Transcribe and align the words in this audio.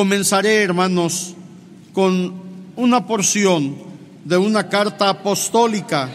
comenzaré, 0.00 0.62
hermanos, 0.62 1.34
con 1.92 2.32
una 2.74 3.06
porción 3.06 3.76
de 4.24 4.38
una 4.38 4.66
carta 4.66 5.10
apostólica 5.10 6.08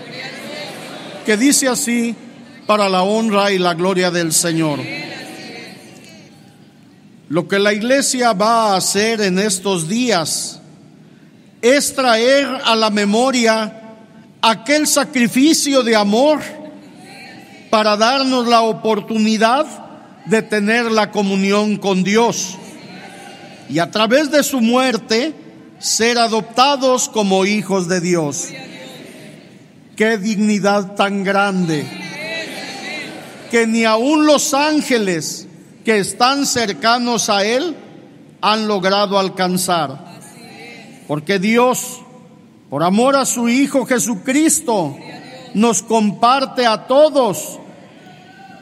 que 1.23 1.37
dice 1.37 1.67
así, 1.67 2.15
para 2.65 2.89
la 2.89 3.03
honra 3.03 3.51
y 3.51 3.59
la 3.59 3.75
gloria 3.75 4.09
del 4.09 4.33
Señor. 4.33 4.79
Lo 7.29 7.47
que 7.47 7.59
la 7.59 7.73
iglesia 7.73 8.33
va 8.33 8.73
a 8.73 8.77
hacer 8.77 9.21
en 9.21 9.37
estos 9.37 9.87
días 9.87 10.59
es 11.61 11.93
traer 11.93 12.47
a 12.65 12.75
la 12.75 12.89
memoria 12.89 13.83
aquel 14.41 14.87
sacrificio 14.87 15.83
de 15.83 15.95
amor 15.95 16.41
para 17.69 17.95
darnos 17.97 18.47
la 18.47 18.61
oportunidad 18.61 19.67
de 20.25 20.41
tener 20.41 20.91
la 20.91 21.11
comunión 21.11 21.77
con 21.77 22.03
Dios 22.03 22.57
y 23.69 23.79
a 23.79 23.91
través 23.91 24.31
de 24.31 24.43
su 24.43 24.61
muerte 24.61 25.33
ser 25.79 26.17
adoptados 26.17 27.09
como 27.09 27.45
hijos 27.45 27.87
de 27.87 28.01
Dios. 28.01 28.49
Qué 29.95 30.17
dignidad 30.17 30.95
tan 30.95 31.23
grande 31.23 31.85
que 33.49 33.67
ni 33.67 33.85
aun 33.85 34.25
los 34.25 34.53
ángeles 34.53 35.47
que 35.85 35.99
están 35.99 36.45
cercanos 36.45 37.29
a 37.29 37.45
Él 37.45 37.75
han 38.41 38.67
logrado 38.67 39.17
alcanzar. 39.17 40.03
Porque 41.07 41.39
Dios, 41.39 42.01
por 42.69 42.83
amor 42.83 43.15
a 43.15 43.25
su 43.25 43.47
Hijo 43.47 43.85
Jesucristo, 43.85 44.97
nos 45.53 45.81
comparte 45.83 46.65
a 46.65 46.87
todos, 46.87 47.59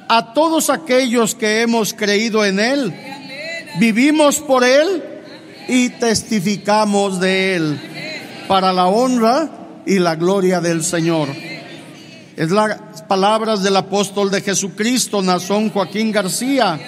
a 0.08 0.34
todos 0.34 0.70
aquellos 0.70 1.34
que 1.34 1.62
hemos 1.62 1.94
creído 1.94 2.46
en 2.46 2.60
Él. 2.60 2.94
Vivimos 3.80 4.40
por 4.40 4.64
Él 4.64 5.04
y 5.68 5.90
testificamos 5.90 7.20
de 7.20 7.56
Él 7.56 7.82
para 8.48 8.72
la 8.72 8.88
honra 8.88 9.82
y 9.86 10.00
la 10.00 10.16
gloria 10.16 10.62
del 10.62 10.84
Señor. 10.84 11.30
Es 12.36 12.52
las 12.52 13.04
palabras 13.04 13.64
del 13.64 13.76
apóstol 13.76 14.30
de 14.32 14.42
Jesucristo, 14.42 15.22
Nazón 15.22 15.70
Joaquín 15.70 16.12
García, 16.12 16.80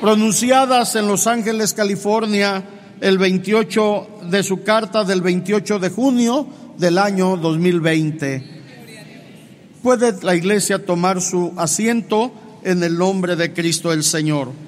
pronunciadas 0.00 0.94
en 0.96 1.08
Los 1.08 1.26
Ángeles, 1.26 1.72
California, 1.72 2.62
el 3.00 3.18
28 3.18 4.08
de 4.30 4.42
su 4.42 4.62
carta 4.62 5.04
del 5.04 5.20
28 5.20 5.78
de 5.78 5.90
junio 5.90 6.46
del 6.78 6.98
año 6.98 7.36
2020. 7.36 8.56
Puede 9.82 10.14
la 10.22 10.34
iglesia 10.34 10.84
tomar 10.84 11.20
su 11.20 11.52
asiento 11.56 12.32
en 12.64 12.82
el 12.82 12.98
nombre 12.98 13.36
de 13.36 13.52
Cristo 13.52 13.92
el 13.92 14.02
Señor. 14.02 14.65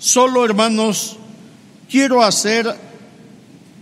Solo, 0.00 0.46
hermanos, 0.46 1.18
quiero 1.90 2.22
hacer 2.22 2.74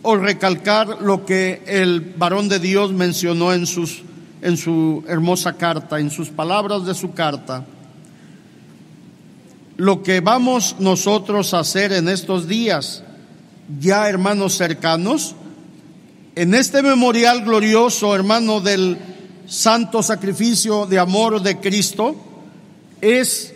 o 0.02 0.16
recalcar 0.16 1.00
lo 1.00 1.24
que 1.24 1.62
el 1.64 2.00
varón 2.00 2.48
de 2.48 2.58
Dios 2.58 2.92
mencionó 2.92 3.52
en, 3.52 3.66
sus, 3.66 4.02
en 4.42 4.56
su 4.56 5.04
hermosa 5.06 5.52
carta, 5.52 6.00
en 6.00 6.10
sus 6.10 6.30
palabras 6.30 6.84
de 6.84 6.94
su 6.94 7.12
carta. 7.12 7.64
Lo 9.76 10.02
que 10.02 10.18
vamos 10.18 10.74
nosotros 10.80 11.54
a 11.54 11.60
hacer 11.60 11.92
en 11.92 12.08
estos 12.08 12.48
días, 12.48 13.04
ya 13.78 14.08
hermanos 14.08 14.56
cercanos, 14.56 15.36
en 16.34 16.52
este 16.52 16.82
memorial 16.82 17.44
glorioso, 17.44 18.12
hermano, 18.16 18.60
del 18.60 18.98
santo 19.46 20.02
sacrificio 20.02 20.84
de 20.84 20.98
amor 20.98 21.40
de 21.42 21.60
Cristo, 21.60 22.16
es 23.00 23.54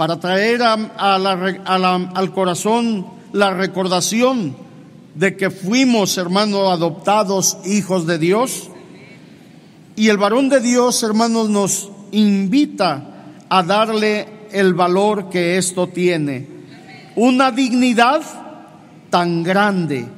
para 0.00 0.18
traer 0.18 0.62
a, 0.62 0.72
al 0.96 2.32
corazón 2.32 3.06
la 3.34 3.50
recordación 3.50 4.56
de 5.14 5.36
que 5.36 5.50
fuimos, 5.50 6.16
hermanos, 6.16 6.72
adoptados 6.72 7.58
hijos 7.66 8.06
de 8.06 8.16
Dios. 8.16 8.70
Y 9.96 10.08
el 10.08 10.16
varón 10.16 10.48
de 10.48 10.60
Dios, 10.60 11.02
hermanos, 11.02 11.50
nos 11.50 11.90
invita 12.12 13.34
a 13.50 13.62
darle 13.62 14.26
el 14.52 14.72
valor 14.72 15.28
que 15.28 15.58
esto 15.58 15.88
tiene. 15.88 16.48
Una 17.16 17.50
dignidad 17.50 18.22
tan 19.10 19.42
grande. 19.42 20.08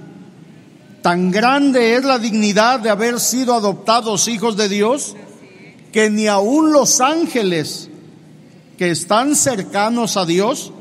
Tan 1.03 1.33
grande 1.33 1.97
es 1.97 2.05
la 2.05 2.21
dignidad 2.21 2.79
de 2.79 2.91
haber 2.91 3.19
sido 3.19 3.53
adoptados 3.53 4.29
hijos 4.29 4.57
de 4.57 4.69
Dios 4.69 5.17
que 5.91 6.09
ni 6.09 6.29
aun 6.29 6.71
los 6.71 7.01
ángeles 7.01 7.89
que 8.77 8.91
están 8.91 9.37
cercanos 9.37 10.17
a 10.17 10.25
Dios 10.25 10.73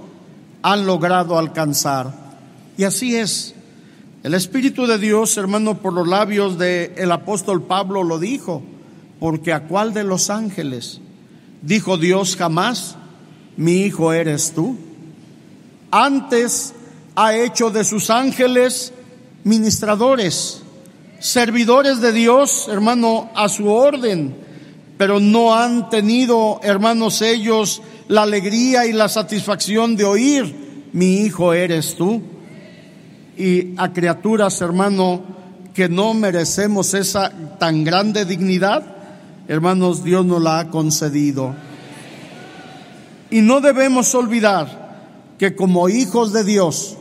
han 0.61 0.85
logrado 0.85 1.37
alcanzar. 1.37 2.13
Y 2.77 2.83
así 2.83 3.15
es. 3.15 3.55
El 4.23 4.33
Espíritu 4.33 4.85
de 4.85 4.97
Dios, 4.97 5.35
hermano, 5.37 5.79
por 5.79 5.93
los 5.93 6.07
labios 6.07 6.57
del 6.57 6.91
el 6.95 7.11
apóstol 7.11 7.63
Pablo 7.63 8.03
lo 8.03 8.19
dijo, 8.19 8.61
porque 9.19 9.53
a 9.53 9.63
cuál 9.63 9.93
de 9.93 10.03
los 10.03 10.29
ángeles 10.29 10.99
dijo 11.61 11.97
Dios 11.97 12.35
jamás, 12.35 12.95
mi 13.57 13.81
hijo 13.81 14.13
eres 14.13 14.53
tú. 14.53 14.77
Antes 15.89 16.73
ha 17.15 17.35
hecho 17.35 17.69
de 17.71 17.83
sus 17.83 18.09
ángeles 18.09 18.93
ministradores, 19.43 20.61
servidores 21.19 21.99
de 21.99 22.13
Dios, 22.13 22.67
hermano, 22.69 23.29
a 23.35 23.49
su 23.49 23.69
orden 23.69 24.35
pero 25.01 25.19
no 25.19 25.55
han 25.55 25.89
tenido, 25.89 26.59
hermanos, 26.61 27.23
ellos 27.23 27.81
la 28.07 28.21
alegría 28.21 28.85
y 28.85 28.93
la 28.93 29.09
satisfacción 29.09 29.95
de 29.95 30.03
oír, 30.03 30.89
mi 30.93 31.21
hijo 31.21 31.53
eres 31.53 31.95
tú. 31.95 32.21
Y 33.35 33.73
a 33.77 33.91
criaturas, 33.93 34.61
hermano, 34.61 35.23
que 35.73 35.89
no 35.89 36.13
merecemos 36.13 36.93
esa 36.93 37.31
tan 37.57 37.83
grande 37.83 38.25
dignidad, 38.25 38.83
hermanos, 39.47 40.03
Dios 40.03 40.23
nos 40.23 40.39
la 40.39 40.59
ha 40.59 40.69
concedido. 40.69 41.55
Y 43.31 43.41
no 43.41 43.59
debemos 43.59 44.13
olvidar 44.13 45.33
que 45.39 45.55
como 45.55 45.89
hijos 45.89 46.31
de 46.31 46.43
Dios 46.43 46.95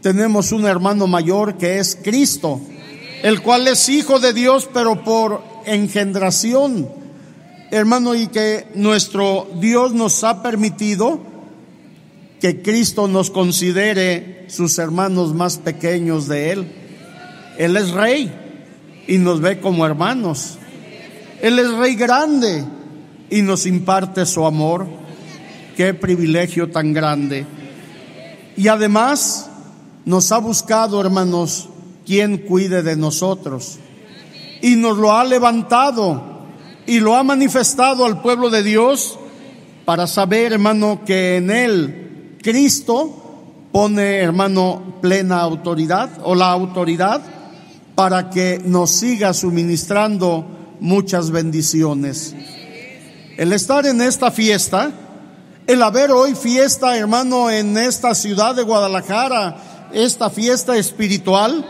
tenemos 0.00 0.50
un 0.50 0.66
hermano 0.66 1.06
mayor 1.06 1.56
que 1.58 1.78
es 1.78 1.96
Cristo, 2.02 2.60
el 3.22 3.40
cual 3.40 3.68
es 3.68 3.88
hijo 3.88 4.18
de 4.18 4.32
Dios, 4.32 4.68
pero 4.74 5.04
por 5.04 5.44
engendración 5.64 7.05
hermano, 7.70 8.14
y 8.14 8.28
que 8.28 8.66
nuestro 8.74 9.48
Dios 9.60 9.92
nos 9.92 10.22
ha 10.24 10.42
permitido 10.42 11.20
que 12.40 12.62
Cristo 12.62 13.08
nos 13.08 13.30
considere 13.30 14.44
sus 14.48 14.78
hermanos 14.78 15.34
más 15.34 15.58
pequeños 15.58 16.28
de 16.28 16.52
Él. 16.52 16.72
Él 17.58 17.76
es 17.76 17.90
rey 17.90 18.32
y 19.08 19.18
nos 19.18 19.40
ve 19.40 19.60
como 19.60 19.86
hermanos. 19.86 20.58
Él 21.40 21.58
es 21.58 21.72
rey 21.72 21.94
grande 21.94 22.64
y 23.30 23.42
nos 23.42 23.66
imparte 23.66 24.26
su 24.26 24.44
amor. 24.44 24.86
Qué 25.76 25.94
privilegio 25.94 26.70
tan 26.70 26.92
grande. 26.92 27.46
Y 28.56 28.68
además 28.68 29.50
nos 30.04 30.32
ha 30.32 30.38
buscado, 30.38 31.00
hermanos, 31.00 31.68
quien 32.06 32.38
cuide 32.38 32.82
de 32.82 32.96
nosotros. 32.96 33.78
Y 34.62 34.76
nos 34.76 34.96
lo 34.96 35.12
ha 35.12 35.24
levantado 35.24 36.35
y 36.86 37.00
lo 37.00 37.16
ha 37.16 37.22
manifestado 37.22 38.04
al 38.04 38.22
pueblo 38.22 38.50
de 38.50 38.62
Dios 38.62 39.18
para 39.84 40.06
saber, 40.06 40.52
hermano, 40.52 41.02
que 41.04 41.36
en 41.36 41.50
él 41.50 42.38
Cristo 42.42 43.68
pone, 43.72 44.18
hermano, 44.18 44.98
plena 45.00 45.40
autoridad 45.40 46.10
o 46.22 46.34
la 46.34 46.50
autoridad 46.50 47.22
para 47.94 48.30
que 48.30 48.60
nos 48.64 48.90
siga 48.90 49.32
suministrando 49.32 50.46
muchas 50.80 51.30
bendiciones. 51.30 52.34
El 53.36 53.52
estar 53.52 53.84
en 53.86 54.00
esta 54.00 54.30
fiesta, 54.30 54.92
el 55.66 55.82
haber 55.82 56.10
hoy 56.10 56.34
fiesta, 56.34 56.96
hermano, 56.96 57.50
en 57.50 57.76
esta 57.76 58.14
ciudad 58.14 58.54
de 58.54 58.62
Guadalajara, 58.62 59.88
esta 59.92 60.30
fiesta 60.30 60.76
espiritual, 60.76 61.64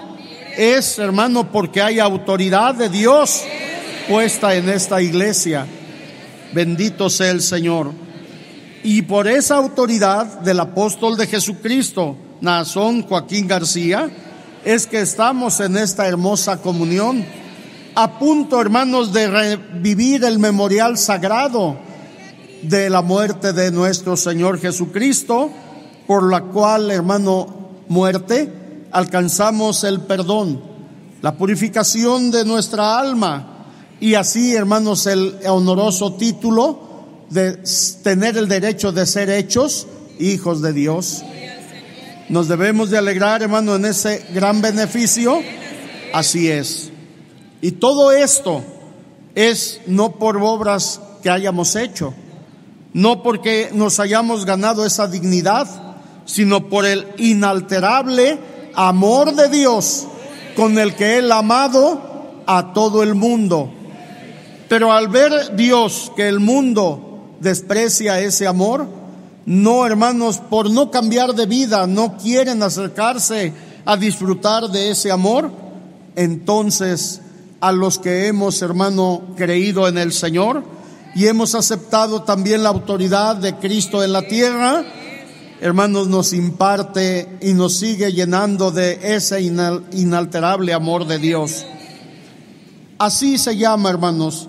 es, 0.56 0.98
hermano, 0.98 1.50
porque 1.50 1.82
hay 1.82 2.00
autoridad 2.00 2.74
de 2.74 2.88
Dios 2.88 3.42
puesta 4.08 4.54
en 4.54 4.68
esta 4.68 5.02
iglesia. 5.02 5.66
Bendito 6.52 7.10
sea 7.10 7.30
el 7.30 7.42
Señor. 7.42 7.92
Y 8.82 9.02
por 9.02 9.26
esa 9.26 9.56
autoridad 9.56 10.40
del 10.40 10.60
apóstol 10.60 11.16
de 11.16 11.26
Jesucristo, 11.26 12.16
Nazón 12.40 13.02
Joaquín 13.02 13.48
García, 13.48 14.08
es 14.64 14.86
que 14.86 15.00
estamos 15.00 15.60
en 15.60 15.76
esta 15.76 16.06
hermosa 16.06 16.58
comunión, 16.58 17.24
a 17.94 18.18
punto, 18.18 18.60
hermanos, 18.60 19.12
de 19.12 19.26
revivir 19.28 20.24
el 20.24 20.38
memorial 20.38 20.98
sagrado 20.98 21.76
de 22.62 22.90
la 22.90 23.02
muerte 23.02 23.52
de 23.52 23.70
nuestro 23.70 24.16
Señor 24.16 24.60
Jesucristo, 24.60 25.50
por 26.06 26.30
la 26.30 26.42
cual, 26.42 26.90
hermano, 26.90 27.70
muerte, 27.88 28.52
alcanzamos 28.92 29.82
el 29.84 30.00
perdón, 30.00 30.62
la 31.22 31.34
purificación 31.34 32.30
de 32.30 32.44
nuestra 32.44 32.98
alma, 32.98 33.55
y 34.00 34.14
así, 34.14 34.54
hermanos, 34.54 35.06
el 35.06 35.36
honoroso 35.46 36.14
título 36.14 36.78
de 37.30 37.58
tener 38.02 38.36
el 38.36 38.48
derecho 38.48 38.92
de 38.92 39.06
ser 39.06 39.30
hechos 39.30 39.86
hijos 40.18 40.62
de 40.62 40.72
Dios. 40.72 41.22
Nos 42.28 42.48
debemos 42.48 42.90
de 42.90 42.98
alegrar, 42.98 43.42
hermano, 43.42 43.76
en 43.76 43.84
ese 43.84 44.26
gran 44.34 44.60
beneficio. 44.60 45.40
Así 46.12 46.50
es. 46.50 46.90
Y 47.60 47.72
todo 47.72 48.12
esto 48.12 48.62
es 49.34 49.80
no 49.86 50.12
por 50.12 50.36
obras 50.38 51.00
que 51.22 51.30
hayamos 51.30 51.74
hecho, 51.76 52.14
no 52.92 53.22
porque 53.22 53.70
nos 53.72 53.98
hayamos 54.00 54.44
ganado 54.44 54.84
esa 54.84 55.08
dignidad, 55.08 55.66
sino 56.26 56.68
por 56.68 56.84
el 56.84 57.06
inalterable 57.18 58.38
amor 58.74 59.34
de 59.34 59.48
Dios 59.48 60.06
con 60.54 60.78
el 60.78 60.94
que 60.94 61.18
Él 61.18 61.32
ha 61.32 61.38
amado 61.38 62.42
a 62.46 62.72
todo 62.72 63.02
el 63.02 63.14
mundo. 63.14 63.72
Pero 64.68 64.92
al 64.92 65.08
ver 65.08 65.54
Dios 65.56 66.12
que 66.16 66.28
el 66.28 66.40
mundo 66.40 67.36
desprecia 67.40 68.20
ese 68.20 68.46
amor, 68.46 68.86
no, 69.46 69.86
hermanos, 69.86 70.38
por 70.38 70.70
no 70.70 70.90
cambiar 70.90 71.34
de 71.34 71.46
vida, 71.46 71.86
no 71.86 72.16
quieren 72.16 72.62
acercarse 72.62 73.52
a 73.84 73.96
disfrutar 73.96 74.68
de 74.70 74.90
ese 74.90 75.12
amor, 75.12 75.52
entonces 76.16 77.20
a 77.60 77.70
los 77.70 77.98
que 77.98 78.26
hemos, 78.26 78.60
hermano, 78.60 79.22
creído 79.36 79.86
en 79.86 79.98
el 79.98 80.12
Señor 80.12 80.64
y 81.14 81.26
hemos 81.28 81.54
aceptado 81.54 82.22
también 82.22 82.64
la 82.64 82.70
autoridad 82.70 83.36
de 83.36 83.54
Cristo 83.54 84.02
en 84.02 84.12
la 84.12 84.22
tierra, 84.22 84.84
hermanos, 85.60 86.08
nos 86.08 86.32
imparte 86.32 87.38
y 87.40 87.54
nos 87.54 87.78
sigue 87.78 88.12
llenando 88.12 88.72
de 88.72 89.14
ese 89.14 89.40
inalterable 89.40 90.74
amor 90.74 91.06
de 91.06 91.18
Dios. 91.18 91.64
Así 92.98 93.38
se 93.38 93.56
llama, 93.56 93.90
hermanos, 93.90 94.48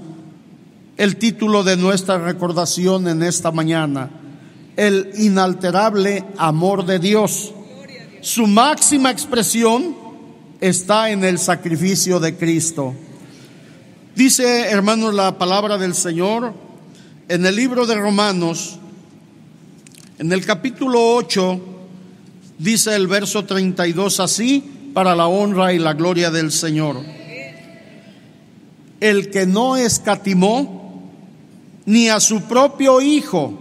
el 0.98 1.18
título 1.18 1.64
de 1.64 1.78
nuestra 1.78 2.18
recordación 2.18 3.08
en 3.08 3.22
esta 3.22 3.52
mañana, 3.52 4.10
el 4.76 5.12
inalterable 5.16 6.26
amor 6.38 6.86
de 6.86 6.98
Dios. 6.98 7.54
Su 8.22 8.48
máxima 8.48 9.12
expresión 9.12 9.96
está 10.60 11.12
en 11.12 11.24
el 11.24 11.38
sacrificio 11.38 12.20
de 12.20 12.36
Cristo. 12.36 12.96
Dice, 14.16 14.70
hermanos, 14.72 15.14
la 15.14 15.38
palabra 15.38 15.78
del 15.78 15.94
Señor 15.94 16.54
en 17.30 17.46
el 17.46 17.56
libro 17.56 17.86
de 17.86 17.96
Romanos, 17.96 18.80
en 20.18 20.32
el 20.32 20.46
capítulo 20.46 21.16
8, 21.16 21.60
dice 22.58 22.96
el 22.96 23.06
verso 23.06 23.46
32 23.46 24.20
así, 24.20 24.92
para 24.96 25.16
la 25.16 25.28
honra 25.28 25.74
y 25.74 25.78
la 25.78 25.94
gloria 25.94 26.32
del 26.32 26.52
Señor. 26.52 27.04
El 29.00 29.30
que 29.30 29.46
no 29.46 29.78
escatimó 29.78 30.87
ni 31.88 32.10
a 32.10 32.20
su 32.20 32.42
propio 32.44 33.02
Hijo, 33.02 33.54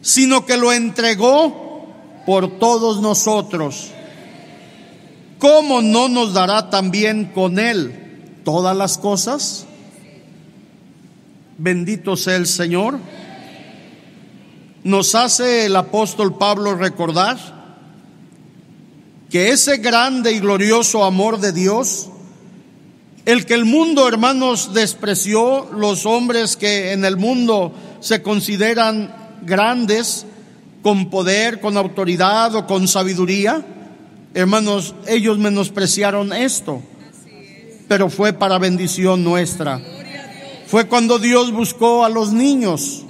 sino 0.00 0.46
que 0.46 0.56
lo 0.56 0.72
entregó 0.72 1.86
por 2.24 2.58
todos 2.58 3.02
nosotros, 3.02 3.90
¿cómo 5.38 5.82
no 5.82 6.08
nos 6.08 6.32
dará 6.32 6.70
también 6.70 7.26
con 7.34 7.58
Él 7.58 8.40
todas 8.42 8.74
las 8.74 8.96
cosas? 8.96 9.66
Bendito 11.58 12.16
sea 12.16 12.36
el 12.36 12.46
Señor 12.46 12.98
nos 14.84 15.14
hace 15.14 15.66
el 15.66 15.76
apóstol 15.76 16.38
Pablo 16.38 16.74
recordar 16.74 17.36
que 19.28 19.50
ese 19.50 19.76
grande 19.78 20.32
y 20.32 20.38
glorioso 20.38 21.04
amor 21.04 21.40
de 21.40 21.52
Dios, 21.52 22.08
el 23.28 23.44
que 23.44 23.52
el 23.52 23.66
mundo, 23.66 24.08
hermanos, 24.08 24.72
despreció, 24.72 25.68
los 25.70 26.06
hombres 26.06 26.56
que 26.56 26.92
en 26.92 27.04
el 27.04 27.18
mundo 27.18 27.74
se 28.00 28.22
consideran 28.22 29.14
grandes, 29.42 30.24
con 30.82 31.10
poder, 31.10 31.60
con 31.60 31.76
autoridad 31.76 32.54
o 32.54 32.66
con 32.66 32.88
sabiduría, 32.88 33.62
hermanos, 34.32 34.94
ellos 35.06 35.36
menospreciaron 35.36 36.32
esto, 36.32 36.80
pero 37.86 38.08
fue 38.08 38.32
para 38.32 38.56
bendición 38.56 39.22
nuestra. 39.24 39.78
Fue 40.66 40.88
cuando 40.88 41.18
Dios 41.18 41.52
buscó 41.52 42.06
a 42.06 42.08
los 42.08 42.32
niños. 42.32 43.04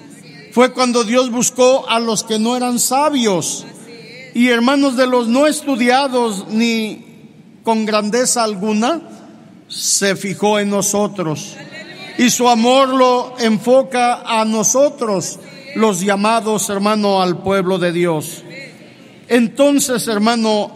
Fue 0.50 0.72
cuando 0.72 1.04
Dios 1.04 1.30
buscó 1.30 1.88
a 1.88 2.00
los 2.00 2.24
que 2.24 2.40
no 2.40 2.56
eran 2.56 2.80
sabios. 2.80 3.64
Y 4.34 4.48
hermanos 4.48 4.96
de 4.96 5.06
los 5.06 5.28
no 5.28 5.46
estudiados 5.46 6.48
ni 6.48 7.04
con 7.62 7.86
grandeza 7.86 8.42
alguna, 8.42 9.00
se 9.68 10.16
fijó 10.16 10.58
en 10.58 10.70
nosotros. 10.70 11.56
Y 12.16 12.30
su 12.30 12.48
amor 12.48 12.88
lo 12.88 13.38
enfoca 13.38 14.22
a 14.24 14.44
nosotros, 14.44 15.38
los 15.76 16.00
llamados, 16.00 16.68
hermano, 16.68 17.22
al 17.22 17.42
pueblo 17.42 17.78
de 17.78 17.92
Dios. 17.92 18.42
Entonces, 19.28 20.08
hermano, 20.08 20.72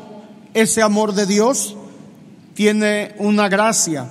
ese 0.54 0.82
amor 0.82 1.14
de 1.14 1.26
Dios 1.26 1.76
tiene 2.54 3.14
una 3.18 3.48
gracia, 3.48 4.06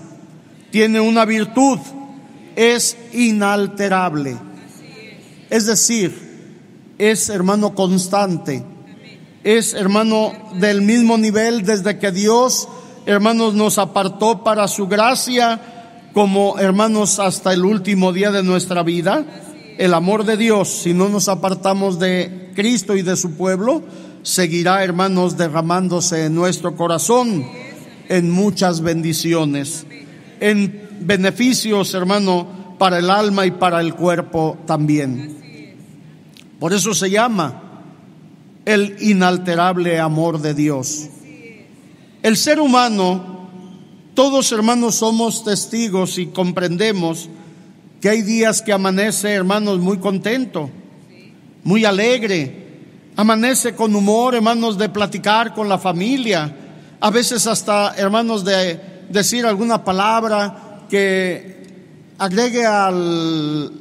tiene 0.71 0.99
una 0.99 1.25
virtud, 1.25 1.79
es 2.55 2.97
inalterable. 3.13 4.37
Es 5.49 5.67
decir, 5.67 6.31
es 6.97 7.29
hermano 7.29 7.75
constante, 7.75 8.63
es 9.43 9.73
hermano 9.73 10.33
del 10.55 10.81
mismo 10.81 11.17
nivel 11.17 11.63
desde 11.63 11.99
que 11.99 12.11
Dios, 12.11 12.67
hermanos, 13.05 13.53
nos 13.53 13.77
apartó 13.77 14.43
para 14.43 14.67
su 14.67 14.87
gracia 14.87 15.59
como 16.13 16.59
hermanos 16.59 17.19
hasta 17.19 17.53
el 17.53 17.63
último 17.63 18.13
día 18.13 18.31
de 18.31 18.43
nuestra 18.43 18.83
vida. 18.83 19.25
El 19.77 19.93
amor 19.93 20.25
de 20.25 20.37
Dios, 20.37 20.69
si 20.69 20.93
no 20.93 21.09
nos 21.09 21.29
apartamos 21.29 21.99
de 21.99 22.51
Cristo 22.55 22.95
y 22.95 23.01
de 23.01 23.15
su 23.15 23.35
pueblo, 23.35 23.81
seguirá, 24.23 24.83
hermanos, 24.83 25.37
derramándose 25.37 26.25
en 26.25 26.35
nuestro 26.35 26.75
corazón 26.75 27.45
en 28.09 28.29
muchas 28.29 28.81
bendiciones, 28.81 29.85
en 30.39 30.89
beneficios, 30.99 31.93
hermano, 31.93 32.75
para 32.77 32.99
el 32.99 33.09
alma 33.09 33.45
y 33.45 33.51
para 33.51 33.79
el 33.79 33.95
cuerpo 33.95 34.57
también. 34.65 35.75
Por 36.59 36.73
eso 36.73 36.93
se 36.93 37.09
llama 37.09 37.83
el 38.65 38.97
inalterable 38.99 39.99
amor 39.99 40.41
de 40.41 40.53
Dios. 40.53 41.09
El 42.23 42.37
ser 42.37 42.59
humano, 42.59 43.49
todos 44.13 44.51
hermanos 44.51 44.95
somos 44.95 45.43
testigos 45.43 46.17
y 46.17 46.27
comprendemos 46.27 47.29
que 47.99 48.09
hay 48.09 48.21
días 48.21 48.61
que 48.61 48.73
amanece, 48.73 49.31
hermanos, 49.31 49.79
muy 49.79 49.97
contento, 49.99 50.69
muy 51.63 51.85
alegre, 51.85 52.67
amanece 53.15 53.75
con 53.75 53.95
humor, 53.95 54.35
hermanos, 54.35 54.77
de 54.77 54.89
platicar 54.89 55.53
con 55.53 55.69
la 55.69 55.77
familia, 55.77 56.55
a 56.99 57.09
veces 57.09 57.47
hasta, 57.47 57.95
hermanos, 57.95 58.43
de 58.43 58.79
decir 59.09 59.45
alguna 59.45 59.83
palabra 59.83 60.85
que 60.89 61.63
agregue 62.17 62.65
al 62.65 63.71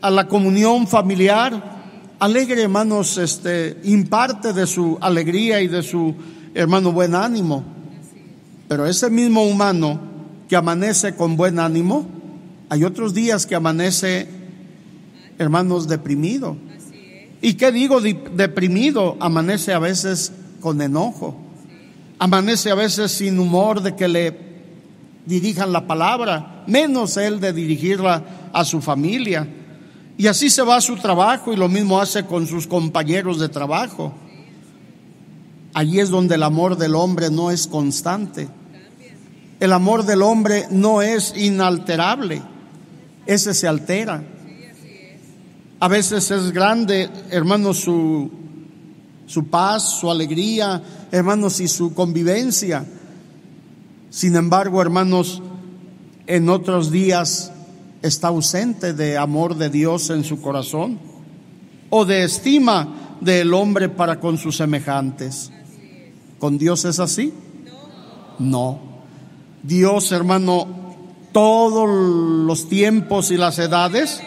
a 0.00 0.10
la 0.10 0.28
comunión 0.28 0.86
familiar. 0.86 1.76
Alegre, 2.20 2.62
hermanos, 2.62 3.18
este, 3.18 3.76
imparte 3.84 4.52
de 4.52 4.66
su 4.66 4.96
alegría 5.00 5.60
y 5.60 5.66
de 5.66 5.82
su, 5.82 6.14
hermano, 6.56 6.92
buen 6.92 7.14
ánimo. 7.14 7.62
Pero 8.68 8.86
ese 8.86 9.10
mismo 9.10 9.44
humano 9.44 10.00
que 10.48 10.56
amanece 10.56 11.14
con 11.14 11.36
buen 11.36 11.58
ánimo, 11.58 12.06
hay 12.68 12.84
otros 12.84 13.14
días 13.14 13.46
que 13.46 13.54
amanece, 13.54 14.28
hermanos, 15.38 15.86
deprimido. 15.86 16.56
¿Y 17.42 17.54
qué 17.54 17.70
digo 17.70 18.00
deprimido? 18.00 19.16
Amanece 19.20 19.72
a 19.72 19.78
veces 19.78 20.32
con 20.60 20.80
enojo. 20.80 21.36
Amanece 22.18 22.70
a 22.70 22.74
veces 22.74 23.12
sin 23.12 23.38
humor 23.38 23.82
de 23.82 23.94
que 23.94 24.08
le 24.08 24.46
dirijan 25.26 25.72
la 25.72 25.86
palabra, 25.86 26.64
menos 26.66 27.16
él 27.18 27.40
de 27.40 27.52
dirigirla 27.52 28.50
a 28.52 28.64
su 28.64 28.80
familia. 28.80 29.46
Y 30.16 30.26
así 30.26 30.48
se 30.48 30.62
va 30.62 30.76
a 30.76 30.80
su 30.80 30.96
trabajo 30.96 31.52
y 31.52 31.56
lo 31.56 31.68
mismo 31.68 32.00
hace 32.00 32.24
con 32.24 32.46
sus 32.46 32.66
compañeros 32.66 33.38
de 33.38 33.50
trabajo. 33.50 34.14
Allí 35.76 36.00
es 36.00 36.08
donde 36.08 36.36
el 36.36 36.42
amor 36.42 36.78
del 36.78 36.94
hombre 36.94 37.28
no 37.28 37.50
es 37.50 37.66
constante. 37.66 38.48
El 39.60 39.74
amor 39.74 40.06
del 40.06 40.22
hombre 40.22 40.64
no 40.70 41.02
es 41.02 41.34
inalterable. 41.36 42.40
Ese 43.26 43.52
se 43.52 43.68
altera. 43.68 44.24
A 45.78 45.88
veces 45.88 46.30
es 46.30 46.50
grande, 46.52 47.10
hermanos, 47.28 47.76
su, 47.80 48.30
su 49.26 49.48
paz, 49.48 50.00
su 50.00 50.10
alegría, 50.10 50.82
hermanos, 51.12 51.60
y 51.60 51.68
su 51.68 51.92
convivencia. 51.92 52.86
Sin 54.08 54.34
embargo, 54.34 54.80
hermanos, 54.80 55.42
en 56.26 56.48
otros 56.48 56.90
días 56.90 57.52
está 58.00 58.28
ausente 58.28 58.94
de 58.94 59.18
amor 59.18 59.56
de 59.56 59.68
Dios 59.68 60.08
en 60.08 60.24
su 60.24 60.40
corazón 60.40 60.98
o 61.90 62.06
de 62.06 62.24
estima 62.24 63.18
del 63.20 63.52
hombre 63.52 63.90
para 63.90 64.18
con 64.18 64.38
sus 64.38 64.56
semejantes. 64.56 65.52
¿Con 66.38 66.58
Dios 66.58 66.84
es 66.84 67.00
así? 67.00 67.32
No. 68.38 68.80
Dios, 69.62 70.12
hermano, 70.12 70.68
todos 71.32 71.88
los 72.46 72.68
tiempos 72.68 73.30
y 73.30 73.36
las 73.36 73.58
edades, 73.58 74.20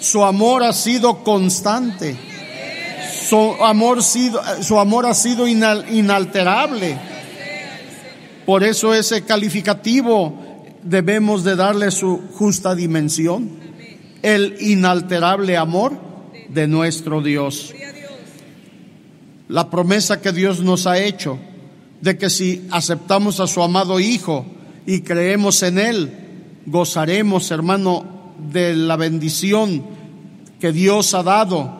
su 0.00 0.24
amor 0.24 0.62
ha 0.62 0.72
sido 0.72 1.24
constante. 1.24 2.16
Su 3.28 3.54
amor, 3.62 4.02
sido, 4.02 4.40
su 4.62 4.78
amor 4.78 5.06
ha 5.06 5.14
sido 5.14 5.48
inalterable. 5.48 6.98
Por 8.44 8.62
eso 8.62 8.94
ese 8.94 9.24
calificativo 9.24 10.32
debemos 10.82 11.42
de 11.42 11.56
darle 11.56 11.90
su 11.90 12.22
justa 12.34 12.74
dimensión. 12.74 13.50
El 14.22 14.56
inalterable 14.60 15.56
amor 15.56 15.98
de 16.48 16.68
nuestro 16.68 17.22
Dios. 17.22 17.74
La 19.48 19.70
promesa 19.70 20.20
que 20.20 20.32
Dios 20.32 20.60
nos 20.60 20.86
ha 20.86 20.98
hecho 20.98 21.38
de 22.00 22.18
que 22.18 22.30
si 22.30 22.66
aceptamos 22.70 23.40
a 23.40 23.46
su 23.46 23.62
amado 23.62 24.00
Hijo 24.00 24.44
y 24.86 25.00
creemos 25.00 25.62
en 25.62 25.78
Él, 25.78 26.12
gozaremos, 26.66 27.50
hermano, 27.50 28.04
de 28.50 28.74
la 28.74 28.96
bendición 28.96 29.84
que 30.60 30.72
Dios 30.72 31.14
ha 31.14 31.22
dado 31.22 31.72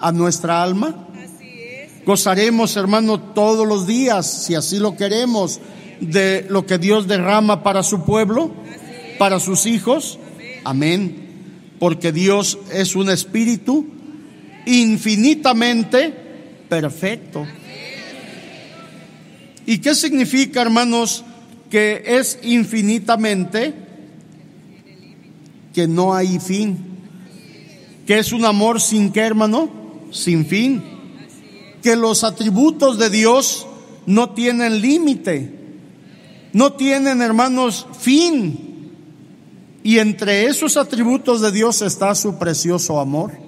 a 0.00 0.12
nuestra 0.12 0.62
alma. 0.62 1.08
Gozaremos, 2.04 2.76
hermano, 2.76 3.18
todos 3.18 3.66
los 3.66 3.86
días, 3.86 4.44
si 4.44 4.54
así 4.54 4.78
lo 4.78 4.96
queremos, 4.96 5.60
de 6.00 6.46
lo 6.50 6.66
que 6.66 6.78
Dios 6.78 7.08
derrama 7.08 7.62
para 7.62 7.82
su 7.82 8.04
pueblo, 8.04 8.50
para 9.18 9.40
sus 9.40 9.64
hijos. 9.64 10.18
Amén. 10.64 11.76
Porque 11.78 12.12
Dios 12.12 12.58
es 12.72 12.94
un 12.94 13.08
espíritu 13.08 13.86
infinitamente 14.66 16.23
perfecto. 16.80 17.46
¿Y 19.64 19.78
qué 19.78 19.94
significa, 19.94 20.60
hermanos, 20.60 21.24
que 21.70 22.02
es 22.04 22.40
infinitamente 22.42 23.74
que 25.72 25.86
no 25.86 26.14
hay 26.14 26.40
fin? 26.40 26.78
Que 28.08 28.18
es 28.18 28.32
un 28.32 28.44
amor 28.44 28.80
sin 28.80 29.12
qué, 29.12 29.20
hermano? 29.20 29.70
Sin 30.10 30.46
fin. 30.46 30.82
Que 31.80 31.94
los 31.94 32.24
atributos 32.24 32.98
de 32.98 33.08
Dios 33.08 33.68
no 34.06 34.30
tienen 34.30 34.80
límite. 34.80 35.52
No 36.52 36.72
tienen, 36.72 37.22
hermanos, 37.22 37.86
fin. 38.00 38.90
Y 39.84 40.00
entre 40.00 40.46
esos 40.46 40.76
atributos 40.76 41.40
de 41.40 41.52
Dios 41.52 41.82
está 41.82 42.16
su 42.16 42.36
precioso 42.36 42.98
amor, 42.98 43.43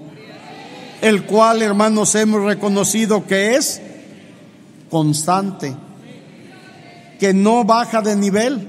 el 1.01 1.25
cual, 1.25 1.63
hermanos, 1.63 2.15
hemos 2.15 2.43
reconocido 2.43 3.27
que 3.27 3.57
es 3.57 3.81
constante 4.91 5.77
que 7.19 7.33
no 7.33 7.65
baja 7.65 8.03
de 8.03 8.17
nivel, 8.17 8.69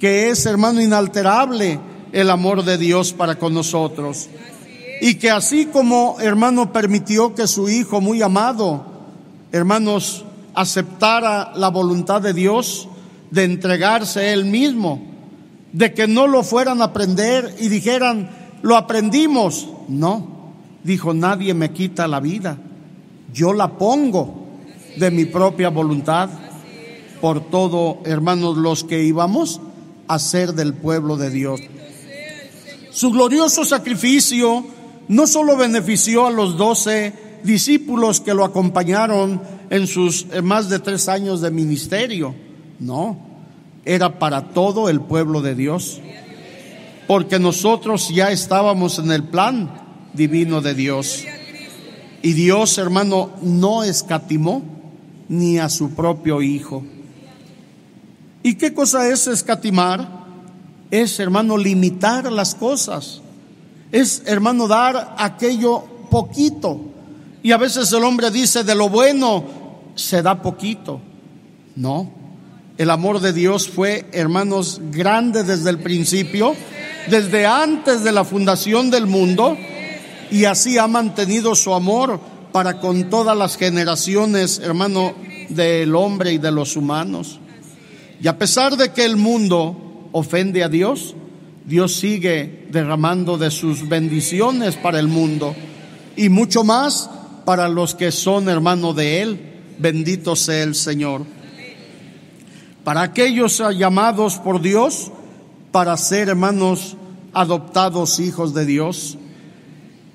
que 0.00 0.30
es, 0.30 0.46
hermano, 0.46 0.80
inalterable 0.80 1.78
el 2.12 2.30
amor 2.30 2.64
de 2.64 2.78
Dios 2.78 3.12
para 3.12 3.36
con 3.38 3.54
nosotros. 3.54 4.28
Y 5.00 5.14
que 5.14 5.30
así 5.30 5.66
como, 5.66 6.16
hermano, 6.20 6.72
permitió 6.72 7.34
que 7.34 7.46
su 7.46 7.68
Hijo 7.68 8.00
muy 8.00 8.20
amado, 8.22 8.84
hermanos, 9.52 10.24
aceptara 10.54 11.52
la 11.54 11.68
voluntad 11.68 12.20
de 12.20 12.34
Dios 12.34 12.88
de 13.30 13.44
entregarse 13.44 14.32
él 14.32 14.44
mismo, 14.44 15.00
de 15.72 15.94
que 15.94 16.08
no 16.08 16.26
lo 16.26 16.42
fueran 16.42 16.82
a 16.82 16.86
aprender 16.86 17.54
y 17.60 17.68
dijeran, 17.68 18.28
lo 18.62 18.76
aprendimos. 18.76 19.68
No, 19.88 20.39
dijo, 20.84 21.14
nadie 21.14 21.54
me 21.54 21.72
quita 21.72 22.08
la 22.08 22.20
vida, 22.20 22.58
yo 23.32 23.52
la 23.52 23.78
pongo 23.78 24.48
de 24.96 25.10
mi 25.10 25.24
propia 25.24 25.68
voluntad 25.68 26.30
por 27.20 27.50
todo, 27.50 27.98
hermanos, 28.04 28.56
los 28.56 28.84
que 28.84 29.02
íbamos 29.04 29.60
a 30.08 30.18
ser 30.18 30.54
del 30.54 30.74
pueblo 30.74 31.16
de 31.16 31.30
Dios. 31.30 31.60
Su 32.90 33.10
glorioso 33.10 33.64
sacrificio 33.64 34.64
no 35.08 35.26
solo 35.26 35.56
benefició 35.56 36.26
a 36.26 36.30
los 36.30 36.56
doce 36.56 37.12
discípulos 37.44 38.20
que 38.20 38.34
lo 38.34 38.44
acompañaron 38.44 39.40
en 39.70 39.86
sus 39.86 40.26
eh, 40.32 40.42
más 40.42 40.68
de 40.68 40.78
tres 40.78 41.08
años 41.08 41.40
de 41.40 41.50
ministerio, 41.50 42.34
no, 42.78 43.18
era 43.84 44.18
para 44.18 44.48
todo 44.48 44.88
el 44.88 45.00
pueblo 45.00 45.42
de 45.42 45.54
Dios, 45.54 46.00
porque 47.06 47.38
nosotros 47.38 48.08
ya 48.08 48.30
estábamos 48.30 48.98
en 48.98 49.12
el 49.12 49.24
plan 49.24 49.79
divino 50.12 50.60
de 50.60 50.74
Dios. 50.74 51.24
Y 52.22 52.32
Dios, 52.32 52.76
hermano, 52.78 53.30
no 53.42 53.82
escatimó 53.82 54.62
ni 55.28 55.58
a 55.58 55.68
su 55.68 55.90
propio 55.90 56.42
Hijo. 56.42 56.82
¿Y 58.42 58.54
qué 58.54 58.72
cosa 58.74 59.08
es 59.08 59.26
escatimar? 59.26 60.26
Es, 60.90 61.20
hermano, 61.20 61.56
limitar 61.56 62.30
las 62.32 62.54
cosas. 62.54 63.20
Es, 63.92 64.22
hermano, 64.26 64.66
dar 64.66 65.14
aquello 65.18 65.84
poquito. 66.10 66.80
Y 67.42 67.52
a 67.52 67.56
veces 67.56 67.92
el 67.92 68.04
hombre 68.04 68.30
dice, 68.30 68.64
de 68.64 68.74
lo 68.74 68.88
bueno 68.88 69.44
se 69.94 70.22
da 70.22 70.42
poquito. 70.42 71.00
No. 71.76 72.10
El 72.76 72.90
amor 72.90 73.20
de 73.20 73.32
Dios 73.32 73.68
fue, 73.68 74.06
hermanos, 74.12 74.80
grande 74.90 75.44
desde 75.44 75.70
el 75.70 75.78
principio, 75.78 76.54
desde 77.08 77.46
antes 77.46 78.02
de 78.04 78.12
la 78.12 78.24
fundación 78.24 78.90
del 78.90 79.06
mundo, 79.06 79.56
y 80.30 80.44
así 80.44 80.78
ha 80.78 80.86
mantenido 80.86 81.54
su 81.54 81.74
amor 81.74 82.20
para 82.52 82.80
con 82.80 83.10
todas 83.10 83.36
las 83.36 83.56
generaciones, 83.56 84.58
hermano, 84.58 85.14
del 85.48 85.94
hombre 85.94 86.32
y 86.32 86.38
de 86.38 86.50
los 86.50 86.76
humanos. 86.76 87.40
Y 88.22 88.28
a 88.28 88.38
pesar 88.38 88.76
de 88.76 88.92
que 88.92 89.04
el 89.04 89.16
mundo 89.16 90.08
ofende 90.12 90.62
a 90.62 90.68
Dios, 90.68 91.14
Dios 91.64 91.94
sigue 91.94 92.66
derramando 92.70 93.38
de 93.38 93.50
sus 93.50 93.88
bendiciones 93.88 94.76
para 94.76 94.98
el 94.98 95.08
mundo 95.08 95.54
y 96.16 96.28
mucho 96.28 96.64
más 96.64 97.08
para 97.44 97.68
los 97.68 97.94
que 97.94 98.12
son 98.12 98.48
hermanos 98.48 98.96
de 98.96 99.22
Él. 99.22 99.40
Bendito 99.78 100.36
sea 100.36 100.62
el 100.62 100.74
Señor. 100.74 101.22
Para 102.84 103.02
aquellos 103.02 103.62
llamados 103.76 104.36
por 104.38 104.60
Dios 104.60 105.10
para 105.70 105.96
ser 105.96 106.28
hermanos 106.28 106.96
adoptados 107.32 108.20
hijos 108.20 108.54
de 108.54 108.66
Dios. 108.66 109.16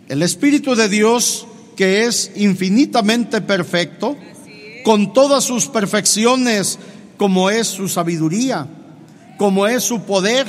El 0.08 0.22
Espíritu 0.22 0.76
de 0.76 0.88
Dios, 0.88 1.48
que 1.76 2.06
es 2.06 2.32
infinitamente 2.36 3.42
perfecto, 3.42 4.16
con 4.84 5.14
todas 5.14 5.44
sus 5.44 5.68
perfecciones, 5.68 6.78
como 7.18 7.50
es 7.50 7.68
su 7.68 7.90
sabiduría, 7.90 8.68
como 9.38 9.66
es 9.66 9.84
su 9.84 10.04
poder, 10.04 10.48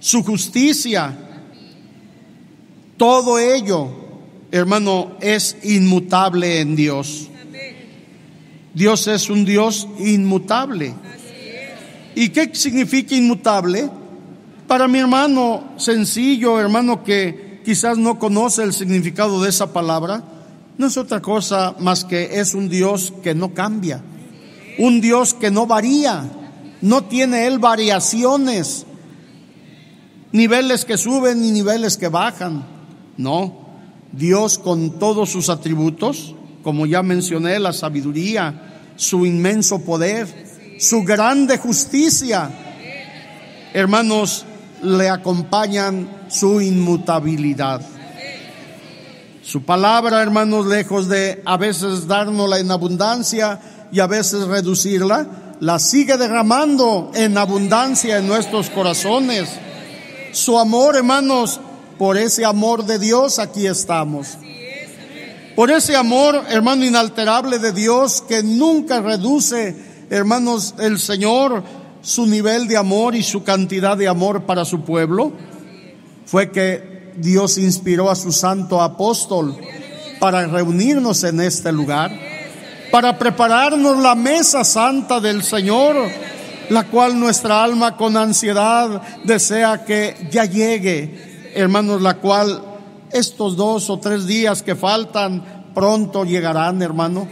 su 0.00 0.22
justicia. 0.22 1.14
Todo 2.96 3.38
ello, 3.38 3.90
hermano, 4.50 5.16
es 5.20 5.58
inmutable 5.62 6.60
en 6.60 6.74
Dios. 6.74 7.28
Dios 8.72 9.06
es 9.08 9.28
un 9.28 9.44
Dios 9.44 9.86
inmutable. 9.98 10.94
¿Y 12.14 12.30
qué 12.30 12.50
significa 12.54 13.14
inmutable? 13.14 13.90
Para 14.66 14.88
mi 14.88 14.98
hermano 15.00 15.74
sencillo, 15.76 16.58
hermano 16.58 17.04
que 17.04 17.47
quizás 17.68 17.98
no 17.98 18.18
conoce 18.18 18.62
el 18.62 18.72
significado 18.72 19.42
de 19.42 19.50
esa 19.50 19.74
palabra, 19.74 20.24
no 20.78 20.86
es 20.86 20.96
otra 20.96 21.20
cosa 21.20 21.74
más 21.80 22.06
que 22.06 22.40
es 22.40 22.54
un 22.54 22.70
Dios 22.70 23.12
que 23.22 23.34
no 23.34 23.52
cambia 23.52 24.02
un 24.78 25.00
Dios 25.00 25.34
que 25.34 25.50
no 25.50 25.66
varía, 25.66 26.24
no 26.80 27.04
tiene 27.04 27.46
Él 27.46 27.58
variaciones, 27.58 28.86
niveles 30.32 30.84
que 30.84 30.96
suben 30.96 31.44
y 31.44 31.50
niveles 31.50 31.96
que 31.96 32.08
bajan. 32.08 32.64
No, 33.16 33.66
Dios 34.12 34.58
con 34.58 34.98
todos 34.98 35.30
sus 35.30 35.48
atributos, 35.48 36.34
como 36.62 36.86
ya 36.86 37.02
mencioné, 37.02 37.58
la 37.58 37.72
sabiduría, 37.72 38.92
su 38.94 39.26
inmenso 39.26 39.84
poder, 39.84 40.76
su 40.78 41.02
grande 41.02 41.58
justicia, 41.58 42.50
hermanos, 43.74 44.46
le 44.82 45.08
acompañan 45.08 46.26
su 46.28 46.60
inmutabilidad. 46.60 47.80
Su 49.42 49.62
palabra, 49.62 50.20
hermanos, 50.22 50.66
lejos 50.66 51.08
de 51.08 51.42
a 51.44 51.56
veces 51.56 52.06
dárnosla 52.06 52.58
en 52.58 52.70
abundancia, 52.70 53.60
y 53.90 54.00
a 54.00 54.06
veces 54.06 54.46
reducirla, 54.46 55.26
la 55.60 55.78
sigue 55.78 56.16
derramando 56.16 57.10
en 57.14 57.36
abundancia 57.36 58.18
en 58.18 58.26
nuestros 58.26 58.70
corazones. 58.70 59.48
Su 60.32 60.58
amor, 60.58 60.96
hermanos, 60.96 61.60
por 61.98 62.16
ese 62.16 62.44
amor 62.44 62.84
de 62.84 62.98
Dios 62.98 63.38
aquí 63.38 63.66
estamos. 63.66 64.38
Por 65.56 65.70
ese 65.70 65.96
amor, 65.96 66.44
hermano, 66.48 66.84
inalterable 66.84 67.58
de 67.58 67.72
Dios 67.72 68.22
que 68.22 68.42
nunca 68.42 69.00
reduce, 69.00 69.74
hermanos, 70.10 70.74
el 70.78 71.00
Señor 71.00 71.64
su 72.08 72.26
nivel 72.26 72.68
de 72.68 72.76
amor 72.76 73.14
y 73.14 73.22
su 73.22 73.44
cantidad 73.44 73.96
de 73.96 74.08
amor 74.08 74.44
para 74.44 74.64
su 74.64 74.82
pueblo, 74.82 75.32
fue 76.24 76.50
que 76.50 77.12
Dios 77.16 77.58
inspiró 77.58 78.10
a 78.10 78.16
su 78.16 78.32
santo 78.32 78.80
apóstol 78.80 79.56
para 80.18 80.46
reunirnos 80.46 81.22
en 81.24 81.40
este 81.40 81.70
lugar 81.72 82.10
para 82.90 83.18
prepararnos 83.18 83.98
la 83.98 84.14
mesa 84.14 84.64
santa 84.64 85.20
del 85.20 85.42
Señor, 85.42 85.96
la 86.70 86.84
cual 86.84 87.18
nuestra 87.18 87.62
alma 87.62 87.96
con 87.96 88.16
ansiedad 88.16 89.02
desea 89.24 89.84
que 89.84 90.28
ya 90.30 90.44
llegue, 90.44 91.52
hermanos, 91.54 92.00
la 92.00 92.14
cual 92.14 92.62
estos 93.12 93.56
dos 93.56 93.90
o 93.90 93.98
tres 93.98 94.26
días 94.26 94.62
que 94.62 94.74
faltan 94.74 95.72
pronto 95.74 96.24
llegarán, 96.24 96.82
hermano. 96.82 97.28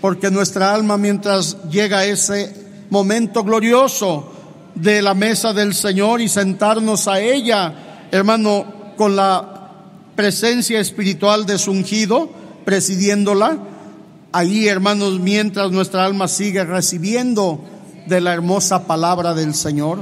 Porque 0.00 0.30
nuestra 0.30 0.72
alma, 0.72 0.96
mientras 0.96 1.56
llega 1.68 2.04
ese 2.04 2.65
momento 2.90 3.44
glorioso 3.44 4.32
de 4.74 5.02
la 5.02 5.14
mesa 5.14 5.52
del 5.52 5.74
Señor 5.74 6.20
y 6.20 6.28
sentarnos 6.28 7.08
a 7.08 7.20
ella, 7.20 8.08
hermano, 8.10 8.92
con 8.96 9.16
la 9.16 9.56
presencia 10.14 10.80
espiritual 10.80 11.46
de 11.46 11.58
su 11.58 11.70
ungido, 11.70 12.30
presidiéndola, 12.64 13.58
ahí, 14.32 14.68
hermanos, 14.68 15.18
mientras 15.20 15.70
nuestra 15.70 16.04
alma 16.04 16.28
sigue 16.28 16.64
recibiendo 16.64 17.60
de 18.06 18.20
la 18.20 18.34
hermosa 18.34 18.86
palabra 18.86 19.34
del 19.34 19.54
Señor. 19.54 20.00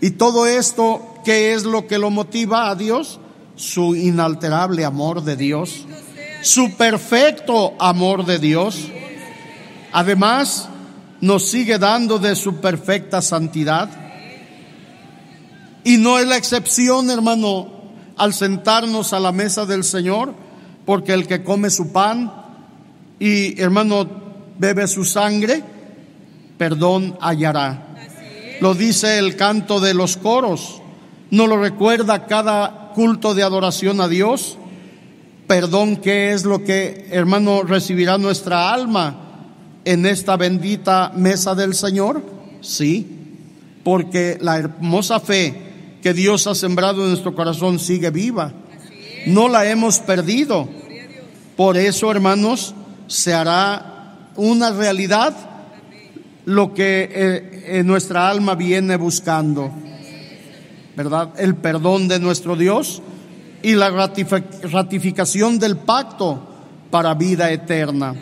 Y 0.00 0.10
todo 0.10 0.46
esto, 0.46 1.14
¿qué 1.24 1.54
es 1.54 1.64
lo 1.64 1.86
que 1.86 1.98
lo 1.98 2.10
motiva 2.10 2.68
a 2.68 2.74
Dios? 2.74 3.20
Su 3.56 3.94
inalterable 3.94 4.84
amor 4.84 5.22
de 5.22 5.36
Dios, 5.36 5.86
su 6.42 6.76
perfecto 6.76 7.74
amor 7.78 8.26
de 8.26 8.38
Dios. 8.38 8.88
Además, 9.92 10.68
nos 11.24 11.48
sigue 11.48 11.78
dando 11.78 12.18
de 12.18 12.36
su 12.36 12.56
perfecta 12.56 13.22
santidad. 13.22 13.88
Y 15.82 15.96
no 15.96 16.18
es 16.18 16.26
la 16.26 16.36
excepción, 16.36 17.08
hermano, 17.08 17.72
al 18.18 18.34
sentarnos 18.34 19.14
a 19.14 19.20
la 19.20 19.32
mesa 19.32 19.64
del 19.64 19.84
Señor, 19.84 20.34
porque 20.84 21.14
el 21.14 21.26
que 21.26 21.42
come 21.42 21.70
su 21.70 21.92
pan 21.92 22.30
y, 23.18 23.58
hermano, 23.58 24.06
bebe 24.58 24.86
su 24.86 25.06
sangre, 25.06 25.62
perdón 26.58 27.16
hallará. 27.22 27.86
Lo 28.60 28.74
dice 28.74 29.18
el 29.18 29.34
canto 29.34 29.80
de 29.80 29.94
los 29.94 30.18
coros. 30.18 30.82
No 31.30 31.46
lo 31.46 31.56
recuerda 31.56 32.26
cada 32.26 32.92
culto 32.94 33.34
de 33.34 33.44
adoración 33.44 34.02
a 34.02 34.08
Dios. 34.08 34.58
Perdón, 35.46 35.96
¿qué 35.96 36.32
es 36.32 36.44
lo 36.44 36.62
que, 36.64 37.08
hermano, 37.10 37.62
recibirá 37.62 38.18
nuestra 38.18 38.74
alma 38.74 39.24
en 39.84 40.06
esta 40.06 40.36
bendita 40.36 41.12
mesa 41.14 41.54
del 41.54 41.74
Señor? 41.74 42.22
Sí, 42.60 43.06
porque 43.82 44.38
la 44.40 44.58
hermosa 44.58 45.20
fe 45.20 45.54
que 46.02 46.14
Dios 46.14 46.46
ha 46.46 46.54
sembrado 46.54 47.02
en 47.02 47.10
nuestro 47.10 47.34
corazón 47.34 47.78
sigue 47.78 48.10
viva. 48.10 48.52
No 49.26 49.48
la 49.48 49.68
hemos 49.68 49.98
perdido. 49.98 50.68
Por 51.56 51.76
eso, 51.76 52.10
hermanos, 52.10 52.74
se 53.06 53.32
hará 53.32 54.30
una 54.36 54.70
realidad 54.70 55.34
lo 56.44 56.74
que 56.74 57.08
eh, 57.10 57.82
nuestra 57.84 58.28
alma 58.28 58.54
viene 58.54 58.96
buscando, 58.96 59.70
¿verdad? 60.96 61.30
El 61.38 61.54
perdón 61.54 62.08
de 62.08 62.18
nuestro 62.18 62.56
Dios 62.56 63.00
y 63.62 63.74
la 63.74 63.90
ratificación 63.90 65.58
del 65.58 65.78
pacto 65.78 66.38
para 66.90 67.14
vida 67.14 67.50
eterna. 67.50 68.14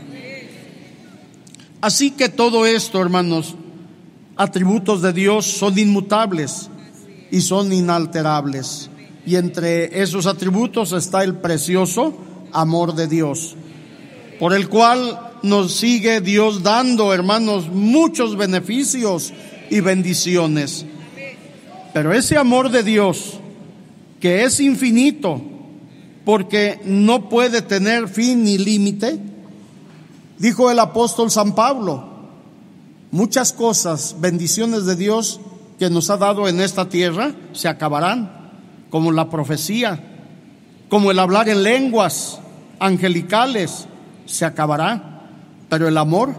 Así 1.82 2.12
que 2.12 2.28
todo 2.28 2.64
esto, 2.64 3.02
hermanos, 3.02 3.56
atributos 4.36 5.02
de 5.02 5.12
Dios 5.12 5.44
son 5.46 5.76
inmutables 5.76 6.70
y 7.32 7.40
son 7.40 7.72
inalterables. 7.72 8.88
Y 9.26 9.34
entre 9.34 10.00
esos 10.00 10.26
atributos 10.26 10.92
está 10.92 11.24
el 11.24 11.34
precioso 11.34 12.16
amor 12.52 12.94
de 12.94 13.08
Dios, 13.08 13.56
por 14.38 14.54
el 14.54 14.68
cual 14.68 15.32
nos 15.42 15.72
sigue 15.72 16.20
Dios 16.20 16.62
dando, 16.62 17.12
hermanos, 17.12 17.68
muchos 17.68 18.36
beneficios 18.36 19.32
y 19.68 19.80
bendiciones. 19.80 20.86
Pero 21.92 22.12
ese 22.12 22.38
amor 22.38 22.70
de 22.70 22.84
Dios, 22.84 23.40
que 24.20 24.44
es 24.44 24.60
infinito, 24.60 25.42
porque 26.24 26.78
no 26.84 27.28
puede 27.28 27.60
tener 27.60 28.06
fin 28.06 28.44
ni 28.44 28.56
límite, 28.56 29.31
dijo 30.38 30.70
el 30.70 30.78
apóstol 30.78 31.30
San 31.30 31.54
Pablo, 31.54 32.04
muchas 33.10 33.52
cosas, 33.52 34.16
bendiciones 34.18 34.86
de 34.86 34.96
Dios 34.96 35.40
que 35.78 35.90
nos 35.90 36.10
ha 36.10 36.16
dado 36.16 36.48
en 36.48 36.60
esta 36.60 36.88
tierra, 36.88 37.34
se 37.52 37.68
acabarán, 37.68 38.50
como 38.90 39.12
la 39.12 39.30
profecía, 39.30 40.02
como 40.88 41.10
el 41.10 41.18
hablar 41.18 41.48
en 41.48 41.62
lenguas 41.62 42.38
angelicales, 42.78 43.86
se 44.26 44.44
acabará 44.44 45.12
pero 45.72 45.88
el 45.88 45.96
amor 45.96 46.34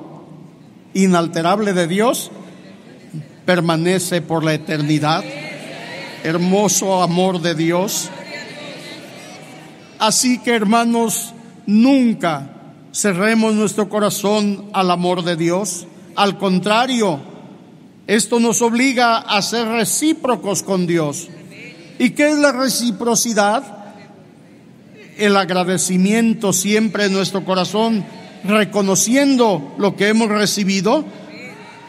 inalterable 0.94 1.74
de 1.74 1.88
Dios 1.88 2.30
permanece 3.48 4.22
por 4.22 4.44
la 4.44 4.54
eternidad. 4.54 5.24
Hermoso 6.24 7.02
amor 7.02 7.42
de 7.42 7.56
Dios. 7.56 8.12
Así 9.98 10.38
que 10.38 10.54
hermanos, 10.54 11.34
nunca 11.66 12.48
cerremos 12.94 13.56
nuestro 13.56 13.90
corazón 13.90 14.70
al 14.72 14.92
amor 14.92 15.24
de 15.24 15.36
Dios. 15.36 15.88
Al 16.16 16.38
contrario, 16.38 17.20
esto 18.06 18.40
nos 18.40 18.62
obliga 18.62 19.18
a 19.18 19.42
ser 19.42 19.68
recíprocos 19.68 20.62
con 20.62 20.86
Dios. 20.86 21.28
¿Y 21.98 22.12
qué 22.12 22.30
es 22.30 22.38
la 22.38 22.52
reciprocidad? 22.52 23.64
El 25.18 25.36
agradecimiento 25.38 26.54
siempre 26.54 27.06
en 27.06 27.14
nuestro 27.14 27.44
corazón 27.44 28.06
reconociendo 28.44 29.74
lo 29.78 29.96
que 29.96 30.10
hemos 30.10 30.30
recibido 30.30 31.06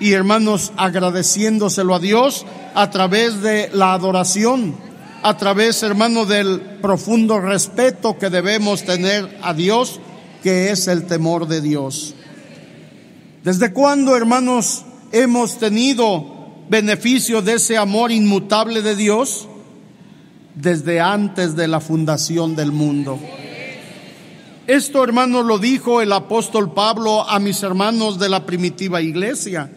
y 0.01 0.13
hermanos 0.13 0.73
agradeciéndoselo 0.77 1.95
a 1.95 1.99
Dios 1.99 2.47
a 2.75 2.91
través 2.91 3.43
de 3.43 3.71
la 3.73 3.95
adoración, 3.95 4.75
a 5.23 5.37
través 5.37 5.83
hermano 5.83 6.27
del 6.27 6.61
profundo 6.83 7.41
respeto 7.41 8.19
que 8.19 8.31
debemos 8.31 8.85
tener 8.85 9.39
a 9.43 9.55
Dios, 9.55 10.01
que 10.45 10.71
es 10.71 10.89
el 10.89 11.07
temor 11.07 11.49
de 11.49 11.63
Dios. 11.63 12.15
¿Desde 13.43 13.73
cuándo 13.73 14.15
hermanos 14.15 14.85
hemos 15.11 15.59
tenido 15.59 16.67
beneficio 16.69 17.41
de 17.41 17.55
ese 17.55 17.79
amor 17.79 18.13
inmutable 18.13 18.83
de 18.83 18.95
Dios? 18.95 19.49
Desde 20.55 21.01
antes 21.01 21.57
de 21.57 21.67
la 21.67 21.81
fundación 21.81 22.55
del 22.57 22.73
mundo. 22.73 23.19
Esto, 24.67 25.03
hermanos, 25.03 25.47
lo 25.47 25.59
dijo 25.59 26.03
el 26.03 26.13
apóstol 26.13 26.75
Pablo 26.75 27.27
a 27.27 27.39
mis 27.39 27.63
hermanos 27.63 28.19
de 28.19 28.29
la 28.29 28.45
primitiva 28.45 29.01
iglesia. 29.01 29.71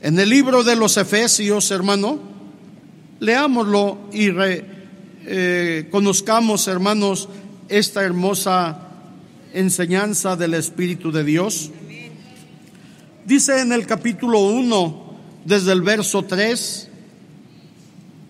En 0.00 0.16
el 0.20 0.30
libro 0.30 0.62
de 0.62 0.76
los 0.76 0.96
Efesios, 0.96 1.72
hermano, 1.72 2.20
leámoslo 3.18 3.98
y 4.12 4.28
eh, 5.26 5.88
conozcamos, 5.90 6.68
hermanos, 6.68 7.28
esta 7.68 8.04
hermosa 8.04 8.85
enseñanza 9.56 10.36
del 10.36 10.54
Espíritu 10.54 11.10
de 11.10 11.24
Dios. 11.24 11.70
Dice 13.24 13.60
en 13.60 13.72
el 13.72 13.86
capítulo 13.86 14.40
1, 14.40 15.16
desde 15.44 15.72
el 15.72 15.80
verso 15.80 16.24
3, 16.24 16.88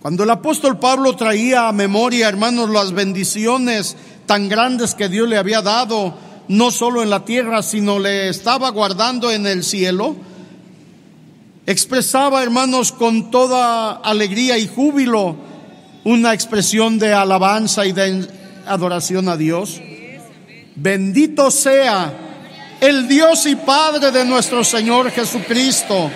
cuando 0.01 0.23
el 0.23 0.31
apóstol 0.31 0.79
Pablo 0.79 1.17
traía 1.17 1.69
a 1.69 1.73
memoria, 1.73 2.29
hermanos, 2.29 2.71
las 2.71 2.93
bendiciones 2.93 3.97
tan 4.27 4.49
grandes 4.49 4.95
que 4.95 5.09
Dios 5.09 5.29
le 5.29 5.37
había 5.37 5.63
dado, 5.63 6.17
no 6.47 6.71
solo 6.71 7.03
en 7.03 7.11
la 7.11 7.25
tierra, 7.25 7.63
sino 7.63 7.99
le 7.99 8.29
estaba 8.29 8.71
guardando 8.71 9.33
en 9.33 9.49
el 9.49 9.65
cielo, 9.65 10.15
expresaba, 11.67 12.45
hermanos, 12.45 12.93
con 12.93 13.33
toda 13.33 13.91
alegría 13.91 14.59
y 14.59 14.69
júbilo, 14.69 15.37
una 16.05 16.33
expresión 16.33 17.01
de 17.01 17.13
alabanza 17.13 17.85
y 17.85 17.91
de 17.91 18.29
adoración 18.65 19.29
a 19.29 19.37
Dios. 19.37 19.81
Bendito 20.77 21.51
sea 21.51 22.13
el 22.81 23.09
Dios 23.09 23.47
y 23.47 23.57
Padre 23.57 24.13
de 24.13 24.25
nuestro 24.25 24.63
Señor 24.63 25.11
Jesucristo. 25.11 26.11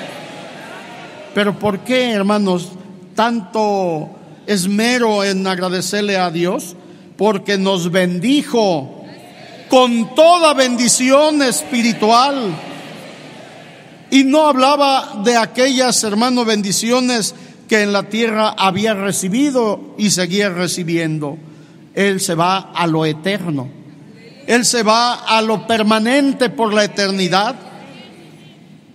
Pero 1.35 1.59
¿por 1.59 1.81
qué, 1.81 2.13
hermanos, 2.13 2.71
tanto 3.15 4.11
esmero 4.47 5.25
en 5.25 5.47
agradecerle 5.47 6.17
a 6.17 6.31
Dios? 6.31 6.77
porque 7.21 7.59
nos 7.59 7.91
bendijo 7.91 9.05
con 9.69 10.15
toda 10.15 10.55
bendición 10.55 11.43
espiritual. 11.43 12.57
Y 14.11 14.25
no 14.25 14.47
hablaba 14.47 15.21
de 15.23 15.37
aquellas, 15.37 16.03
hermanos, 16.03 16.47
bendiciones 16.47 17.35
que 17.69 17.83
en 17.83 17.93
la 17.93 18.05
tierra 18.05 18.55
había 18.57 18.95
recibido 18.95 19.95
y 19.99 20.09
seguía 20.09 20.49
recibiendo. 20.49 21.37
Él 21.95 22.21
se 22.21 22.35
va 22.35 22.73
a 22.75 22.87
lo 22.87 23.05
eterno. 23.05 23.69
Él 24.51 24.65
se 24.65 24.83
va 24.83 25.15
a 25.15 25.41
lo 25.43 25.65
permanente 25.69 26.51
por 26.51 26.75
la 26.75 26.83
eternidad. 26.83 27.55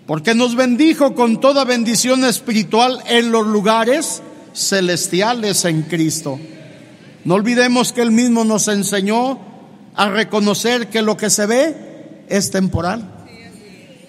Porque 0.06 0.36
nos 0.36 0.54
bendijo 0.54 1.16
con 1.16 1.40
toda 1.40 1.64
bendición 1.64 2.26
espiritual 2.26 3.02
en 3.08 3.32
los 3.32 3.48
lugares 3.48 4.22
celestiales 4.54 5.64
en 5.64 5.84
Cristo. 5.84 6.38
No 7.24 7.36
olvidemos 7.36 7.94
que 7.94 8.02
Él 8.02 8.12
mismo 8.12 8.44
nos 8.44 8.68
enseñó 8.68 9.40
a 9.96 10.10
reconocer 10.10 10.90
que 10.90 11.02
lo 11.02 11.16
que 11.16 11.30
se 11.30 11.46
ve 11.46 12.26
es 12.28 12.52
temporal. 12.52 13.10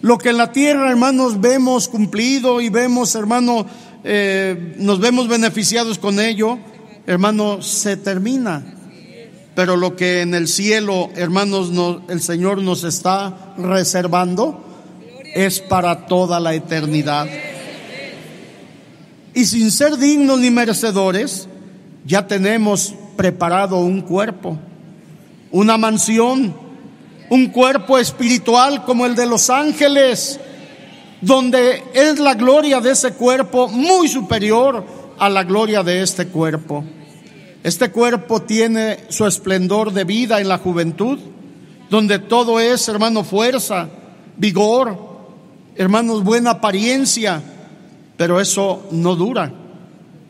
Lo 0.03 0.19
que 0.19 0.31
en 0.31 0.39
la 0.39 0.51
tierra, 0.51 0.91
hermanos, 0.91 1.41
vemos 1.41 1.87
cumplido 1.87 2.61
y 2.61 2.71
vemos, 2.71 3.15
hermano, 3.15 3.67
eh, 4.03 4.75
nos 4.79 4.99
vemos 4.99 5.29
beneficiados 5.29 6.01
con 6.01 6.19
ello, 6.19 6.59
hermano, 7.07 7.63
se 7.63 7.97
termina. 7.97 8.76
Pero 9.57 9.75
lo 9.75 9.97
que 9.97 10.21
en 10.21 10.35
el 10.35 10.49
cielo, 10.49 11.09
hermanos, 11.17 11.73
el 12.11 12.21
Señor 12.21 12.59
nos 12.61 12.85
está 12.85 13.55
reservando 13.57 14.63
es 15.35 15.61
para 15.61 16.07
toda 16.07 16.39
la 16.41 16.53
eternidad. 16.53 17.27
Y 19.33 19.47
sin 19.47 19.71
ser 19.71 19.97
dignos 19.97 20.41
ni 20.41 20.51
merecedores, 20.51 21.49
ya 22.05 22.27
tenemos 22.27 22.95
preparado 23.17 23.79
un 23.79 24.03
cuerpo, 24.03 24.59
una 25.51 25.79
mansión, 25.79 26.55
un 27.31 27.47
cuerpo 27.47 27.97
espiritual 27.97 28.85
como 28.85 29.07
el 29.07 29.15
de 29.15 29.25
los 29.25 29.49
ángeles, 29.49 30.39
donde 31.23 31.83
es 31.95 32.19
la 32.19 32.35
gloria 32.35 32.79
de 32.81 32.91
ese 32.91 33.15
cuerpo 33.15 33.69
muy 33.69 34.07
superior 34.09 34.85
a 35.19 35.31
la 35.31 35.45
gloria 35.45 35.83
de 35.83 36.03
este 36.03 36.27
cuerpo. 36.27 36.85
Este 37.67 37.91
cuerpo 37.91 38.43
tiene 38.43 39.07
su 39.09 39.27
esplendor 39.27 39.93
de 39.93 40.05
vida 40.05 40.41
en 40.41 40.49
la 40.49 40.59
juventud, 40.59 41.19
donde 41.91 42.21
todo 42.21 42.61
es, 42.61 42.89
hermano, 42.89 43.25
fuerza, 43.25 43.89
vigor, 44.37 44.97
hermanos, 45.75 46.23
buena 46.23 46.53
apariencia, 46.53 47.43
pero 48.17 48.41
eso 48.41 48.87
no 48.93 49.17
dura. 49.17 49.53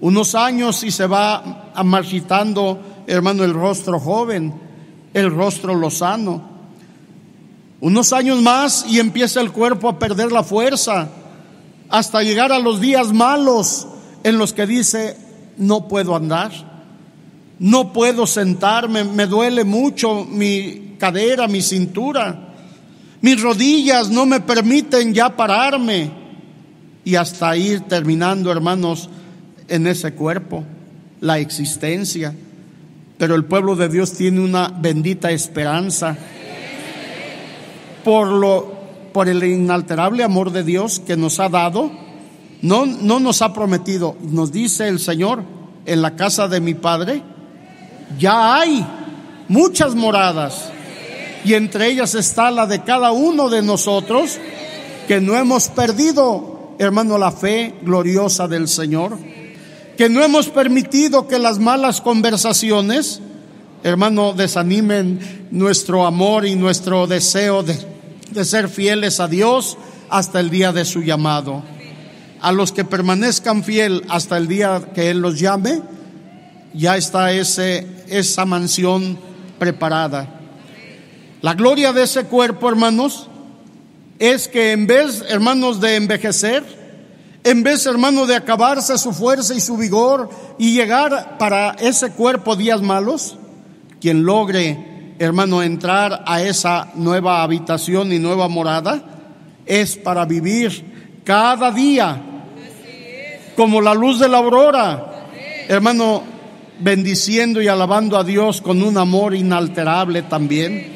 Unos 0.00 0.34
años 0.34 0.82
y 0.82 0.90
se 0.90 1.06
va 1.06 1.72
amarchitando, 1.74 3.04
hermano, 3.06 3.44
el 3.44 3.52
rostro 3.52 4.00
joven, 4.00 4.54
el 5.12 5.30
rostro 5.30 5.74
lozano. 5.74 6.40
Unos 7.82 8.14
años 8.14 8.40
más 8.40 8.86
y 8.88 8.98
empieza 8.98 9.42
el 9.42 9.52
cuerpo 9.52 9.90
a 9.90 9.98
perder 9.98 10.32
la 10.32 10.42
fuerza, 10.42 11.10
hasta 11.90 12.22
llegar 12.22 12.50
a 12.50 12.58
los 12.58 12.80
días 12.80 13.12
malos 13.12 13.86
en 14.24 14.38
los 14.38 14.54
que 14.54 14.66
dice, 14.66 15.18
no 15.58 15.86
puedo 15.86 16.16
andar, 16.16 16.75
no 17.58 17.92
puedo 17.92 18.26
sentarme, 18.26 19.04
me 19.04 19.26
duele 19.26 19.64
mucho 19.64 20.24
mi 20.24 20.96
cadera, 20.98 21.48
mi 21.48 21.62
cintura, 21.62 22.54
mis 23.20 23.40
rodillas 23.40 24.10
no 24.10 24.26
me 24.26 24.40
permiten 24.40 25.14
ya 25.14 25.34
pararme. 25.34 26.26
Y 27.04 27.14
hasta 27.14 27.56
ir 27.56 27.82
terminando, 27.82 28.50
hermanos, 28.50 29.08
en 29.68 29.86
ese 29.86 30.12
cuerpo, 30.12 30.64
la 31.20 31.38
existencia. 31.38 32.34
Pero 33.16 33.36
el 33.36 33.44
pueblo 33.44 33.76
de 33.76 33.88
Dios 33.88 34.12
tiene 34.12 34.40
una 34.40 34.68
bendita 34.68 35.30
esperanza 35.30 36.16
por 38.04 38.28
lo 38.28 38.76
por 39.12 39.30
el 39.30 39.42
inalterable 39.42 40.22
amor 40.22 40.52
de 40.52 40.62
Dios 40.62 41.00
que 41.00 41.16
nos 41.16 41.40
ha 41.40 41.48
dado. 41.48 41.90
No, 42.60 42.84
no 42.84 43.18
nos 43.18 43.40
ha 43.40 43.54
prometido, 43.54 44.14
nos 44.20 44.52
dice 44.52 44.88
el 44.88 44.98
Señor, 44.98 45.42
en 45.86 46.02
la 46.02 46.16
casa 46.16 46.48
de 46.48 46.60
mi 46.60 46.74
Padre 46.74 47.22
ya 48.18 48.56
hay 48.56 48.86
muchas 49.48 49.94
moradas. 49.94 50.70
Y 51.44 51.54
entre 51.54 51.88
ellas 51.88 52.14
está 52.14 52.50
la 52.50 52.66
de 52.66 52.82
cada 52.82 53.12
uno 53.12 53.48
de 53.48 53.62
nosotros 53.62 54.38
que 55.06 55.20
no 55.20 55.36
hemos 55.36 55.68
perdido, 55.68 56.74
hermano, 56.78 57.18
la 57.18 57.30
fe 57.30 57.74
gloriosa 57.82 58.48
del 58.48 58.66
Señor, 58.68 59.16
que 59.96 60.08
no 60.08 60.22
hemos 60.22 60.48
permitido 60.48 61.28
que 61.28 61.38
las 61.38 61.58
malas 61.58 62.00
conversaciones, 62.00 63.20
hermano, 63.82 64.32
desanimen 64.32 65.46
nuestro 65.50 66.04
amor 66.04 66.46
y 66.46 66.56
nuestro 66.56 67.06
deseo 67.06 67.62
de, 67.62 68.44
ser 68.44 68.68
fieles 68.68 69.20
a 69.20 69.28
Dios 69.28 69.78
hasta 70.10 70.40
el 70.40 70.50
día 70.50 70.72
de 70.72 70.84
su 70.84 71.02
llamado. 71.02 71.62
A 72.40 72.52
los 72.52 72.72
que 72.72 72.84
permanezcan 72.84 73.64
fiel 73.64 74.02
hasta 74.08 74.36
el 74.36 74.48
día 74.48 74.90
que 74.94 75.10
Él 75.10 75.20
los 75.20 75.38
llame, 75.38 75.80
ya 76.76 76.96
está 76.96 77.32
ese, 77.32 77.86
esa 78.08 78.44
mansión 78.44 79.18
preparada. 79.58 80.28
La 81.40 81.54
gloria 81.54 81.92
de 81.92 82.02
ese 82.02 82.24
cuerpo, 82.24 82.68
hermanos, 82.68 83.28
es 84.18 84.48
que 84.48 84.72
en 84.72 84.86
vez, 84.86 85.24
hermanos, 85.28 85.80
de 85.80 85.96
envejecer, 85.96 86.64
en 87.44 87.62
vez, 87.62 87.86
hermanos, 87.86 88.28
de 88.28 88.36
acabarse 88.36 88.98
su 88.98 89.12
fuerza 89.12 89.54
y 89.54 89.60
su 89.60 89.76
vigor 89.76 90.28
y 90.58 90.74
llegar 90.74 91.38
para 91.38 91.72
ese 91.78 92.10
cuerpo 92.10 92.56
días 92.56 92.82
malos, 92.82 93.36
quien 94.00 94.24
logre, 94.24 95.14
hermano, 95.18 95.62
entrar 95.62 96.24
a 96.26 96.42
esa 96.42 96.90
nueva 96.94 97.42
habitación 97.42 98.12
y 98.12 98.18
nueva 98.18 98.48
morada, 98.48 99.02
es 99.64 99.96
para 99.96 100.24
vivir 100.24 101.20
cada 101.24 101.70
día, 101.70 102.20
como 103.56 103.80
la 103.80 103.94
luz 103.94 104.18
de 104.18 104.28
la 104.28 104.38
aurora, 104.38 105.28
hermano, 105.68 106.35
bendiciendo 106.78 107.62
y 107.62 107.68
alabando 107.68 108.16
a 108.18 108.24
Dios 108.24 108.60
con 108.60 108.82
un 108.82 108.98
amor 108.98 109.34
inalterable 109.34 110.22
también, 110.22 110.86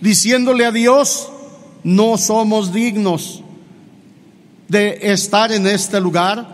diciéndole 0.00 0.64
a 0.64 0.72
Dios, 0.72 1.30
no 1.84 2.18
somos 2.18 2.72
dignos 2.72 3.42
de 4.68 4.98
estar 5.02 5.50
en 5.52 5.66
este 5.66 6.00
lugar, 6.00 6.46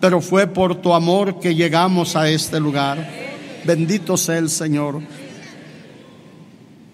pero 0.00 0.20
fue 0.20 0.46
por 0.46 0.76
tu 0.76 0.92
amor 0.92 1.40
que 1.40 1.54
llegamos 1.54 2.16
a 2.16 2.28
este 2.28 2.60
lugar. 2.60 3.08
Bendito 3.64 4.16
sea 4.16 4.38
el 4.38 4.50
Señor. 4.50 5.00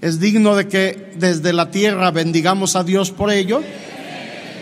Es 0.01 0.21
digno 0.21 0.55
de 0.55 0.69
que 0.69 1.13
desde 1.17 1.53
la 1.53 1.71
tierra 1.71 2.11
bendigamos 2.13 2.77
a 2.77 2.85
Dios 2.85 3.11
por 3.11 3.33
ello. 3.33 3.63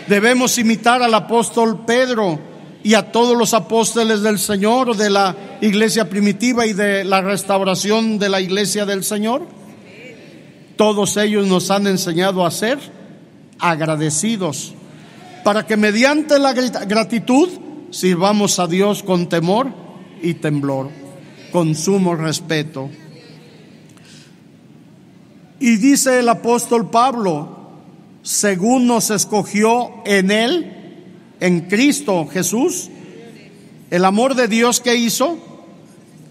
Debemos 0.07 0.57
imitar 0.57 1.03
al 1.03 1.13
apóstol 1.13 1.85
Pedro 1.85 2.39
y 2.87 2.93
a 2.93 3.11
todos 3.11 3.37
los 3.37 3.53
apóstoles 3.53 4.21
del 4.21 4.39
Señor, 4.39 4.95
de 4.95 5.09
la 5.09 5.35
iglesia 5.59 6.07
primitiva 6.07 6.65
y 6.65 6.71
de 6.71 7.03
la 7.03 7.19
restauración 7.19 8.17
de 8.17 8.29
la 8.29 8.39
iglesia 8.39 8.85
del 8.85 9.03
Señor. 9.03 9.45
Todos 10.77 11.17
ellos 11.17 11.47
nos 11.47 11.69
han 11.69 11.85
enseñado 11.85 12.45
a 12.45 12.51
ser 12.51 12.79
agradecidos, 13.59 14.73
para 15.43 15.67
que 15.67 15.75
mediante 15.75 16.39
la 16.39 16.53
gratitud 16.53 17.49
sirvamos 17.91 18.57
a 18.57 18.67
Dios 18.67 19.03
con 19.03 19.27
temor 19.27 19.67
y 20.21 20.35
temblor, 20.35 20.89
con 21.51 21.75
sumo 21.75 22.15
respeto. 22.15 22.89
Y 25.59 25.75
dice 25.75 26.19
el 26.19 26.29
apóstol 26.29 26.89
Pablo, 26.89 27.49
según 28.23 28.87
nos 28.87 29.09
escogió 29.09 29.91
en 30.05 30.31
Él, 30.31 30.76
en 31.39 31.61
Cristo 31.61 32.27
Jesús, 32.31 32.89
el 33.89 34.05
amor 34.05 34.35
de 34.35 34.47
Dios 34.47 34.79
que 34.79 34.95
hizo, 34.95 35.37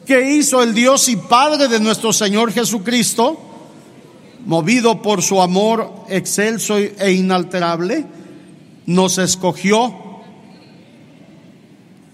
que 0.04 0.36
hizo 0.36 0.62
el 0.62 0.74
Dios 0.74 1.08
y 1.08 1.16
Padre 1.16 1.68
de 1.68 1.80
nuestro 1.80 2.12
Señor 2.12 2.52
Jesucristo, 2.52 3.38
movido 4.44 5.02
por 5.02 5.22
su 5.22 5.40
amor 5.40 5.92
excelso 6.08 6.78
e 6.78 7.12
inalterable, 7.12 8.04
nos 8.86 9.18
escogió. 9.18 9.94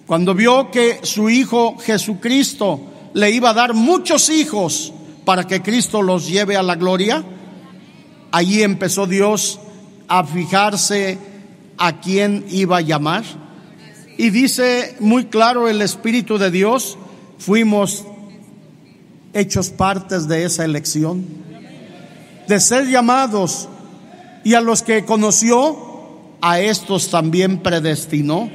Cuando 0.07 0.35
vio 0.35 0.71
que 0.71 1.01
su 1.03 1.29
Hijo 1.29 1.77
Jesucristo 1.79 2.81
le 3.15 3.31
iba 3.31 3.51
a 3.51 3.55
dar 3.55 3.75
muchos 3.75 4.31
hijos 4.31 4.93
para 5.25 5.47
que 5.47 5.63
Cristo 5.63 6.03
los 6.03 6.27
lleve 6.27 6.57
a 6.57 6.63
la 6.63 6.77
gloria, 6.77 7.23
allí 8.31 8.63
empezó 8.63 9.07
Dios 9.07 9.61
a 10.09 10.25
fijarse 10.25 11.19
a 11.85 12.01
quién 12.01 12.45
iba 12.49 12.77
a 12.77 12.81
llamar. 12.81 13.25
Y 14.17 14.31
dice 14.31 14.95
muy 15.01 15.25
claro 15.25 15.69
el 15.69 15.83
Espíritu 15.83 16.39
de 16.39 16.53
Dios, 16.53 16.97
fuimos 17.39 18.05
hechos 19.33 19.71
partes 19.71 20.29
de 20.29 20.45
esa 20.45 20.65
elección, 20.65 21.27
de 22.47 22.61
ser 22.61 22.87
llamados 22.89 23.69
y 24.45 24.55
a 24.55 24.61
los 24.61 24.83
que 24.83 25.05
conoció, 25.05 25.91
a 26.41 26.61
estos 26.61 27.11
también 27.11 27.59
predestinó. 27.65 28.49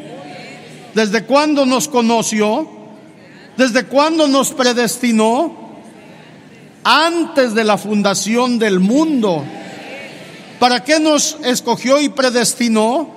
¿Desde 0.96 1.26
cuándo 1.26 1.66
nos 1.66 1.90
conoció? 1.90 2.66
¿Desde 3.58 3.84
cuándo 3.88 4.30
nos 4.30 4.52
predestinó? 4.52 5.68
Antes 6.86 7.54
de 7.54 7.66
la 7.66 7.78
fundación 7.78 8.58
del 8.58 8.80
mundo 8.80 9.44
¿Para 10.60 10.84
qué 10.84 11.00
nos 11.00 11.38
escogió 11.44 12.02
y 12.02 12.10
predestinó? 12.10 13.16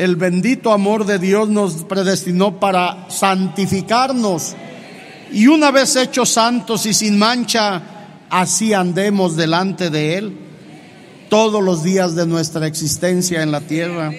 El 0.00 0.16
bendito 0.16 0.72
amor 0.72 1.04
de 1.04 1.18
Dios 1.18 1.50
nos 1.50 1.84
predestinó 1.84 2.58
para 2.58 3.10
santificarnos. 3.10 4.56
Y 5.30 5.46
una 5.46 5.70
vez 5.70 5.94
hechos 5.94 6.30
santos 6.30 6.86
y 6.86 6.94
sin 6.94 7.18
mancha, 7.18 7.82
así 8.30 8.72
andemos 8.72 9.36
delante 9.36 9.90
de 9.90 10.16
Él 10.16 10.38
todos 11.28 11.62
los 11.62 11.82
días 11.82 12.14
de 12.14 12.26
nuestra 12.26 12.66
existencia 12.66 13.42
en 13.42 13.52
la 13.52 13.60
tierra. 13.60 14.10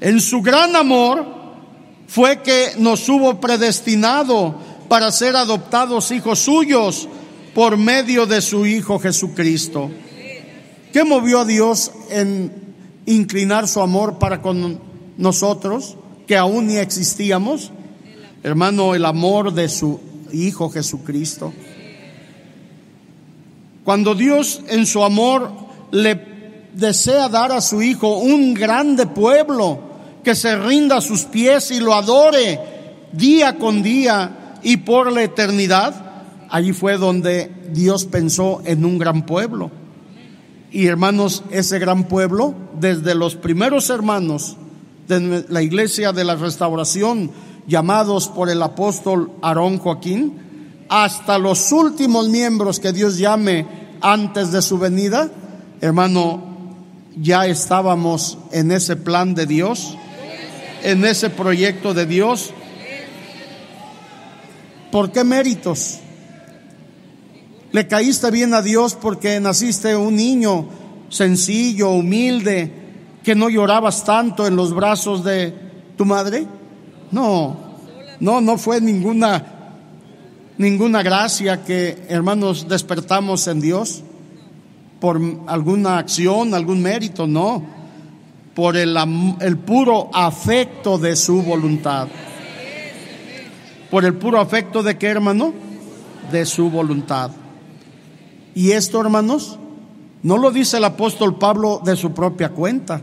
En 0.00 0.20
su 0.20 0.42
gran 0.42 0.74
amor 0.74 1.24
fue 2.08 2.42
que 2.42 2.72
nos 2.78 3.08
hubo 3.08 3.40
predestinado 3.40 4.58
para 4.88 5.12
ser 5.12 5.36
adoptados 5.36 6.10
hijos 6.10 6.40
suyos 6.40 7.08
por 7.54 7.76
medio 7.76 8.26
de 8.26 8.40
su 8.40 8.66
Hijo 8.66 8.98
Jesucristo. 8.98 9.88
¿Qué 10.92 11.04
movió 11.04 11.42
a 11.42 11.44
Dios 11.44 11.92
en 12.10 12.67
inclinar 13.08 13.66
su 13.66 13.80
amor 13.80 14.18
para 14.18 14.40
con 14.42 14.78
nosotros, 15.16 15.96
que 16.26 16.36
aún 16.36 16.66
ni 16.68 16.76
existíamos? 16.76 17.72
Hermano, 18.42 18.94
el 18.94 19.04
amor 19.04 19.52
de 19.52 19.68
su 19.68 20.00
Hijo 20.32 20.70
Jesucristo. 20.70 21.52
Cuando 23.84 24.14
Dios 24.14 24.60
en 24.68 24.84
su 24.84 25.02
amor 25.02 25.50
le 25.90 26.20
desea 26.74 27.28
dar 27.28 27.52
a 27.52 27.60
su 27.60 27.80
Hijo 27.80 28.18
un 28.18 28.52
grande 28.52 29.06
pueblo 29.06 29.80
que 30.22 30.34
se 30.34 30.56
rinda 30.56 30.98
a 30.98 31.00
sus 31.00 31.24
pies 31.24 31.70
y 31.70 31.80
lo 31.80 31.94
adore 31.94 32.60
día 33.12 33.56
con 33.56 33.82
día 33.82 34.58
y 34.62 34.76
por 34.76 35.10
la 35.10 35.22
eternidad, 35.22 35.94
allí 36.50 36.72
fue 36.72 36.98
donde 36.98 37.50
Dios 37.72 38.04
pensó 38.04 38.60
en 38.66 38.84
un 38.84 38.98
gran 38.98 39.24
pueblo. 39.24 39.70
Y 40.70 40.86
hermanos, 40.86 41.42
ese 41.50 41.78
gran 41.78 42.04
pueblo, 42.04 42.54
desde 42.78 43.14
los 43.14 43.36
primeros 43.36 43.88
hermanos 43.90 44.56
de 45.06 45.44
la 45.48 45.62
iglesia 45.62 46.12
de 46.12 46.24
la 46.24 46.36
restauración, 46.36 47.30
llamados 47.66 48.28
por 48.28 48.50
el 48.50 48.62
apóstol 48.62 49.30
Aarón 49.40 49.78
Joaquín, 49.78 50.84
hasta 50.88 51.38
los 51.38 51.72
últimos 51.72 52.28
miembros 52.28 52.80
que 52.80 52.92
Dios 52.92 53.18
llame 53.18 53.66
antes 54.00 54.52
de 54.52 54.62
su 54.62 54.78
venida, 54.78 55.30
hermano, 55.80 56.42
ya 57.16 57.46
estábamos 57.46 58.38
en 58.52 58.70
ese 58.70 58.96
plan 58.96 59.34
de 59.34 59.46
Dios, 59.46 59.96
en 60.82 61.04
ese 61.04 61.30
proyecto 61.30 61.94
de 61.94 62.06
Dios. 62.06 62.52
¿Por 64.92 65.12
qué 65.12 65.24
méritos? 65.24 66.00
Le 67.78 67.86
caíste 67.86 68.32
bien 68.32 68.54
a 68.54 68.60
Dios 68.60 68.96
porque 69.00 69.38
naciste 69.38 69.94
un 69.94 70.16
niño 70.16 70.66
sencillo, 71.10 71.90
humilde, 71.90 72.72
que 73.22 73.36
no 73.36 73.48
llorabas 73.48 74.04
tanto 74.04 74.48
en 74.48 74.56
los 74.56 74.74
brazos 74.74 75.22
de 75.22 75.54
tu 75.96 76.04
madre. 76.04 76.44
No, 77.12 77.56
no, 78.18 78.40
no 78.40 78.58
fue 78.58 78.80
ninguna, 78.80 79.44
ninguna 80.56 81.04
gracia 81.04 81.62
que 81.62 82.02
hermanos 82.08 82.66
despertamos 82.68 83.46
en 83.46 83.60
Dios 83.60 84.02
por 84.98 85.20
alguna 85.46 85.98
acción, 85.98 86.54
algún 86.54 86.82
mérito, 86.82 87.28
no, 87.28 87.62
por 88.56 88.76
el, 88.76 88.96
el 89.38 89.56
puro 89.56 90.10
afecto 90.12 90.98
de 90.98 91.14
su 91.14 91.42
voluntad. 91.42 92.08
Por 93.88 94.04
el 94.04 94.14
puro 94.14 94.40
afecto 94.40 94.82
de 94.82 94.98
qué 94.98 95.06
hermano? 95.06 95.54
De 96.32 96.44
su 96.44 96.70
voluntad. 96.70 97.30
Y 98.58 98.72
esto, 98.72 99.00
hermanos, 99.00 99.56
no 100.24 100.36
lo 100.36 100.50
dice 100.50 100.78
el 100.78 100.84
apóstol 100.84 101.38
Pablo 101.38 101.80
de 101.84 101.94
su 101.94 102.10
propia 102.10 102.48
cuenta. 102.48 103.02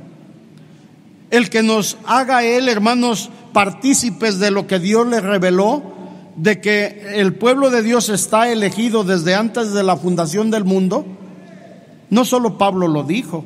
El 1.31 1.49
que 1.49 1.63
nos 1.63 1.97
haga 2.05 2.43
él, 2.43 2.67
hermanos, 2.67 3.29
partícipes 3.53 4.37
de 4.39 4.51
lo 4.51 4.67
que 4.67 4.79
Dios 4.79 5.07
le 5.07 5.21
reveló, 5.21 5.81
de 6.35 6.59
que 6.59 7.13
el 7.13 7.35
pueblo 7.35 7.69
de 7.69 7.83
Dios 7.83 8.09
está 8.09 8.51
elegido 8.51 9.05
desde 9.05 9.33
antes 9.33 9.71
de 9.71 9.83
la 9.83 9.95
fundación 9.95 10.51
del 10.51 10.65
mundo, 10.65 11.05
no 12.09 12.25
solo 12.25 12.57
Pablo 12.57 12.89
lo 12.89 13.03
dijo, 13.03 13.45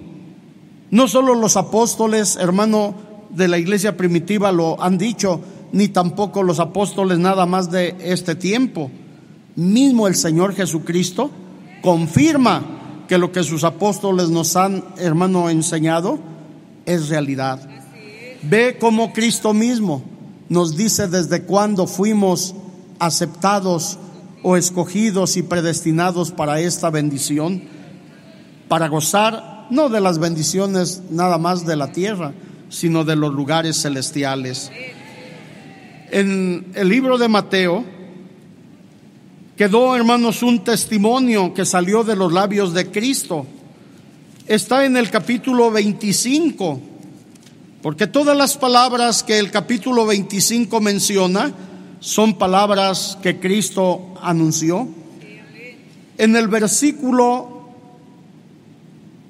no 0.90 1.08
solo 1.08 1.36
los 1.36 1.58
apóstoles, 1.58 2.38
hermano 2.38 2.96
de 3.30 3.48
la 3.48 3.60
iglesia 3.60 3.98
primitiva, 3.98 4.52
lo 4.52 4.82
han 4.82 4.98
dicho, 4.98 5.42
ni 5.74 5.90
tampoco 5.90 6.42
los 6.42 6.60
apóstoles 6.60 7.20
nada 7.20 7.46
más 7.46 7.70
de 7.70 7.96
este 8.00 8.34
tiempo. 8.34 8.90
Mismo 9.56 10.08
el 10.08 10.16
Señor 10.16 10.56
Jesucristo 10.56 11.30
confirma 11.82 13.06
que 13.08 13.18
lo 13.18 13.32
que 13.32 13.44
sus 13.44 13.64
apóstoles 13.64 14.30
nos 14.30 14.56
han, 14.56 14.84
hermano, 14.98 15.50
enseñado 15.50 16.20
es 16.86 17.10
realidad. 17.10 17.60
Ve 18.44 18.78
cómo 18.80 19.14
Cristo 19.14 19.54
mismo 19.54 20.04
nos 20.48 20.78
dice 20.78 21.08
desde 21.08 21.44
cuándo 21.44 21.88
fuimos 21.88 22.56
aceptados 23.00 23.98
o 24.44 24.58
escogidos 24.58 25.38
y 25.38 25.44
predestinados 25.44 26.32
para 26.32 26.60
esta 26.60 26.90
bendición, 26.90 27.64
para 28.68 28.88
gozar 28.88 29.68
no 29.70 29.90
de 29.90 30.02
las 30.02 30.20
bendiciones 30.20 31.04
nada 31.10 31.38
más 31.38 31.66
de 31.66 31.76
la 31.76 31.92
tierra, 31.92 32.34
sino 32.70 33.04
de 33.04 33.16
los 33.16 33.34
lugares 33.34 33.82
celestiales. 33.82 34.72
En 36.12 36.72
el 36.74 36.90
libro 36.90 37.18
de 37.18 37.28
Mateo, 37.28 37.84
quedó, 39.60 39.94
hermanos, 39.94 40.42
un 40.42 40.64
testimonio 40.64 41.54
que 41.54 41.66
salió 41.66 42.06
de 42.06 42.16
los 42.16 42.32
labios 42.32 42.74
de 42.74 42.90
Cristo. 42.90 43.46
Está 44.48 44.86
en 44.86 44.96
el 44.96 45.10
capítulo 45.10 45.70
25, 45.70 46.80
porque 47.82 48.08
todas 48.08 48.38
las 48.38 48.56
palabras 48.56 49.22
que 49.22 49.38
el 49.38 49.52
capítulo 49.52 50.06
25 50.06 50.80
menciona 50.80 51.52
son 52.00 52.38
palabras 52.38 53.18
que 53.22 53.38
Cristo 53.38 54.14
anunció. 54.22 54.88
En 56.18 56.38
el 56.38 56.48
versículo 56.48 57.68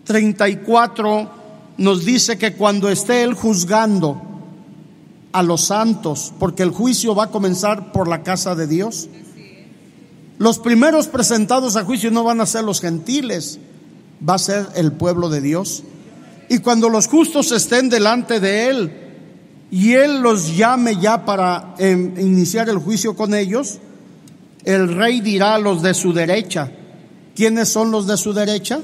34 0.04 1.32
nos 1.78 2.06
dice 2.06 2.38
que 2.38 2.54
cuando 2.54 2.88
esté 2.88 3.24
Él 3.24 3.34
juzgando 3.34 4.22
a 5.32 5.42
los 5.42 5.62
santos, 5.62 6.32
porque 6.38 6.62
el 6.62 6.70
juicio 6.70 7.16
va 7.16 7.24
a 7.24 7.32
comenzar 7.32 7.92
por 7.92 8.08
la 8.08 8.22
casa 8.22 8.54
de 8.54 8.68
Dios, 8.68 9.10
los 10.40 10.58
primeros 10.58 11.08
presentados 11.08 11.76
a 11.76 11.84
juicio 11.84 12.12
no 12.12 12.24
van 12.24 12.40
a 12.40 12.46
ser 12.46 12.64
los 12.64 12.80
gentiles, 12.80 13.60
va 14.28 14.36
a 14.36 14.40
ser 14.40 14.68
el 14.76 14.94
pueblo 14.94 15.28
de 15.28 15.42
Dios. 15.42 15.84
Y 16.48 16.60
cuando 16.60 16.88
los 16.88 17.08
justos 17.08 17.52
estén 17.52 17.90
delante 17.90 18.40
de 18.40 18.70
Él 18.70 18.92
y 19.70 19.94
Él 19.96 20.22
los 20.22 20.56
llame 20.56 20.96
ya 20.96 21.26
para 21.26 21.76
em, 21.78 22.18
iniciar 22.18 22.70
el 22.70 22.78
juicio 22.78 23.18
con 23.18 23.34
ellos, 23.34 23.80
el 24.64 24.96
rey 24.96 25.20
dirá 25.20 25.56
a 25.56 25.60
los 25.60 25.82
de 25.82 25.94
su 25.94 26.14
derecha. 26.14 26.72
¿Quiénes 27.36 27.68
son 27.68 27.92
los 27.92 28.08
de 28.08 28.16
su 28.16 28.32
derecha? 28.32 28.80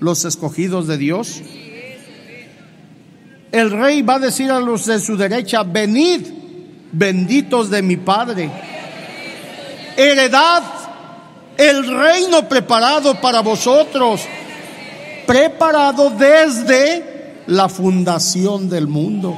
Los 0.00 0.24
escogidos 0.24 0.86
de 0.86 0.96
Dios. 0.96 1.42
El 3.52 3.70
rey 3.70 4.00
va 4.00 4.14
a 4.14 4.20
decir 4.20 4.50
a 4.50 4.58
los 4.58 4.86
de 4.86 5.00
su 5.00 5.18
derecha, 5.18 5.64
venid, 5.64 6.22
benditos 6.92 7.68
de 7.68 7.82
mi 7.82 7.98
Padre 7.98 8.50
heredad 9.96 10.62
el 11.56 11.86
reino 11.86 12.48
preparado 12.48 13.20
para 13.20 13.40
vosotros, 13.40 14.22
preparado 15.26 16.10
desde 16.10 17.42
la 17.46 17.68
fundación 17.68 18.68
del 18.68 18.86
mundo. 18.86 19.36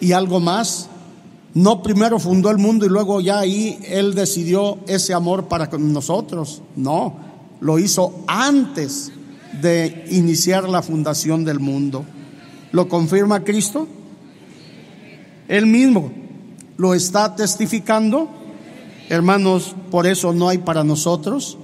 Y 0.00 0.12
algo 0.12 0.40
más, 0.40 0.88
no 1.54 1.82
primero 1.82 2.18
fundó 2.18 2.50
el 2.50 2.58
mundo 2.58 2.86
y 2.86 2.88
luego 2.88 3.20
ya 3.20 3.40
ahí 3.40 3.78
Él 3.88 4.14
decidió 4.14 4.78
ese 4.86 5.14
amor 5.14 5.48
para 5.48 5.66
nosotros, 5.78 6.62
no, 6.74 7.16
lo 7.60 7.78
hizo 7.78 8.24
antes 8.26 9.12
de 9.60 10.04
iniciar 10.10 10.68
la 10.68 10.82
fundación 10.82 11.44
del 11.44 11.60
mundo. 11.60 12.04
¿Lo 12.72 12.88
confirma 12.88 13.42
Cristo? 13.42 13.88
Él 15.48 15.66
mismo 15.66 16.12
lo 16.76 16.94
está 16.94 17.34
testificando 17.34 18.28
Hermanos, 19.08 19.74
por 19.90 20.06
eso 20.06 20.32
no 20.32 20.48
hay 20.48 20.58
para 20.58 20.82
nosotros 20.82 21.58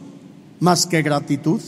más 0.60 0.86
que 0.86 1.02
gratitud. 1.02 1.60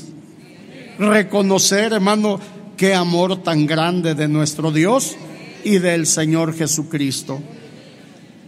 Reconocer, 0.99 1.93
hermano, 1.93 2.39
qué 2.77 2.95
amor 2.95 3.43
tan 3.43 3.67
grande 3.67 4.15
de 4.15 4.29
nuestro 4.29 4.71
Dios 4.71 5.17
y 5.65 5.79
del 5.79 6.07
Señor 6.07 6.55
Jesucristo. 6.55 7.41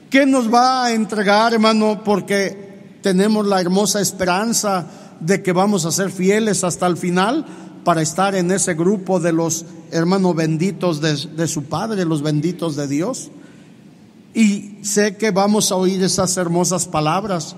¿Qué 0.08 0.24
nos 0.24 0.52
va 0.52 0.84
a 0.84 0.92
entregar, 0.92 1.52
hermano? 1.52 2.02
Porque 2.04 2.98
tenemos 3.02 3.44
la 3.44 3.60
hermosa 3.60 4.00
esperanza 4.00 4.86
de 5.18 5.42
que 5.42 5.52
vamos 5.52 5.84
a 5.84 5.90
ser 5.90 6.10
fieles 6.10 6.62
hasta 6.62 6.86
el 6.86 6.96
final 6.96 7.44
para 7.82 8.02
estar 8.02 8.36
en 8.36 8.52
ese 8.52 8.74
grupo 8.74 9.18
de 9.18 9.32
los 9.32 9.64
hermanos 9.90 10.36
benditos 10.36 11.00
de, 11.00 11.16
de 11.36 11.48
su 11.48 11.64
Padre, 11.64 12.04
los 12.04 12.22
benditos 12.22 12.76
de 12.76 12.86
Dios. 12.86 13.30
Y 14.36 14.80
sé 14.82 15.16
que 15.16 15.30
vamos 15.30 15.72
a 15.72 15.76
oír 15.76 16.02
esas 16.02 16.36
hermosas 16.36 16.84
palabras, 16.84 17.56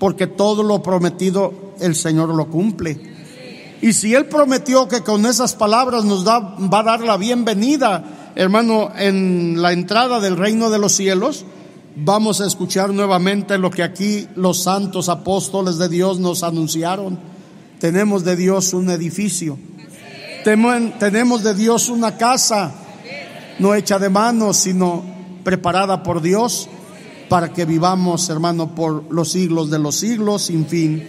porque 0.00 0.26
todo 0.26 0.64
lo 0.64 0.82
prometido 0.82 1.54
el 1.78 1.94
Señor 1.94 2.30
lo 2.30 2.48
cumple. 2.48 3.00
Y 3.80 3.92
si 3.92 4.12
Él 4.12 4.26
prometió 4.26 4.88
que 4.88 5.02
con 5.02 5.24
esas 5.24 5.54
palabras 5.54 6.04
nos 6.04 6.24
da, 6.24 6.40
va 6.40 6.80
a 6.80 6.82
dar 6.82 7.00
la 7.02 7.16
bienvenida, 7.16 8.32
hermano, 8.34 8.90
en 8.96 9.62
la 9.62 9.72
entrada 9.72 10.18
del 10.18 10.36
reino 10.36 10.68
de 10.68 10.80
los 10.80 10.94
cielos, 10.94 11.44
vamos 11.94 12.40
a 12.40 12.46
escuchar 12.48 12.92
nuevamente 12.92 13.56
lo 13.56 13.70
que 13.70 13.84
aquí 13.84 14.26
los 14.34 14.64
santos 14.64 15.08
apóstoles 15.08 15.78
de 15.78 15.88
Dios 15.88 16.18
nos 16.18 16.42
anunciaron. 16.42 17.20
Tenemos 17.78 18.24
de 18.24 18.34
Dios 18.34 18.74
un 18.74 18.90
edificio. 18.90 19.56
Tenemos 20.42 21.44
de 21.44 21.54
Dios 21.54 21.88
una 21.88 22.16
casa, 22.16 22.74
no 23.60 23.76
hecha 23.76 24.00
de 24.00 24.10
manos, 24.10 24.56
sino 24.56 25.15
preparada 25.46 26.02
por 26.02 26.22
Dios 26.22 26.68
para 27.28 27.52
que 27.52 27.64
vivamos, 27.64 28.28
hermano, 28.30 28.74
por 28.74 29.04
los 29.14 29.30
siglos 29.30 29.70
de 29.70 29.78
los 29.78 29.94
siglos, 29.94 30.42
sin 30.42 30.66
fin. 30.66 31.06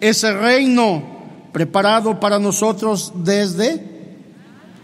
Ese 0.00 0.32
reino 0.32 1.04
preparado 1.52 2.18
para 2.18 2.40
nosotros 2.40 3.12
desde 3.14 4.18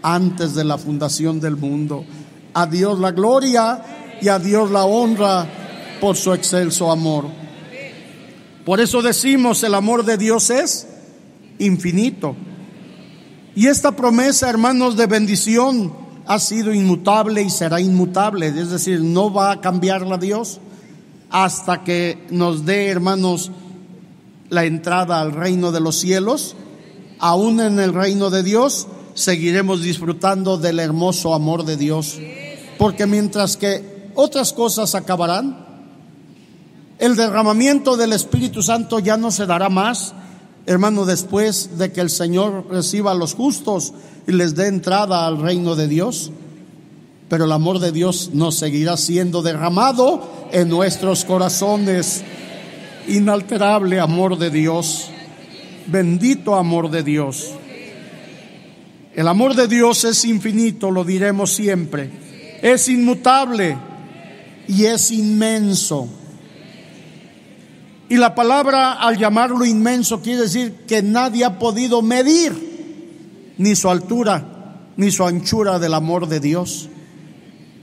antes 0.01 0.55
de 0.55 0.63
la 0.63 0.77
fundación 0.77 1.41
del 1.41 1.57
mundo. 1.57 2.05
A 2.53 2.65
Dios 2.65 2.97
la 2.97 3.11
gloria 3.11 3.83
y 4.21 4.29
a 4.29 4.39
Dios 4.39 4.71
la 4.71 4.85
honra 4.85 5.45
por 5.99 6.15
su 6.15 6.31
excelso 6.31 6.93
amor. 6.93 7.25
Por 8.63 8.79
eso 8.79 9.01
decimos, 9.01 9.61
el 9.63 9.75
amor 9.75 10.05
de 10.05 10.15
Dios 10.15 10.49
es 10.49 10.87
infinito. 11.59 12.37
Y 13.53 13.67
esta 13.67 13.91
promesa, 13.97 14.49
hermanos, 14.49 14.95
de 14.95 15.07
bendición 15.07 16.02
ha 16.25 16.39
sido 16.39 16.73
inmutable 16.73 17.41
y 17.41 17.49
será 17.49 17.81
inmutable. 17.81 18.47
Es 18.47 18.69
decir, 18.69 19.01
no 19.01 19.31
va 19.31 19.51
a 19.51 19.61
cambiarla 19.61 20.17
Dios 20.17 20.59
hasta 21.29 21.83
que 21.83 22.25
nos 22.29 22.65
dé, 22.65 22.87
hermanos, 22.89 23.51
la 24.49 24.65
entrada 24.65 25.19
al 25.19 25.31
reino 25.31 25.71
de 25.71 25.79
los 25.79 25.95
cielos. 25.95 26.55
Aún 27.19 27.59
en 27.59 27.79
el 27.79 27.93
reino 27.93 28.29
de 28.29 28.43
Dios 28.43 28.87
seguiremos 29.15 29.81
disfrutando 29.81 30.57
del 30.57 30.79
hermoso 30.79 31.33
amor 31.33 31.65
de 31.65 31.77
Dios. 31.77 32.19
Porque 32.77 33.05
mientras 33.05 33.57
que 33.57 34.11
otras 34.15 34.53
cosas 34.53 34.95
acabarán, 34.95 35.63
el 36.99 37.15
derramamiento 37.15 37.97
del 37.97 38.13
Espíritu 38.13 38.61
Santo 38.61 38.99
ya 38.99 39.17
no 39.17 39.31
se 39.31 39.45
dará 39.45 39.69
más, 39.69 40.13
hermano, 40.65 41.05
después 41.05 41.77
de 41.77 41.91
que 41.91 42.01
el 42.01 42.09
Señor 42.09 42.67
reciba 42.69 43.11
a 43.11 43.15
los 43.15 43.33
justos 43.33 43.93
y 44.27 44.31
les 44.31 44.55
dé 44.55 44.67
entrada 44.67 45.27
al 45.27 45.41
reino 45.41 45.75
de 45.75 45.87
Dios. 45.87 46.31
Pero 47.29 47.45
el 47.45 47.51
amor 47.51 47.79
de 47.79 47.91
Dios 47.91 48.31
nos 48.33 48.55
seguirá 48.55 48.97
siendo 48.97 49.41
derramado 49.41 50.47
en 50.51 50.69
nuestros 50.69 51.25
corazones. 51.25 52.23
Inalterable 53.07 53.99
amor 53.99 54.37
de 54.37 54.49
Dios. 54.49 55.09
Bendito 55.87 56.55
amor 56.55 56.89
de 56.89 57.03
Dios. 57.03 57.51
El 59.15 59.27
amor 59.27 59.55
de 59.55 59.67
Dios 59.67 60.03
es 60.05 60.25
infinito, 60.25 60.89
lo 60.89 61.03
diremos 61.03 61.53
siempre. 61.53 62.09
Es 62.61 62.89
inmutable 62.89 63.77
y 64.67 64.85
es 64.85 65.11
inmenso. 65.11 66.07
Y 68.13 68.17
la 68.17 68.35
palabra 68.35 68.91
al 68.91 69.17
llamarlo 69.17 69.65
inmenso 69.65 70.21
quiere 70.21 70.43
decir 70.43 70.85
que 70.85 71.01
nadie 71.01 71.45
ha 71.45 71.57
podido 71.57 72.03
medir 72.03 73.55
ni 73.57 73.75
su 73.75 73.89
altura 73.89 74.75
ni 74.97 75.09
su 75.09 75.25
anchura 75.25 75.79
del 75.79 75.95
amor 75.95 76.27
de 76.27 76.39
Dios. 76.39 76.89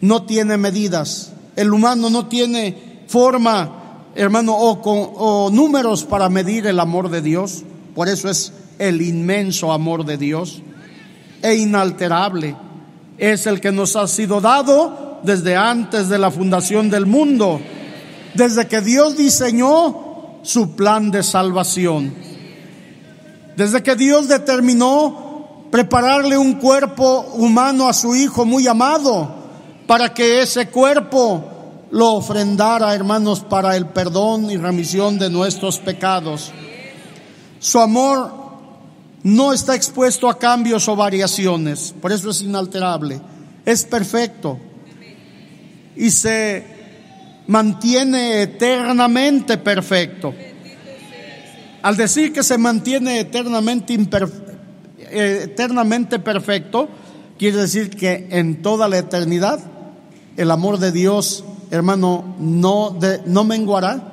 No 0.00 0.26
tiene 0.26 0.56
medidas. 0.56 1.32
El 1.56 1.72
humano 1.72 2.10
no 2.10 2.28
tiene 2.28 3.02
forma, 3.08 4.12
hermano, 4.14 4.54
o, 4.54 4.80
o 4.80 5.50
números 5.50 6.04
para 6.04 6.28
medir 6.28 6.68
el 6.68 6.78
amor 6.78 7.10
de 7.10 7.22
Dios. 7.22 7.64
Por 7.96 8.08
eso 8.08 8.30
es 8.30 8.52
el 8.78 9.02
inmenso 9.02 9.72
amor 9.72 10.04
de 10.04 10.16
Dios 10.16 10.62
e 11.42 11.56
inalterable. 11.56 12.54
Es 13.18 13.48
el 13.48 13.60
que 13.60 13.72
nos 13.72 13.96
ha 13.96 14.06
sido 14.06 14.40
dado 14.40 15.18
desde 15.24 15.56
antes 15.56 16.08
de 16.08 16.18
la 16.20 16.30
fundación 16.30 16.88
del 16.88 17.06
mundo, 17.06 17.60
desde 18.34 18.68
que 18.68 18.80
Dios 18.80 19.16
diseñó 19.16 20.09
su 20.42 20.74
plan 20.74 21.10
de 21.10 21.22
salvación. 21.22 22.14
Desde 23.56 23.82
que 23.82 23.96
Dios 23.96 24.28
determinó 24.28 25.66
prepararle 25.70 26.36
un 26.36 26.54
cuerpo 26.54 27.20
humano 27.34 27.88
a 27.88 27.92
su 27.92 28.14
Hijo 28.14 28.44
muy 28.44 28.66
amado, 28.66 29.36
para 29.86 30.14
que 30.14 30.40
ese 30.40 30.68
cuerpo 30.68 31.44
lo 31.90 32.14
ofrendara, 32.14 32.94
hermanos, 32.94 33.40
para 33.40 33.76
el 33.76 33.86
perdón 33.86 34.50
y 34.50 34.56
remisión 34.56 35.18
de 35.18 35.30
nuestros 35.30 35.78
pecados. 35.78 36.52
Su 37.58 37.80
amor 37.80 38.32
no 39.22 39.52
está 39.52 39.74
expuesto 39.74 40.28
a 40.28 40.38
cambios 40.38 40.88
o 40.88 40.96
variaciones, 40.96 41.94
por 42.00 42.12
eso 42.12 42.30
es 42.30 42.40
inalterable, 42.42 43.20
es 43.64 43.84
perfecto 43.84 44.58
y 45.96 46.10
se 46.10 46.79
mantiene 47.46 48.42
eternamente 48.42 49.58
perfecto. 49.58 50.34
Al 51.82 51.96
decir 51.96 52.32
que 52.32 52.42
se 52.42 52.58
mantiene 52.58 53.20
eternamente, 53.20 53.98
eternamente 55.10 56.18
perfecto, 56.18 56.88
quiere 57.38 57.58
decir 57.58 57.90
que 57.90 58.28
en 58.30 58.62
toda 58.62 58.88
la 58.88 58.98
eternidad 58.98 59.60
el 60.36 60.50
amor 60.50 60.78
de 60.78 60.92
Dios, 60.92 61.44
hermano, 61.70 62.36
no, 62.38 62.98
no 63.26 63.44
menguará, 63.44 64.12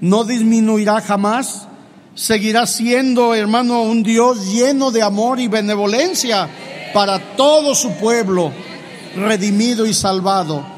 no 0.00 0.24
disminuirá 0.24 1.00
jamás, 1.00 1.66
seguirá 2.14 2.66
siendo, 2.66 3.34
hermano, 3.34 3.82
un 3.82 4.02
Dios 4.02 4.52
lleno 4.52 4.90
de 4.90 5.02
amor 5.02 5.40
y 5.40 5.48
benevolencia 5.48 6.48
para 6.94 7.36
todo 7.36 7.74
su 7.74 7.92
pueblo, 7.96 8.52
redimido 9.16 9.84
y 9.84 9.94
salvado 9.94 10.69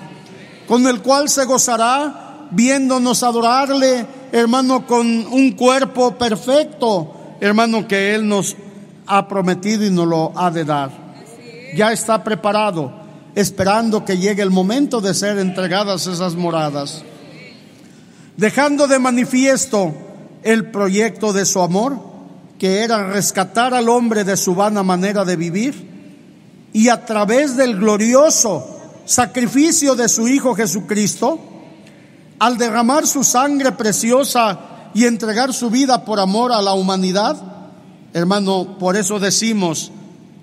con 0.72 0.86
el 0.86 1.02
cual 1.02 1.28
se 1.28 1.44
gozará 1.44 2.48
viéndonos 2.50 3.22
adorarle, 3.22 4.06
hermano, 4.32 4.86
con 4.86 5.06
un 5.06 5.52
cuerpo 5.52 6.16
perfecto, 6.16 7.36
hermano, 7.42 7.86
que 7.86 8.14
Él 8.14 8.26
nos 8.26 8.56
ha 9.06 9.28
prometido 9.28 9.84
y 9.84 9.90
nos 9.90 10.08
lo 10.08 10.32
ha 10.34 10.50
de 10.50 10.64
dar. 10.64 10.90
Ya 11.76 11.92
está 11.92 12.24
preparado, 12.24 12.90
esperando 13.34 14.02
que 14.06 14.16
llegue 14.16 14.40
el 14.40 14.48
momento 14.48 15.02
de 15.02 15.12
ser 15.12 15.36
entregadas 15.36 16.06
esas 16.06 16.36
moradas. 16.36 17.04
Dejando 18.38 18.86
de 18.86 18.98
manifiesto 18.98 19.92
el 20.42 20.70
proyecto 20.70 21.34
de 21.34 21.44
su 21.44 21.60
amor, 21.60 21.98
que 22.58 22.82
era 22.82 23.08
rescatar 23.08 23.74
al 23.74 23.90
hombre 23.90 24.24
de 24.24 24.38
su 24.38 24.54
vana 24.54 24.82
manera 24.82 25.26
de 25.26 25.36
vivir, 25.36 25.86
y 26.72 26.88
a 26.88 27.04
través 27.04 27.58
del 27.58 27.76
glorioso 27.78 28.71
sacrificio 29.04 29.94
de 29.94 30.08
su 30.08 30.28
Hijo 30.28 30.54
Jesucristo, 30.54 31.38
al 32.38 32.58
derramar 32.58 33.06
su 33.06 33.24
sangre 33.24 33.72
preciosa 33.72 34.90
y 34.94 35.04
entregar 35.04 35.52
su 35.52 35.70
vida 35.70 36.04
por 36.04 36.20
amor 36.20 36.52
a 36.52 36.62
la 36.62 36.74
humanidad, 36.74 37.36
hermano, 38.12 38.78
por 38.78 38.96
eso 38.96 39.18
decimos, 39.18 39.92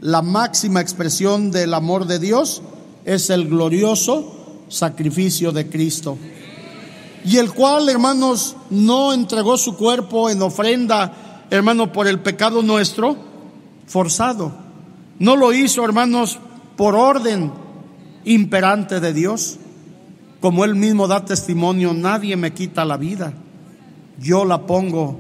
la 0.02 0.22
máxima 0.22 0.82
expresión 0.82 1.52
del 1.52 1.74
amor 1.74 2.06
de 2.06 2.20
Dios 2.20 2.62
es 3.06 3.30
el 3.30 3.50
glorioso 3.50 4.64
sacrificio 4.70 5.52
de 5.52 5.70
Cristo. 5.70 6.18
Y 7.26 7.38
el 7.38 7.52
cual, 7.52 7.90
hermanos, 7.90 8.56
no 8.70 9.14
entregó 9.14 9.58
su 9.58 9.76
cuerpo 9.76 10.30
en 10.30 10.42
ofrenda, 10.42 11.46
hermano, 11.50 11.92
por 11.92 12.08
el 12.08 12.20
pecado 12.22 12.64
nuestro, 12.64 13.18
forzado. 13.88 14.54
No 15.20 15.36
lo 15.36 15.52
hizo, 15.52 15.84
hermanos, 15.84 16.40
por 16.78 16.96
orden, 16.96 17.52
imperante 18.26 19.00
de 19.00 19.14
Dios. 19.14 19.60
Como 20.40 20.64
Él 20.64 20.76
mismo 20.76 21.08
da 21.08 21.26
testimonio, 21.26 21.94
nadie 21.94 22.36
me 22.36 22.54
quita 22.54 22.86
la 22.86 22.98
vida. 22.98 23.34
Yo 24.20 24.46
la 24.46 24.66
pongo 24.66 25.20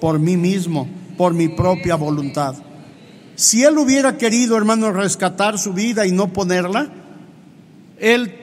por 0.00 0.18
mí 0.18 0.36
mismo, 0.36 0.88
por 1.16 1.34
mi 1.34 1.48
propia 1.48 1.96
voluntad. 1.96 2.56
Si 3.34 3.64
Él 3.64 3.78
hubiera 3.78 4.18
querido, 4.18 4.56
hermano, 4.56 4.92
rescatar 4.92 5.58
su 5.58 5.72
vida 5.72 6.06
y 6.06 6.12
no 6.12 6.32
ponerla, 6.32 6.88
Él, 7.98 8.34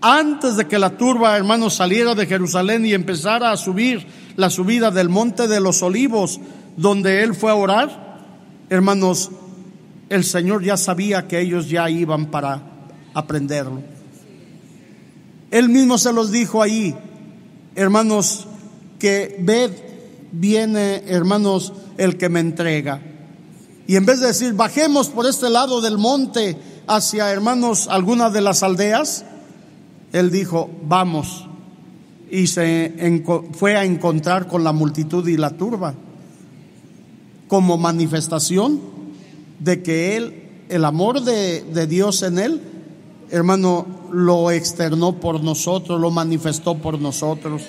antes 0.00 0.56
de 0.56 0.66
que 0.66 0.78
la 0.78 0.96
turba, 0.96 1.36
hermano, 1.36 1.68
saliera 1.70 2.14
de 2.14 2.26
Jerusalén 2.26 2.86
y 2.86 2.94
empezara 2.94 3.50
a 3.50 3.56
subir 3.56 4.06
la 4.36 4.50
subida 4.50 4.90
del 4.90 5.08
monte 5.08 5.48
de 5.48 5.60
los 5.60 5.82
olivos, 5.82 6.40
donde 6.76 7.22
Él 7.22 7.34
fue 7.34 7.50
a 7.50 7.56
orar, 7.56 8.18
hermanos, 8.70 9.30
el 10.08 10.24
Señor 10.24 10.62
ya 10.62 10.76
sabía 10.76 11.26
que 11.26 11.40
ellos 11.40 11.68
ya 11.68 11.90
iban 11.90 12.26
para 12.26 12.62
aprenderlo. 13.14 13.82
Él 15.50 15.68
mismo 15.68 15.98
se 15.98 16.12
los 16.12 16.30
dijo 16.30 16.62
ahí, 16.62 16.94
hermanos, 17.74 18.46
que 18.98 19.36
ved, 19.40 19.70
viene, 20.32 21.02
hermanos, 21.06 21.72
el 21.96 22.16
que 22.16 22.28
me 22.28 22.40
entrega. 22.40 23.00
Y 23.86 23.96
en 23.96 24.06
vez 24.06 24.20
de 24.20 24.28
decir, 24.28 24.54
bajemos 24.54 25.08
por 25.08 25.26
este 25.26 25.48
lado 25.48 25.80
del 25.80 25.98
monte 25.98 26.56
hacia, 26.86 27.30
hermanos, 27.30 27.88
algunas 27.88 28.32
de 28.32 28.40
las 28.40 28.62
aldeas, 28.62 29.24
él 30.12 30.30
dijo, 30.30 30.70
vamos. 30.84 31.48
Y 32.30 32.48
se 32.48 33.22
fue 33.52 33.76
a 33.76 33.84
encontrar 33.84 34.48
con 34.48 34.64
la 34.64 34.72
multitud 34.72 35.26
y 35.28 35.36
la 35.36 35.50
turba 35.50 35.94
como 37.48 37.78
manifestación 37.78 38.95
de 39.58 39.82
que 39.82 40.16
Él, 40.16 40.42
el 40.68 40.84
amor 40.84 41.22
de, 41.22 41.86
Dios 41.86 42.22
en 42.22 42.38
Él, 42.38 42.60
hermano, 43.30 43.86
lo 44.12 44.50
externó 44.50 45.18
por 45.18 45.42
nosotros, 45.42 46.00
lo 46.00 46.10
manifestó 46.10 46.76
por 46.76 47.00
nosotros, 47.00 47.62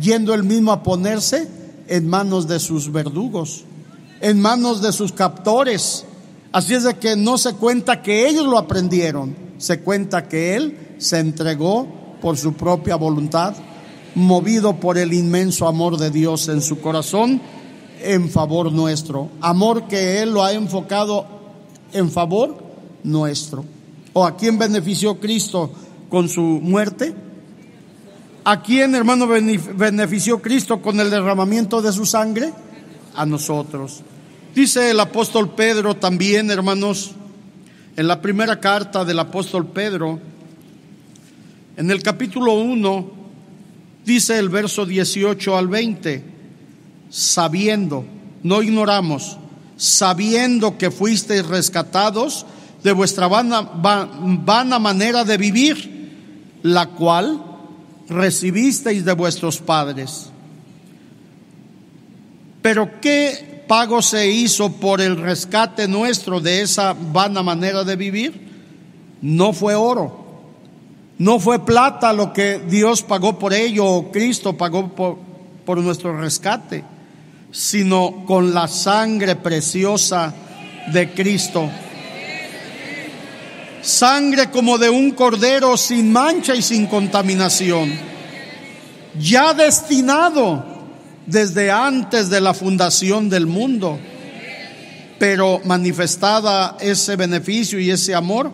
yendo 0.00 0.34
Él 0.34 0.44
mismo 0.44 0.72
a 0.72 0.82
ponerse 0.82 1.48
en 1.88 2.08
manos 2.08 2.46
de 2.48 2.60
sus 2.60 2.92
verdugos, 2.92 3.64
en 4.20 4.40
manos 4.40 4.82
de 4.82 4.92
sus 4.92 5.12
captores. 5.12 6.04
Así 6.52 6.74
es 6.74 6.84
de 6.84 6.94
que 6.94 7.16
no 7.16 7.38
se 7.38 7.54
cuenta 7.54 8.02
que 8.02 8.28
ellos 8.28 8.46
lo 8.46 8.58
aprendieron, 8.58 9.36
se 9.58 9.80
cuenta 9.80 10.28
que 10.28 10.56
Él 10.56 10.94
se 10.98 11.18
entregó 11.18 11.86
por 12.20 12.36
su 12.36 12.54
propia 12.54 12.96
voluntad, 12.96 13.54
movido 14.14 14.76
por 14.76 14.98
el 14.98 15.12
inmenso 15.12 15.68
amor 15.68 15.98
de 15.98 16.10
Dios 16.10 16.48
en 16.48 16.62
su 16.62 16.80
corazón 16.80 17.40
en 18.00 18.30
favor 18.30 18.72
nuestro. 18.72 19.30
Amor 19.40 19.88
que 19.88 20.22
Él 20.22 20.32
lo 20.32 20.42
ha 20.42 20.52
enfocado 20.52 21.26
en 21.92 22.10
favor 22.10 22.56
nuestro. 23.04 23.64
¿O 24.12 24.24
a 24.24 24.36
quién 24.36 24.58
benefició 24.58 25.18
Cristo 25.20 25.70
con 26.08 26.28
su 26.28 26.42
muerte? 26.42 27.14
¿A 28.44 28.62
quién, 28.62 28.94
hermano, 28.94 29.26
benefició 29.26 30.40
Cristo 30.40 30.80
con 30.80 30.98
el 31.00 31.10
derramamiento 31.10 31.82
de 31.82 31.92
su 31.92 32.06
sangre? 32.06 32.52
A 33.14 33.26
nosotros. 33.26 34.02
Dice 34.54 34.90
el 34.90 35.00
apóstol 35.00 35.50
Pedro 35.50 35.96
también, 35.96 36.50
hermanos, 36.50 37.12
en 37.96 38.08
la 38.08 38.22
primera 38.22 38.58
carta 38.58 39.04
del 39.04 39.18
apóstol 39.18 39.66
Pedro, 39.66 40.18
en 41.76 41.90
el 41.90 42.02
capítulo 42.02 42.54
1, 42.54 43.10
dice 44.04 44.38
el 44.38 44.48
verso 44.48 44.86
18 44.86 45.56
al 45.56 45.68
20, 45.68 46.24
sabiendo, 47.10 48.04
no 48.42 48.62
ignoramos, 48.62 49.38
sabiendo 49.76 50.76
que 50.78 50.90
fuisteis 50.90 51.46
rescatados 51.46 52.46
de 52.82 52.92
vuestra 52.92 53.28
vana, 53.28 54.78
manera 54.78 55.24
de 55.24 55.36
vivir, 55.36 56.60
la 56.62 56.86
cual 56.86 57.42
recibisteis 58.08 59.04
de 59.04 59.12
vuestros 59.12 59.58
padres. 59.58 60.30
Pero 62.62 63.00
¿qué 63.00 63.64
pago 63.68 64.02
se 64.02 64.28
hizo 64.30 64.72
por 64.72 65.00
el 65.00 65.16
rescate 65.16 65.86
nuestro 65.86 66.40
de 66.40 66.62
esa 66.62 66.94
vana 66.94 67.42
manera 67.42 67.84
de 67.84 67.96
vivir? 67.96 68.48
No 69.20 69.52
fue 69.52 69.74
oro, 69.74 70.26
no 71.18 71.40
fue 71.40 71.64
plata 71.64 72.12
lo 72.12 72.32
que 72.32 72.60
Dios 72.68 73.02
pagó 73.02 73.38
por 73.38 73.52
ello 73.52 73.84
o 73.84 74.12
Cristo 74.12 74.56
pagó 74.56 74.88
por, 74.88 75.18
por 75.64 75.78
nuestro 75.78 76.18
rescate, 76.18 76.84
sino 77.50 78.24
con 78.26 78.52
la 78.52 78.68
sangre 78.68 79.36
preciosa 79.36 80.34
de 80.92 81.10
Cristo. 81.12 81.68
Sangre 83.80 84.50
como 84.50 84.76
de 84.76 84.90
un 84.90 85.12
cordero 85.12 85.76
sin 85.76 86.12
mancha 86.12 86.54
y 86.54 86.62
sin 86.62 86.86
contaminación, 86.86 87.92
ya 89.18 89.54
destinado 89.54 90.64
desde 91.26 91.70
antes 91.70 92.30
de 92.30 92.40
la 92.40 92.54
fundación 92.54 93.28
del 93.28 93.46
mundo, 93.46 93.98
pero 95.18 95.60
manifestada 95.64 96.76
ese 96.80 97.16
beneficio 97.16 97.78
y 97.78 97.90
ese 97.90 98.14
amor 98.14 98.50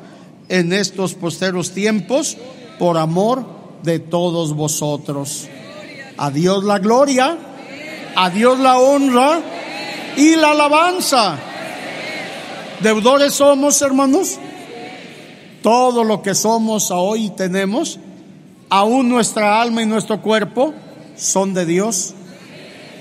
en 0.49 0.73
estos 0.73 1.15
posteros 1.15 1.71
tiempos 1.71 2.37
por 2.79 2.99
amor 2.99 3.47
de 3.83 3.99
todos 3.99 4.55
vosotros. 4.55 5.49
A 6.17 6.31
Dios 6.31 6.65
la 6.65 6.79
gloria, 6.79 7.37
a 8.17 8.31
Dios 8.31 8.59
la 8.59 8.79
honra 8.79 9.41
y 10.17 10.37
la 10.37 10.53
alabanza. 10.53 11.39
¿Deudores 12.81 13.35
somos, 13.35 13.81
hermanos? 13.83 14.39
Todo 15.63 16.05
lo 16.05 16.23
que 16.23 16.35
somos 16.35 16.91
hoy 16.91 17.31
tenemos, 17.31 17.99
aún 18.69 19.09
nuestra 19.09 19.61
alma 19.63 19.83
y 19.83 19.87
nuestro 19.87 20.21
cuerpo, 20.21 20.75
son 21.17 21.55
de 21.55 21.65
Dios. 21.65 22.15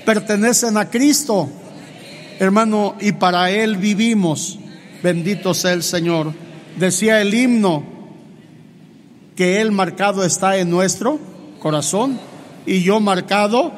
Pertenecen 0.06 0.76
a 0.76 0.88
Cristo, 0.88 1.48
hermano, 2.38 2.94
y 3.00 3.12
para 3.12 3.50
Él 3.50 3.76
vivimos. 3.76 4.58
Bendito 5.02 5.52
sea 5.52 5.72
el 5.72 5.82
Señor. 5.82 6.32
Decía 6.76 7.20
el 7.20 7.34
himno 7.34 7.84
que 9.36 9.60
Él 9.60 9.72
marcado 9.72 10.24
está 10.24 10.56
en 10.56 10.70
nuestro 10.70 11.18
corazón 11.60 12.18
y 12.66 12.82
yo 12.82 13.00
marcado 13.00 13.72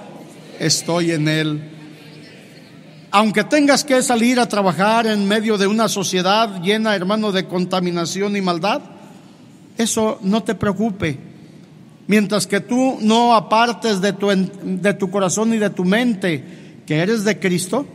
estoy 0.59 1.13
en 1.13 1.29
Él. 1.29 1.73
Aunque 3.11 3.45
tengas 3.45 3.85
que 3.85 4.03
salir 4.03 4.39
a 4.41 4.49
trabajar 4.49 5.07
en 5.07 5.27
medio 5.27 5.57
de 5.57 5.67
una 5.67 5.89
sociedad 5.89 6.61
llena, 6.63 6.95
hermano, 6.95 7.33
de 7.33 7.47
contaminación 7.47 8.37
y 8.37 8.41
maldad, 8.41 8.83
eso 9.79 10.19
no 10.23 10.43
te 10.43 10.55
preocupe. 10.55 11.19
Mientras 12.09 12.47
que 12.47 12.61
tú 12.61 12.99
no 13.01 13.35
apartes 13.35 14.01
de 14.01 14.13
tu, 14.13 14.29
de 14.29 14.95
tu 14.95 15.11
corazón 15.11 15.55
y 15.55 15.59
de 15.59 15.71
tu 15.71 15.85
mente 15.85 16.45
que 16.87 16.99
eres 16.99 17.25
de 17.25 17.39
Cristo, 17.39 17.87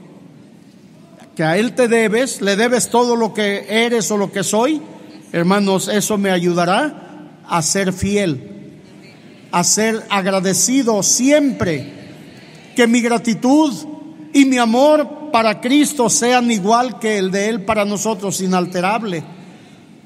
que 1.35 1.43
a 1.43 1.57
Él 1.57 1.73
te 1.73 1.87
debes, 1.87 2.41
le 2.41 2.55
debes 2.55 2.89
todo 2.89 3.15
lo 3.15 3.33
que 3.33 3.65
eres 3.69 4.11
o 4.11 4.17
lo 4.17 4.31
que 4.31 4.43
soy, 4.43 4.81
hermanos, 5.31 5.87
eso 5.87 6.17
me 6.17 6.29
ayudará 6.29 7.31
a 7.47 7.61
ser 7.61 7.93
fiel, 7.93 8.79
a 9.51 9.63
ser 9.63 10.03
agradecido 10.09 11.03
siempre, 11.03 12.00
que 12.75 12.87
mi 12.87 13.01
gratitud 13.01 13.73
y 14.33 14.45
mi 14.45 14.57
amor 14.57 15.31
para 15.31 15.61
Cristo 15.61 16.09
sean 16.09 16.51
igual 16.51 16.99
que 16.99 17.17
el 17.17 17.31
de 17.31 17.49
Él 17.49 17.65
para 17.65 17.85
nosotros, 17.85 18.41
inalterable. 18.41 19.23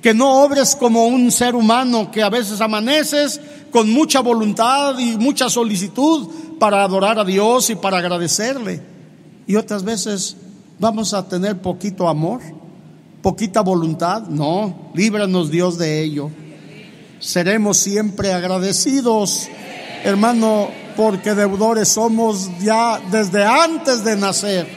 Que 0.02 0.14
no 0.14 0.44
obres 0.44 0.76
como 0.76 1.08
un 1.08 1.32
ser 1.32 1.56
humano 1.56 2.12
que 2.12 2.22
a 2.22 2.30
veces 2.30 2.62
amaneces 2.62 3.42
con 3.72 3.92
mucha 3.92 4.22
voluntad 4.22 4.98
y 5.00 5.18
mucha 5.18 5.50
solicitud 5.50 6.28
para 6.60 6.84
adorar 6.84 7.20
a 7.20 7.26
Dios 7.26 7.70
y 7.70 7.76
para 7.76 7.98
agradecerle. 7.98 8.82
Y 9.48 9.56
otras 9.56 9.84
veces 9.84 10.38
vamos 10.80 11.14
a 11.14 11.28
tener 11.28 11.62
poquito 11.62 12.08
amor, 12.08 12.42
poquita 13.22 13.62
voluntad. 13.62 14.24
No, 14.28 14.92
líbranos 14.94 15.50
Dios 15.50 15.78
de 15.78 16.04
ello. 16.04 16.30
Seremos 17.20 17.78
siempre 17.78 18.34
agradecidos, 18.34 19.48
hermano, 20.04 20.70
porque 20.96 21.36
deudores 21.36 21.90
somos 21.90 22.50
ya 22.60 23.00
desde 23.12 23.44
antes 23.44 24.04
de 24.04 24.16
nacer, 24.16 24.68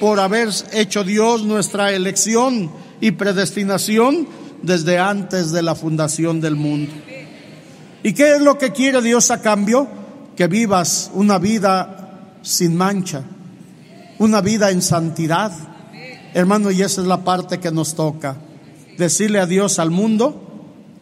por 0.00 0.20
haber 0.20 0.50
hecho 0.72 1.04
Dios 1.04 1.44
nuestra 1.44 1.92
elección 1.92 2.70
y 3.00 3.12
predestinación 3.12 4.28
desde 4.62 4.98
antes 4.98 5.52
de 5.52 5.62
la 5.62 5.74
fundación 5.74 6.40
del 6.40 6.56
mundo. 6.56 6.92
¿Y 8.02 8.12
qué 8.12 8.36
es 8.36 8.40
lo 8.40 8.58
que 8.58 8.72
quiere 8.72 9.02
Dios 9.02 9.30
a 9.30 9.40
cambio? 9.40 9.88
Que 10.36 10.46
vivas 10.46 11.10
una 11.14 11.38
vida 11.38 12.38
sin 12.42 12.76
mancha, 12.76 13.22
una 14.18 14.40
vida 14.40 14.70
en 14.70 14.82
santidad. 14.82 15.52
Hermano, 16.34 16.70
y 16.70 16.82
esa 16.82 17.00
es 17.00 17.06
la 17.06 17.24
parte 17.24 17.58
que 17.58 17.70
nos 17.70 17.94
toca. 17.94 18.36
Decirle 18.98 19.40
adiós 19.40 19.78
al 19.78 19.90
mundo 19.90 20.42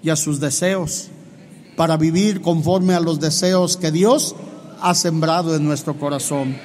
y 0.03 0.11
a 0.11 0.17
sus 0.17 0.41
deseos 0.41 1.11
para 1.77 1.97
vivir 1.97 2.41
conforme 2.41 2.95
a 2.95 3.01
los 3.01 3.21
deseos 3.21 3.77
que 3.77 3.91
Dios 3.91 4.35
ha 4.81 4.95
sembrado 4.95 5.57
en 5.57 5.65
nuestro 5.65 5.99
corazón. 5.99 6.57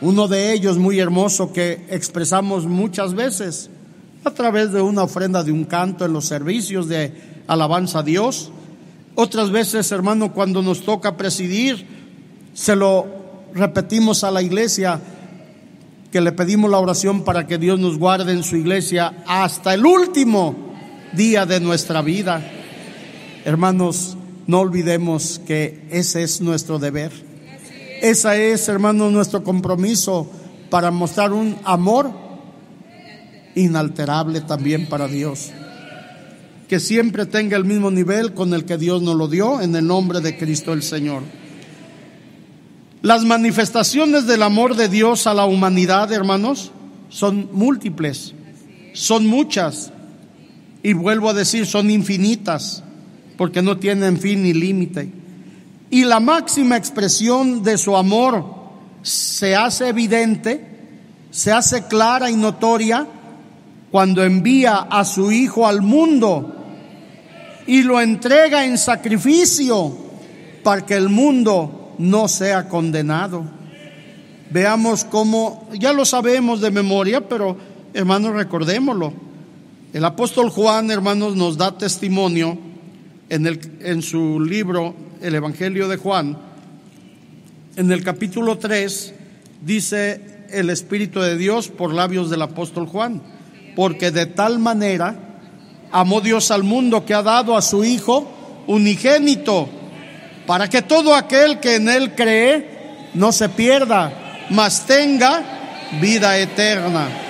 Uno 0.00 0.26
de 0.26 0.52
ellos 0.52 0.78
muy 0.78 0.98
hermoso 0.98 1.52
que 1.52 1.86
expresamos 1.90 2.66
muchas 2.66 3.14
veces 3.14 3.70
a 4.24 4.30
través 4.30 4.72
de 4.72 4.80
una 4.80 5.04
ofrenda 5.04 5.42
de 5.42 5.52
un 5.52 5.64
canto 5.64 6.04
en 6.04 6.12
los 6.12 6.26
servicios 6.26 6.88
de 6.88 7.12
alabanza 7.46 8.00
a 8.00 8.02
Dios. 8.02 8.50
Otras 9.14 9.50
veces, 9.50 9.92
hermano, 9.92 10.32
cuando 10.32 10.62
nos 10.62 10.84
toca 10.84 11.16
presidir, 11.16 11.86
se 12.54 12.74
lo 12.74 13.06
repetimos 13.54 14.24
a 14.24 14.30
la 14.30 14.42
iglesia 14.42 15.00
que 16.10 16.20
le 16.20 16.32
pedimos 16.32 16.70
la 16.70 16.78
oración 16.78 17.22
para 17.22 17.46
que 17.46 17.58
Dios 17.58 17.78
nos 17.78 17.98
guarde 17.98 18.32
en 18.32 18.42
su 18.42 18.56
iglesia 18.56 19.24
hasta 19.26 19.72
el 19.74 19.86
último 19.86 20.54
día 21.12 21.46
de 21.46 21.60
nuestra 21.60 22.02
vida. 22.02 22.42
Hermanos, 23.44 24.16
no 24.46 24.60
olvidemos 24.60 25.40
que 25.46 25.86
ese 25.90 26.22
es 26.22 26.40
nuestro 26.40 26.78
deber. 26.78 27.12
Esa 28.00 28.36
es, 28.36 28.68
hermano, 28.68 29.10
nuestro 29.10 29.44
compromiso 29.44 30.28
para 30.70 30.90
mostrar 30.90 31.32
un 31.32 31.56
amor 31.64 32.10
inalterable 33.54 34.40
también 34.40 34.88
para 34.88 35.06
Dios. 35.06 35.50
Que 36.68 36.80
siempre 36.80 37.26
tenga 37.26 37.56
el 37.56 37.64
mismo 37.64 37.90
nivel 37.90 38.34
con 38.34 38.54
el 38.54 38.64
que 38.64 38.78
Dios 38.78 39.02
nos 39.02 39.14
lo 39.14 39.28
dio 39.28 39.60
en 39.60 39.76
el 39.76 39.86
nombre 39.86 40.20
de 40.20 40.36
Cristo 40.36 40.72
el 40.72 40.82
Señor. 40.82 41.22
Las 43.02 43.24
manifestaciones 43.24 44.26
del 44.26 44.42
amor 44.42 44.76
de 44.76 44.88
Dios 44.88 45.26
a 45.26 45.34
la 45.34 45.44
humanidad, 45.44 46.12
hermanos, 46.12 46.72
son 47.08 47.48
múltiples, 47.52 48.32
son 48.94 49.26
muchas, 49.26 49.92
y 50.82 50.92
vuelvo 50.94 51.28
a 51.28 51.34
decir, 51.34 51.66
son 51.66 51.90
infinitas 51.90 52.82
porque 53.42 53.60
no 53.60 53.76
tienen 53.76 54.20
fin 54.20 54.44
ni 54.44 54.52
límite. 54.52 55.10
Y 55.90 56.04
la 56.04 56.20
máxima 56.20 56.76
expresión 56.76 57.64
de 57.64 57.76
su 57.76 57.96
amor 57.96 58.44
se 59.02 59.56
hace 59.56 59.88
evidente, 59.88 60.64
se 61.32 61.50
hace 61.50 61.88
clara 61.88 62.30
y 62.30 62.36
notoria 62.36 63.04
cuando 63.90 64.22
envía 64.22 64.76
a 64.76 65.04
su 65.04 65.32
Hijo 65.32 65.66
al 65.66 65.82
mundo 65.82 66.54
y 67.66 67.82
lo 67.82 68.00
entrega 68.00 68.64
en 68.64 68.78
sacrificio 68.78 69.92
para 70.62 70.86
que 70.86 70.94
el 70.94 71.08
mundo 71.08 71.96
no 71.98 72.28
sea 72.28 72.68
condenado. 72.68 73.42
Veamos 74.50 75.02
cómo, 75.02 75.68
ya 75.80 75.92
lo 75.92 76.04
sabemos 76.04 76.60
de 76.60 76.70
memoria, 76.70 77.28
pero 77.28 77.56
hermanos, 77.92 78.34
recordémoslo. 78.34 79.12
El 79.92 80.04
apóstol 80.04 80.48
Juan, 80.48 80.92
hermanos, 80.92 81.34
nos 81.34 81.58
da 81.58 81.76
testimonio 81.76 82.70
en, 83.32 83.46
el, 83.46 83.58
en 83.80 84.02
su 84.02 84.40
libro, 84.40 84.94
el 85.22 85.34
Evangelio 85.34 85.88
de 85.88 85.96
Juan, 85.96 86.36
en 87.76 87.90
el 87.90 88.04
capítulo 88.04 88.58
3, 88.58 89.14
dice 89.62 90.46
el 90.50 90.68
Espíritu 90.68 91.18
de 91.18 91.38
Dios 91.38 91.68
por 91.68 91.94
labios 91.94 92.28
del 92.28 92.42
apóstol 92.42 92.86
Juan, 92.86 93.22
porque 93.74 94.10
de 94.10 94.26
tal 94.26 94.58
manera 94.58 95.16
amó 95.90 96.20
Dios 96.20 96.50
al 96.50 96.62
mundo 96.62 97.06
que 97.06 97.14
ha 97.14 97.22
dado 97.22 97.56
a 97.56 97.62
su 97.62 97.84
Hijo 97.84 98.30
unigénito, 98.66 99.66
para 100.46 100.68
que 100.68 100.82
todo 100.82 101.14
aquel 101.14 101.58
que 101.58 101.76
en 101.76 101.88
él 101.88 102.14
cree 102.14 103.08
no 103.14 103.32
se 103.32 103.48
pierda, 103.48 104.12
mas 104.50 104.84
tenga 104.84 105.42
vida 106.02 106.36
eterna. 106.36 107.21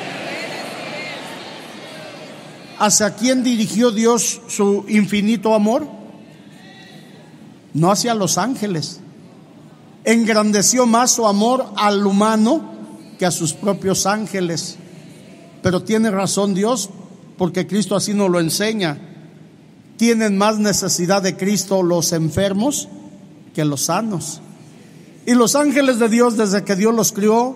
¿Hacia 2.83 3.15
quién 3.15 3.45
dirigió 3.45 3.93
Dios 3.93 4.41
su 4.49 4.85
infinito 4.89 5.55
amor? 5.55 5.87
No 7.75 7.93
hacia 7.93 8.13
los 8.13 8.39
ángeles. 8.39 8.99
Engrandeció 10.03 10.85
más 10.85 11.13
su 11.13 11.29
amor 11.29 11.65
al 11.77 12.05
humano 12.05 12.61
que 13.21 13.25
a 13.25 13.31
sus 13.31 13.53
propios 13.53 14.05
ángeles. 14.05 14.79
Pero 15.63 15.85
tiene 15.85 16.11
razón 16.11 16.55
Dios, 16.55 16.91
porque 17.39 17.69
Cristo 17.69 17.95
así 17.95 18.15
nos 18.15 18.29
lo 18.29 18.41
enseña. 18.41 18.99
Tienen 19.97 20.37
más 20.37 20.59
necesidad 20.59 21.23
de 21.23 21.37
Cristo 21.37 21.85
los 21.85 22.13
enfermos 22.13 22.89
que 23.55 23.65
los 23.65 23.83
sanos. 23.83 24.41
Y 25.25 25.35
los 25.35 25.55
ángeles 25.55 26.01
de 26.01 26.09
Dios, 26.09 26.37
desde 26.37 26.65
que 26.65 26.75
Dios 26.75 26.93
los 26.93 27.13
crió, 27.13 27.55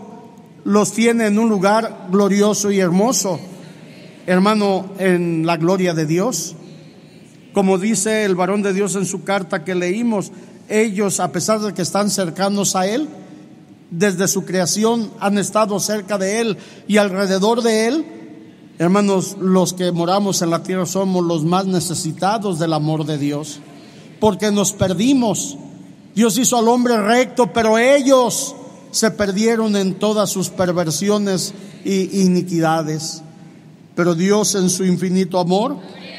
los 0.63 0.93
tiene 0.93 1.27
en 1.27 1.41
un 1.41 1.49
lugar 1.49 2.07
glorioso 2.13 2.71
y 2.71 2.79
hermoso. 2.79 3.41
Hermano, 4.27 4.87
en 4.99 5.47
la 5.47 5.57
gloria 5.57 5.95
de 5.95 6.05
Dios. 6.05 6.57
Como 7.53 7.79
dice 7.79 8.25
el 8.25 8.35
varón 8.35 8.61
de 8.63 8.73
Dios 8.73 8.97
en 8.97 9.07
su 9.07 9.23
carta 9.23 9.65
que 9.65 9.77
leímos, 9.77 10.33
ellos, 10.69 11.21
a 11.21 11.31
pesar 11.31 11.61
de 11.61 11.73
que 11.73 11.83
están 11.83 12.11
cercanos 12.11 12.75
a 12.75 12.89
Él, 12.89 13.09
desde 13.91 14.27
su 14.27 14.45
creación 14.45 15.13
han 15.21 15.39
estado 15.39 15.79
cerca 15.79 16.19
de 16.19 16.41
Él 16.41 16.59
y 16.89 16.97
alrededor 16.97 17.63
de 17.63 17.87
Él. 17.87 18.05
Hermanos, 18.79 19.37
los 19.41 19.73
que 19.73 19.93
moramos 19.93 20.43
en 20.43 20.51
la 20.51 20.65
tierra 20.65 20.87
somos 20.87 21.25
los 21.25 21.45
más 21.45 21.67
necesitados 21.67 22.59
del 22.59 22.73
amor 22.73 23.07
de 23.07 23.19
Dios, 23.19 23.61
porque 24.19 24.51
nos 24.51 24.73
perdimos. 24.73 25.57
Dios 26.17 26.37
hizo 26.37 26.59
al 26.59 26.67
hombre 26.67 27.01
recto, 27.01 27.53
pero 27.53 27.79
ellos 27.79 28.57
se 28.91 29.13
perdieron 29.13 29.77
en 29.77 29.95
todas 29.95 30.31
sus 30.31 30.49
perversiones 30.49 31.55
y 31.85 32.23
iniquidades. 32.23 33.23
Pero 33.97 34.15
Dios 34.15 34.55
en 34.55 34.71
su 34.71 34.85
infinito 34.85 35.41
amor 35.41 35.77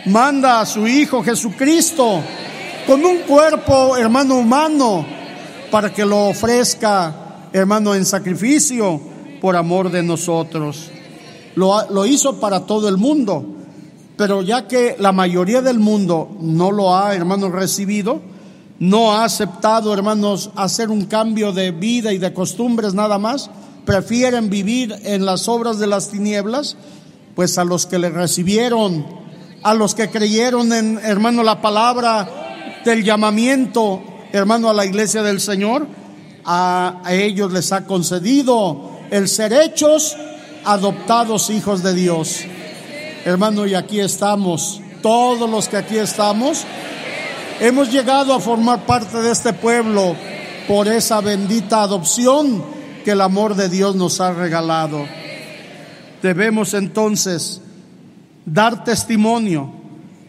manda 0.08 0.60
a 0.60 0.66
su 0.66 0.86
Hijo 0.86 1.24
Jesucristo 1.24 2.22
con 2.86 3.06
un 3.06 3.20
cuerpo, 3.20 3.96
hermano 3.96 4.36
humano, 4.36 5.06
para 5.72 5.94
que 5.94 6.06
lo 6.06 6.28
ofrezca 6.28 7.28
hermano, 7.54 7.96
en 7.96 8.06
sacrificio 8.06 9.00
por 9.42 9.56
amor 9.56 9.92
de 9.92 10.04
nosotros. 10.04 10.90
Lo, 11.56 12.06
hizo 12.06 12.40
para 12.40 12.66
todo 12.66 12.88
el 12.88 12.98
mundo, 12.98 13.46
pero 14.16 14.42
ya 14.42 14.68
que 14.68 14.96
la 15.00 15.12
mayoría 15.12 15.62
del 15.62 15.80
mundo 15.80 16.30
no 16.40 16.72
lo 16.72 16.96
ha, 16.96 17.16
hermanos, 17.16 17.52
recibido, 17.52 18.22
no 18.80 19.14
ha 19.14 19.24
aceptado, 19.24 19.94
hermanos, 19.94 20.52
hacer 20.56 20.90
un 20.90 21.06
cambio 21.06 21.52
de 21.52 21.72
vida 21.72 22.14
y 22.14 22.20
de 22.20 22.34
costumbres 22.34 22.94
nada 22.94 23.18
más, 23.18 23.50
prefieren 23.86 24.50
vivir 24.50 24.96
en 25.04 25.26
las 25.26 25.48
obras 25.48 25.80
de 25.80 25.88
las 25.88 26.10
tinieblas, 26.10 26.76
pues 27.38 27.60
a 27.60 27.64
los 27.64 27.86
que 27.86 28.00
le 28.00 28.10
recibieron, 28.10 29.06
a 29.62 29.76
los 29.76 29.94
que 29.94 30.10
creyeron 30.10 30.74
en, 30.74 31.00
hermano, 31.04 31.44
la 31.44 31.62
palabra 31.62 32.82
del 32.84 33.04
llamamiento, 33.04 34.02
hermano, 34.34 34.72
a 34.72 34.74
la 34.74 34.86
iglesia 34.86 35.22
del 35.22 35.40
Señor, 35.40 35.86
a, 36.44 37.04
ellos 37.12 37.54
les 37.54 37.72
ha 37.74 37.86
concedido 37.86 38.90
el 39.12 39.28
ser 39.28 39.54
hechos 39.54 40.18
adoptados 40.66 41.52
hijos 41.52 41.84
de 41.84 41.94
Dios. 41.94 42.40
Hermano, 43.24 43.68
y 43.68 43.76
aquí 43.76 44.00
estamos, 44.00 44.82
todos 45.04 45.48
los 45.48 45.70
que 45.70 45.78
aquí 45.78 45.98
estamos, 45.98 46.66
hemos 47.60 47.92
llegado 47.92 48.34
a 48.34 48.40
formar 48.40 48.88
parte 48.88 49.16
de 49.22 49.32
este 49.32 49.54
pueblo 49.54 50.16
por 50.68 50.88
esa 50.88 51.22
bendita 51.22 51.84
adopción 51.84 52.64
que 53.06 53.12
el 53.12 53.22
amor 53.22 53.54
de 53.54 53.70
Dios 53.70 53.96
nos 53.96 54.20
ha 54.22 54.34
regalado. 54.34 55.27
Debemos 56.22 56.74
entonces 56.74 57.62
dar 58.46 58.84
testimonio, 58.84 59.72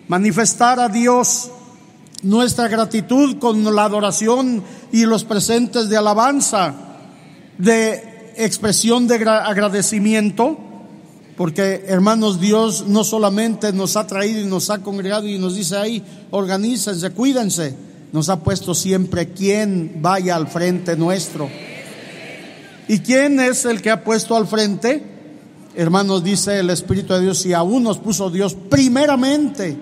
manifestar 0.08 0.80
a 0.80 0.88
Dios 0.88 1.50
nuestra 2.22 2.68
gratitud 2.68 3.38
con 3.38 3.64
la 3.74 3.84
adoración 3.84 4.62
y 4.92 5.06
los 5.06 5.24
presentes 5.24 5.88
de 5.88 5.96
alabanza, 5.96 6.74
de 7.58 8.32
expresión 8.36 9.06
de 9.06 9.16
agradecimiento, 9.16 10.58
porque 11.36 11.84
hermanos, 11.86 12.40
Dios 12.40 12.86
no 12.88 13.04
solamente 13.04 13.72
nos 13.72 13.96
ha 13.96 14.06
traído 14.06 14.40
y 14.40 14.46
nos 14.46 14.70
ha 14.70 14.78
congregado 14.78 15.28
y 15.28 15.38
nos 15.38 15.54
dice 15.54 15.76
ahí, 15.76 16.02
organícense, 16.30 17.10
cuídense, 17.10 17.76
nos 18.12 18.28
ha 18.28 18.40
puesto 18.40 18.74
siempre 18.74 19.32
quien 19.32 19.98
vaya 20.02 20.34
al 20.34 20.48
frente 20.48 20.96
nuestro. 20.96 21.48
¿Y 22.88 23.00
quién 23.00 23.38
es 23.38 23.64
el 23.64 23.80
que 23.80 23.90
ha 23.90 24.02
puesto 24.02 24.36
al 24.36 24.48
frente? 24.48 25.17
Hermanos, 25.78 26.24
dice 26.24 26.58
el 26.58 26.70
Espíritu 26.70 27.14
de 27.14 27.20
Dios, 27.20 27.46
y 27.46 27.52
aún 27.52 27.84
nos 27.84 27.98
puso 27.98 28.30
Dios 28.30 28.56
primeramente 28.68 29.78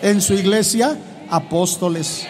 en 0.00 0.22
su 0.22 0.34
iglesia, 0.34 0.96
apóstoles. 1.28 2.24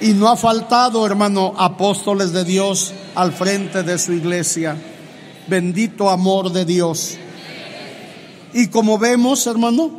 Y 0.00 0.14
no 0.14 0.30
ha 0.30 0.36
faltado, 0.38 1.04
hermano, 1.04 1.52
apóstoles 1.58 2.32
de 2.32 2.42
Dios 2.42 2.94
al 3.14 3.32
frente 3.32 3.82
de 3.82 3.98
su 3.98 4.14
iglesia. 4.14 4.78
Bendito 5.46 6.08
amor 6.08 6.50
de 6.52 6.64
Dios. 6.64 7.18
Y 8.54 8.68
como 8.68 8.96
vemos, 8.98 9.46
hermano, 9.46 9.90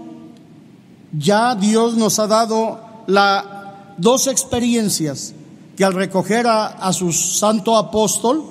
ya 1.15 1.53
Dios 1.53 1.95
nos 1.97 2.17
ha 2.17 2.25
dado 2.25 2.79
la, 3.05 3.93
dos 3.99 4.25
experiencias 4.25 5.35
que 5.77 5.85
al 5.85 5.93
recoger 5.93 6.47
a, 6.47 6.91
su 6.93 7.13
santo 7.13 7.77
apóstol, 7.77 8.43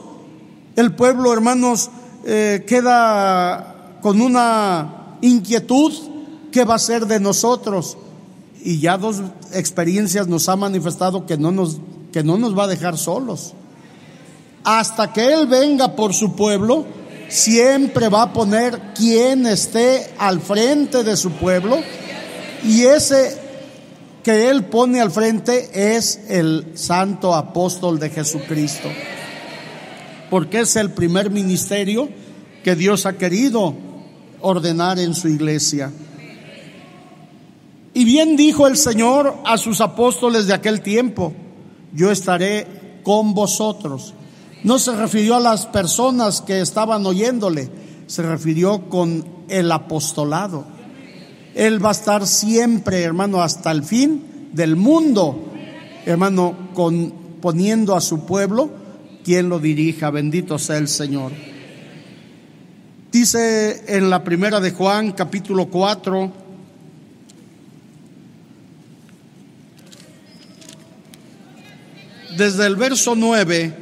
el 0.77 0.95
pueblo, 0.95 1.33
hermanos, 1.33 1.91
eh, 2.27 2.65
queda 2.67 3.99
con 4.01 4.21
una 4.21 5.17
inquietud 5.21 5.93
que 6.51 6.65
va 6.65 6.77
a 6.77 6.79
ser 6.79 7.07
de 7.07 7.21
nosotros 7.21 7.97
y 8.63 8.81
ya 8.81 8.97
dos 8.97 9.21
experiencias 9.53 10.27
nos 10.27 10.49
ha 10.49 10.57
manifestado 10.57 11.27
que 11.27 11.37
no 11.37 11.53
nos, 11.53 11.79
que 12.13 12.23
no 12.23 12.39
nos 12.39 12.57
va 12.57 12.65
a 12.65 12.69
dejar 12.69 12.97
solos. 12.97 13.53
Hasta 14.65 15.13
que 15.13 15.33
Él 15.33 15.47
venga 15.47 15.95
por 15.95 16.15
su 16.15 16.35
pueblo, 16.35 16.87
siempre 17.29 18.09
va 18.09 18.23
a 18.23 18.33
poner 18.33 18.95
quien 18.95 19.47
esté 19.47 20.11
al 20.17 20.41
frente 20.41 21.05
de 21.05 21.17
su 21.17 21.31
pueblo 21.33 21.79
y 22.63 22.85
ese 22.85 23.39
que 24.23 24.49
Él 24.49 24.65
pone 24.65 25.03
al 25.03 25.11
frente 25.11 25.97
es 25.97 26.21
el 26.29 26.73
santo 26.75 27.35
apóstol 27.35 27.99
de 27.99 28.09
Jesucristo. 28.09 28.89
Porque 30.35 30.63
es 30.63 30.75
el 30.75 30.91
primer 30.91 31.31
ministerio 31.31 32.09
que 32.65 32.75
Dios 32.75 33.07
ha 33.07 33.13
querido 33.13 33.73
ordenar 34.41 34.99
en 34.99 35.15
su 35.15 35.29
iglesia. 35.29 35.93
Y 37.95 38.05
bien 38.05 38.35
dijo 38.35 38.67
el 38.67 38.77
Señor 38.77 39.37
a 39.45 39.57
sus 39.59 39.81
apóstoles 39.81 40.49
de 40.49 40.55
aquel 40.55 40.81
tiempo, 40.81 41.33
yo 41.93 42.11
estaré 42.11 42.67
con 43.05 43.33
vosotros. 43.33 44.13
No 44.65 44.81
se 44.81 44.97
refirió 44.97 45.37
a 45.37 45.41
las 45.41 45.67
personas 45.67 46.41
que 46.41 46.61
estaban 46.61 47.07
oyéndole, 47.07 47.71
se 48.09 48.23
refirió 48.25 48.89
con 48.89 49.25
el 49.49 49.71
apostolado. 49.71 50.65
Él 51.55 51.79
va 51.81 51.91
a 51.91 51.93
estar 51.93 52.27
siempre, 52.27 53.05
hermano, 53.05 53.41
hasta 53.41 53.71
el 53.71 53.85
fin 53.85 54.49
del 54.53 54.75
mundo, 54.75 55.45
hermano, 56.05 56.71
con, 56.75 57.15
poniendo 57.41 57.95
a 57.95 58.01
su 58.01 58.27
pueblo 58.27 58.83
quien 59.25 59.49
lo 59.49 59.59
dirija. 59.59 60.11
Bendito 60.11 60.59
sea 60.59 60.77
el 60.77 60.87
Señor. 60.87 61.33
Dice 63.11 63.85
en 63.97 64.11
la 64.11 64.23
primera 64.23 64.61
de 64.61 64.73
Juan, 64.73 65.13
capítulo 65.13 65.67
4, 65.67 66.33
desde 72.37 72.67
el 72.67 72.75
verso 72.75 73.15
9, 73.15 73.73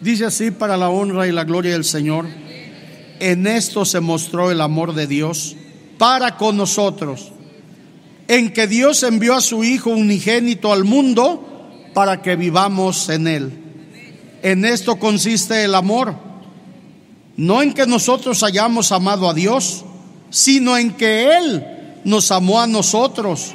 dice 0.00 0.24
así 0.24 0.50
para 0.50 0.76
la 0.76 0.88
honra 0.88 1.28
y 1.28 1.32
la 1.32 1.44
gloria 1.44 1.72
del 1.72 1.84
Señor, 1.84 2.26
en 3.20 3.46
esto 3.46 3.84
se 3.84 4.00
mostró 4.00 4.50
el 4.50 4.60
amor 4.60 4.92
de 4.92 5.06
Dios 5.06 5.56
para 5.98 6.36
con 6.36 6.56
nosotros, 6.56 7.30
en 8.26 8.52
que 8.52 8.66
Dios 8.66 9.04
envió 9.04 9.34
a 9.34 9.40
su 9.40 9.62
Hijo 9.62 9.90
unigénito 9.90 10.72
al 10.72 10.82
mundo 10.82 11.55
para 11.96 12.20
que 12.20 12.36
vivamos 12.36 13.08
en 13.08 13.26
él. 13.26 13.52
En 14.42 14.66
esto 14.66 14.96
consiste 14.96 15.64
el 15.64 15.74
amor, 15.74 16.14
no 17.38 17.62
en 17.62 17.72
que 17.72 17.86
nosotros 17.86 18.42
hayamos 18.42 18.92
amado 18.92 19.30
a 19.30 19.32
Dios, 19.32 19.82
sino 20.28 20.76
en 20.76 20.92
que 20.92 21.38
Él 21.38 21.66
nos 22.04 22.30
amó 22.30 22.60
a 22.60 22.66
nosotros 22.66 23.54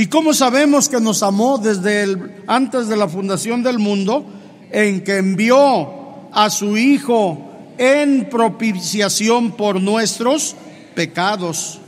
¿Y 0.00 0.06
cómo 0.06 0.32
sabemos 0.32 0.88
que 0.88 0.98
nos 0.98 1.22
amó 1.22 1.58
desde 1.58 2.02
el, 2.04 2.32
antes 2.46 2.88
de 2.88 2.96
la 2.96 3.06
fundación 3.06 3.62
del 3.62 3.78
mundo? 3.78 4.24
En 4.70 5.04
que 5.04 5.18
envió 5.18 6.30
a 6.32 6.48
su 6.48 6.78
Hijo 6.78 7.52
en 7.76 8.30
propiciación 8.30 9.52
por 9.52 9.78
nuestros 9.78 10.56
pecados. 10.94 11.80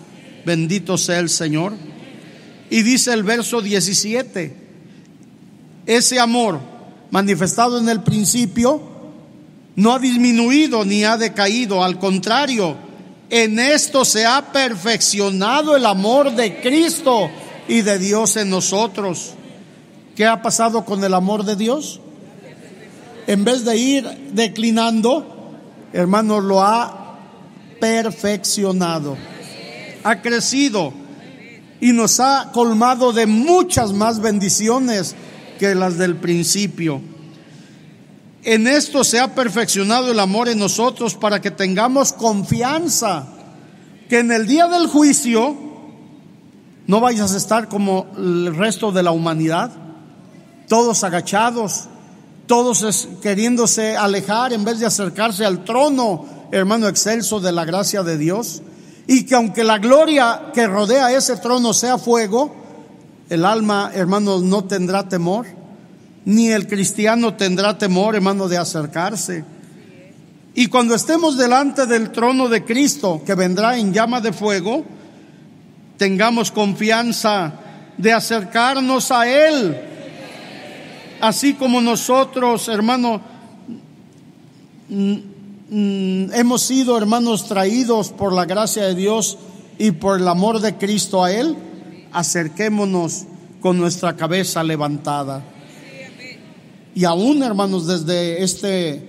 Bendito 0.44 0.98
sea 0.98 1.20
el 1.20 1.30
Señor. 1.30 1.72
Y 2.72 2.82
dice 2.82 3.12
el 3.12 3.22
verso 3.22 3.60
17, 3.60 4.56
ese 5.84 6.18
amor 6.18 6.58
manifestado 7.10 7.78
en 7.78 7.86
el 7.90 8.02
principio 8.02 8.80
no 9.76 9.92
ha 9.92 9.98
disminuido 9.98 10.82
ni 10.82 11.04
ha 11.04 11.18
decaído, 11.18 11.84
al 11.84 11.98
contrario, 11.98 12.74
en 13.28 13.58
esto 13.58 14.06
se 14.06 14.24
ha 14.24 14.52
perfeccionado 14.52 15.76
el 15.76 15.84
amor 15.84 16.34
de 16.34 16.62
Cristo 16.62 17.28
y 17.68 17.82
de 17.82 17.98
Dios 17.98 18.38
en 18.38 18.48
nosotros. 18.48 19.34
¿Qué 20.16 20.24
ha 20.24 20.40
pasado 20.40 20.86
con 20.86 21.04
el 21.04 21.12
amor 21.12 21.44
de 21.44 21.56
Dios? 21.56 22.00
En 23.26 23.44
vez 23.44 23.66
de 23.66 23.76
ir 23.76 24.08
declinando, 24.32 25.60
hermanos, 25.92 26.42
lo 26.42 26.62
ha 26.62 27.18
perfeccionado. 27.78 29.18
Ha 30.04 30.22
crecido 30.22 31.01
y 31.82 31.92
nos 31.92 32.20
ha 32.20 32.52
colmado 32.52 33.12
de 33.12 33.26
muchas 33.26 33.92
más 33.92 34.20
bendiciones 34.20 35.16
que 35.58 35.74
las 35.74 35.98
del 35.98 36.14
principio. 36.14 37.02
En 38.44 38.68
esto 38.68 39.02
se 39.02 39.18
ha 39.18 39.34
perfeccionado 39.34 40.12
el 40.12 40.20
amor 40.20 40.48
en 40.48 40.60
nosotros 40.60 41.16
para 41.16 41.40
que 41.40 41.50
tengamos 41.50 42.12
confianza 42.12 43.26
que 44.08 44.20
en 44.20 44.30
el 44.30 44.46
día 44.46 44.68
del 44.68 44.86
juicio 44.86 45.56
no 46.86 47.00
vayas 47.00 47.34
a 47.34 47.36
estar 47.36 47.68
como 47.68 48.06
el 48.16 48.54
resto 48.54 48.92
de 48.92 49.02
la 49.02 49.10
humanidad, 49.10 49.72
todos 50.68 51.02
agachados, 51.02 51.88
todos 52.46 53.08
queriéndose 53.20 53.96
alejar 53.96 54.52
en 54.52 54.64
vez 54.64 54.78
de 54.78 54.86
acercarse 54.86 55.44
al 55.44 55.64
trono, 55.64 56.26
hermano 56.52 56.86
excelso 56.86 57.40
de 57.40 57.50
la 57.50 57.64
gracia 57.64 58.04
de 58.04 58.18
Dios, 58.18 58.62
y 59.06 59.24
que 59.24 59.34
aunque 59.34 59.64
la 59.64 59.78
gloria 59.78 60.50
que 60.54 60.66
rodea 60.66 61.12
ese 61.12 61.36
trono 61.36 61.72
sea 61.72 61.98
fuego, 61.98 62.54
el 63.28 63.44
alma, 63.44 63.90
hermanos, 63.94 64.42
no 64.42 64.64
tendrá 64.64 65.08
temor 65.08 65.46
ni 66.24 66.48
el 66.48 66.66
cristiano 66.66 67.34
tendrá 67.34 67.76
temor, 67.76 68.14
hermano, 68.14 68.48
de 68.48 68.58
acercarse. 68.58 69.44
Y 70.54 70.66
cuando 70.66 70.94
estemos 70.94 71.36
delante 71.36 71.86
del 71.86 72.10
trono 72.10 72.48
de 72.48 72.64
Cristo, 72.64 73.22
que 73.24 73.34
vendrá 73.34 73.76
en 73.76 73.92
llama 73.92 74.20
de 74.20 74.32
fuego, 74.32 74.84
tengamos 75.96 76.50
confianza 76.50 77.52
de 77.96 78.12
acercarnos 78.12 79.10
a 79.10 79.26
Él. 79.26 79.76
Así 81.20 81.54
como 81.54 81.80
nosotros, 81.80 82.68
hermano, 82.68 83.20
hemos 85.70 86.62
sido, 86.62 86.96
hermanos, 86.98 87.46
traídos 87.46 88.10
por 88.10 88.32
la 88.32 88.44
gracia 88.44 88.84
de 88.84 88.94
Dios 88.94 89.38
y 89.78 89.92
por 89.92 90.20
el 90.20 90.28
amor 90.28 90.60
de 90.60 90.76
Cristo 90.76 91.24
a 91.24 91.32
Él, 91.32 91.56
acerquémonos 92.12 93.24
con 93.60 93.78
nuestra 93.78 94.16
cabeza 94.16 94.62
levantada. 94.62 95.42
Y 96.94 97.04
aún, 97.04 97.42
hermanos, 97.42 97.86
desde 97.86 98.42
este, 98.42 99.08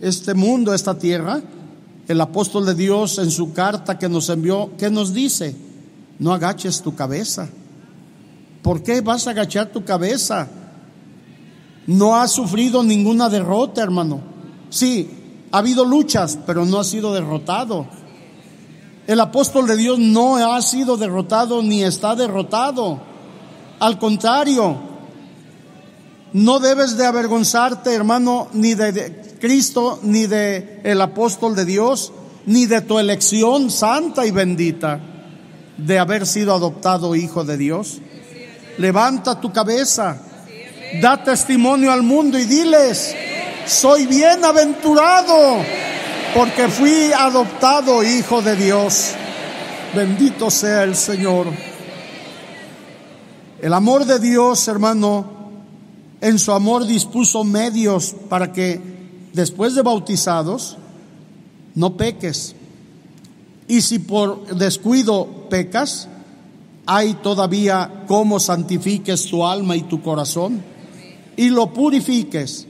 este 0.00 0.34
mundo, 0.34 0.74
esta 0.74 0.98
tierra, 0.98 1.42
el 2.06 2.20
apóstol 2.20 2.66
de 2.66 2.74
Dios 2.74 3.18
en 3.18 3.30
su 3.30 3.52
carta 3.52 3.98
que 3.98 4.08
nos 4.08 4.28
envió, 4.28 4.70
¿qué 4.78 4.90
nos 4.90 5.12
dice? 5.12 5.56
No 6.18 6.32
agaches 6.32 6.82
tu 6.82 6.94
cabeza. 6.94 7.48
¿Por 8.62 8.82
qué 8.82 9.00
vas 9.00 9.26
a 9.26 9.30
agachar 9.30 9.72
tu 9.72 9.84
cabeza? 9.84 10.48
No 11.86 12.16
has 12.16 12.32
sufrido 12.32 12.82
ninguna 12.82 13.28
derrota, 13.28 13.82
hermano. 13.82 14.20
Sí, 14.70 15.08
ha 15.56 15.60
habido 15.60 15.86
luchas, 15.86 16.38
pero 16.44 16.66
no 16.66 16.80
ha 16.80 16.84
sido 16.84 17.14
derrotado. 17.14 17.86
El 19.06 19.18
apóstol 19.20 19.66
de 19.66 19.78
Dios 19.78 19.98
no 19.98 20.36
ha 20.36 20.60
sido 20.60 20.98
derrotado 20.98 21.62
ni 21.62 21.82
está 21.82 22.14
derrotado. 22.14 23.00
Al 23.80 23.98
contrario, 23.98 24.76
no 26.34 26.58
debes 26.58 26.98
de 26.98 27.06
avergonzarte, 27.06 27.94
hermano, 27.94 28.48
ni 28.52 28.74
de 28.74 29.38
Cristo, 29.40 29.98
ni 30.02 30.26
de 30.26 30.82
el 30.84 31.00
apóstol 31.00 31.56
de 31.56 31.64
Dios, 31.64 32.12
ni 32.44 32.66
de 32.66 32.82
tu 32.82 32.98
elección 32.98 33.70
santa 33.70 34.26
y 34.26 34.32
bendita 34.32 35.00
de 35.78 35.98
haber 35.98 36.26
sido 36.26 36.52
adoptado 36.52 37.16
hijo 37.16 37.44
de 37.44 37.56
Dios. 37.56 38.02
Levanta 38.76 39.40
tu 39.40 39.54
cabeza, 39.54 40.20
da 41.00 41.24
testimonio 41.24 41.92
al 41.92 42.02
mundo 42.02 42.38
y 42.38 42.44
diles, 42.44 43.16
soy 43.66 44.06
bienaventurado 44.06 45.58
porque 46.34 46.68
fui 46.68 47.12
adoptado 47.12 48.02
hijo 48.02 48.42
de 48.42 48.56
Dios. 48.56 49.12
Bendito 49.94 50.50
sea 50.50 50.84
el 50.84 50.94
Señor. 50.94 51.46
El 53.60 53.72
amor 53.72 54.04
de 54.04 54.18
Dios, 54.18 54.68
hermano, 54.68 55.26
en 56.20 56.38
su 56.38 56.52
amor 56.52 56.86
dispuso 56.86 57.44
medios 57.44 58.14
para 58.28 58.52
que 58.52 58.80
después 59.32 59.74
de 59.74 59.82
bautizados 59.82 60.76
no 61.74 61.96
peques. 61.96 62.54
Y 63.68 63.80
si 63.80 63.98
por 63.98 64.46
descuido 64.56 65.48
pecas, 65.48 66.08
hay 66.86 67.14
todavía 67.14 68.04
cómo 68.06 68.38
santifiques 68.38 69.26
tu 69.26 69.44
alma 69.44 69.74
y 69.74 69.82
tu 69.82 70.02
corazón 70.02 70.62
y 71.36 71.50
lo 71.50 71.72
purifiques 71.72 72.66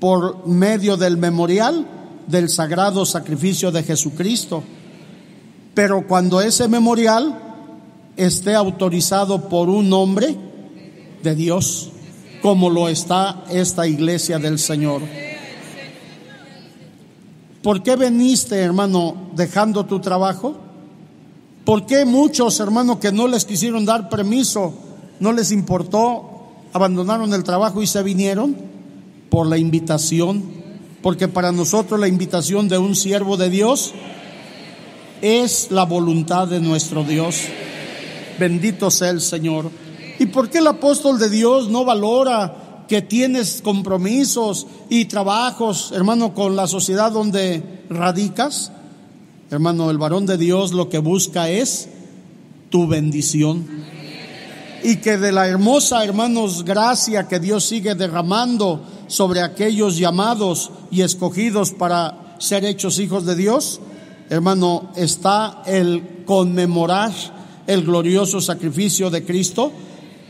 por 0.00 0.46
medio 0.46 0.96
del 0.96 1.18
memorial 1.18 1.86
del 2.26 2.48
sagrado 2.48 3.04
sacrificio 3.04 3.70
de 3.70 3.82
Jesucristo. 3.82 4.64
Pero 5.74 6.06
cuando 6.06 6.40
ese 6.40 6.66
memorial 6.66 7.38
esté 8.16 8.54
autorizado 8.54 9.48
por 9.48 9.68
un 9.68 9.92
hombre 9.92 10.36
de 11.22 11.34
Dios, 11.34 11.90
como 12.42 12.70
lo 12.70 12.88
está 12.88 13.44
esta 13.50 13.86
iglesia 13.86 14.38
del 14.38 14.58
Señor. 14.58 15.02
¿Por 17.62 17.82
qué 17.82 17.96
veniste, 17.96 18.56
hermano, 18.56 19.14
dejando 19.34 19.84
tu 19.84 20.00
trabajo? 20.00 20.56
¿Por 21.64 21.84
qué 21.84 22.06
muchos, 22.06 22.58
hermanos, 22.58 22.98
que 22.98 23.12
no 23.12 23.28
les 23.28 23.44
quisieron 23.44 23.84
dar 23.84 24.08
permiso, 24.08 24.72
no 25.20 25.32
les 25.32 25.52
importó, 25.52 26.48
abandonaron 26.72 27.34
el 27.34 27.44
trabajo 27.44 27.82
y 27.82 27.86
se 27.86 28.02
vinieron? 28.02 28.69
Por 29.30 29.46
la 29.46 29.56
invitación. 29.56 30.42
Porque 31.02 31.28
para 31.28 31.52
nosotros 31.52 31.98
la 31.98 32.08
invitación 32.08 32.68
de 32.68 32.76
un 32.76 32.94
siervo 32.94 33.36
de 33.36 33.48
Dios 33.48 33.94
es 35.22 35.70
la 35.70 35.84
voluntad 35.84 36.48
de 36.48 36.60
nuestro 36.60 37.04
Dios. 37.04 37.42
Bendito 38.38 38.90
sea 38.90 39.10
el 39.10 39.20
Señor. 39.20 39.70
¿Y 40.18 40.26
por 40.26 40.50
qué 40.50 40.58
el 40.58 40.66
apóstol 40.66 41.18
de 41.18 41.30
Dios 41.30 41.68
no 41.70 41.84
valora 41.84 42.84
que 42.88 43.02
tienes 43.02 43.62
compromisos 43.62 44.66
y 44.88 45.06
trabajos, 45.06 45.92
hermano, 45.94 46.34
con 46.34 46.56
la 46.56 46.66
sociedad 46.66 47.12
donde 47.12 47.84
radicas? 47.88 48.72
Hermano, 49.50 49.90
el 49.90 49.98
varón 49.98 50.26
de 50.26 50.36
Dios 50.36 50.72
lo 50.72 50.88
que 50.88 50.98
busca 50.98 51.48
es 51.48 51.88
tu 52.68 52.86
bendición. 52.86 53.66
Y 54.82 54.96
que 54.96 55.18
de 55.18 55.32
la 55.32 55.46
hermosa, 55.46 56.04
hermanos, 56.04 56.64
gracia 56.64 57.28
que 57.28 57.40
Dios 57.40 57.64
sigue 57.64 57.94
derramando 57.94 58.82
sobre 59.10 59.42
aquellos 59.42 59.98
llamados 59.98 60.70
y 60.90 61.02
escogidos 61.02 61.72
para 61.72 62.36
ser 62.38 62.64
hechos 62.64 63.00
hijos 63.00 63.26
de 63.26 63.34
Dios, 63.34 63.80
hermano, 64.30 64.92
está 64.94 65.62
el 65.66 66.22
conmemorar 66.24 67.12
el 67.66 67.84
glorioso 67.84 68.40
sacrificio 68.40 69.10
de 69.10 69.24
Cristo 69.24 69.72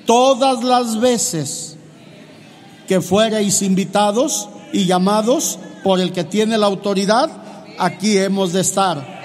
todas 0.07 0.65
las 0.65 0.99
veces 0.99 1.77
que 2.89 3.03
fuereis 3.03 3.61
invitados 3.61 4.49
y 4.73 4.87
llamados 4.87 5.59
por 5.85 6.01
el 6.01 6.11
que 6.13 6.25
tiene 6.25 6.57
la 6.57 6.67
autoridad, 6.67 7.31
aquí 7.79 8.17
hemos 8.17 8.55
de 8.55 8.63
estar. 8.63 9.21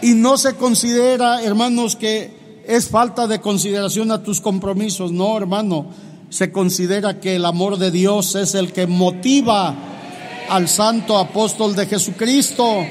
Y 0.00 0.14
no 0.14 0.38
se 0.38 0.54
considera, 0.54 1.42
hermanos, 1.42 1.94
que 1.94 2.64
es 2.66 2.88
falta 2.88 3.26
de 3.26 3.40
consideración 3.40 4.10
a 4.10 4.22
tus 4.22 4.40
compromisos. 4.40 5.12
No, 5.12 5.36
hermano, 5.36 5.86
se 6.30 6.52
considera 6.52 7.20
que 7.20 7.36
el 7.36 7.44
amor 7.44 7.78
de 7.78 7.90
Dios 7.90 8.34
es 8.34 8.54
el 8.54 8.72
que 8.72 8.86
motiva 8.86 9.74
al 10.48 10.68
santo 10.68 11.18
apóstol 11.18 11.74
de 11.74 11.86
Jesucristo 11.86 12.84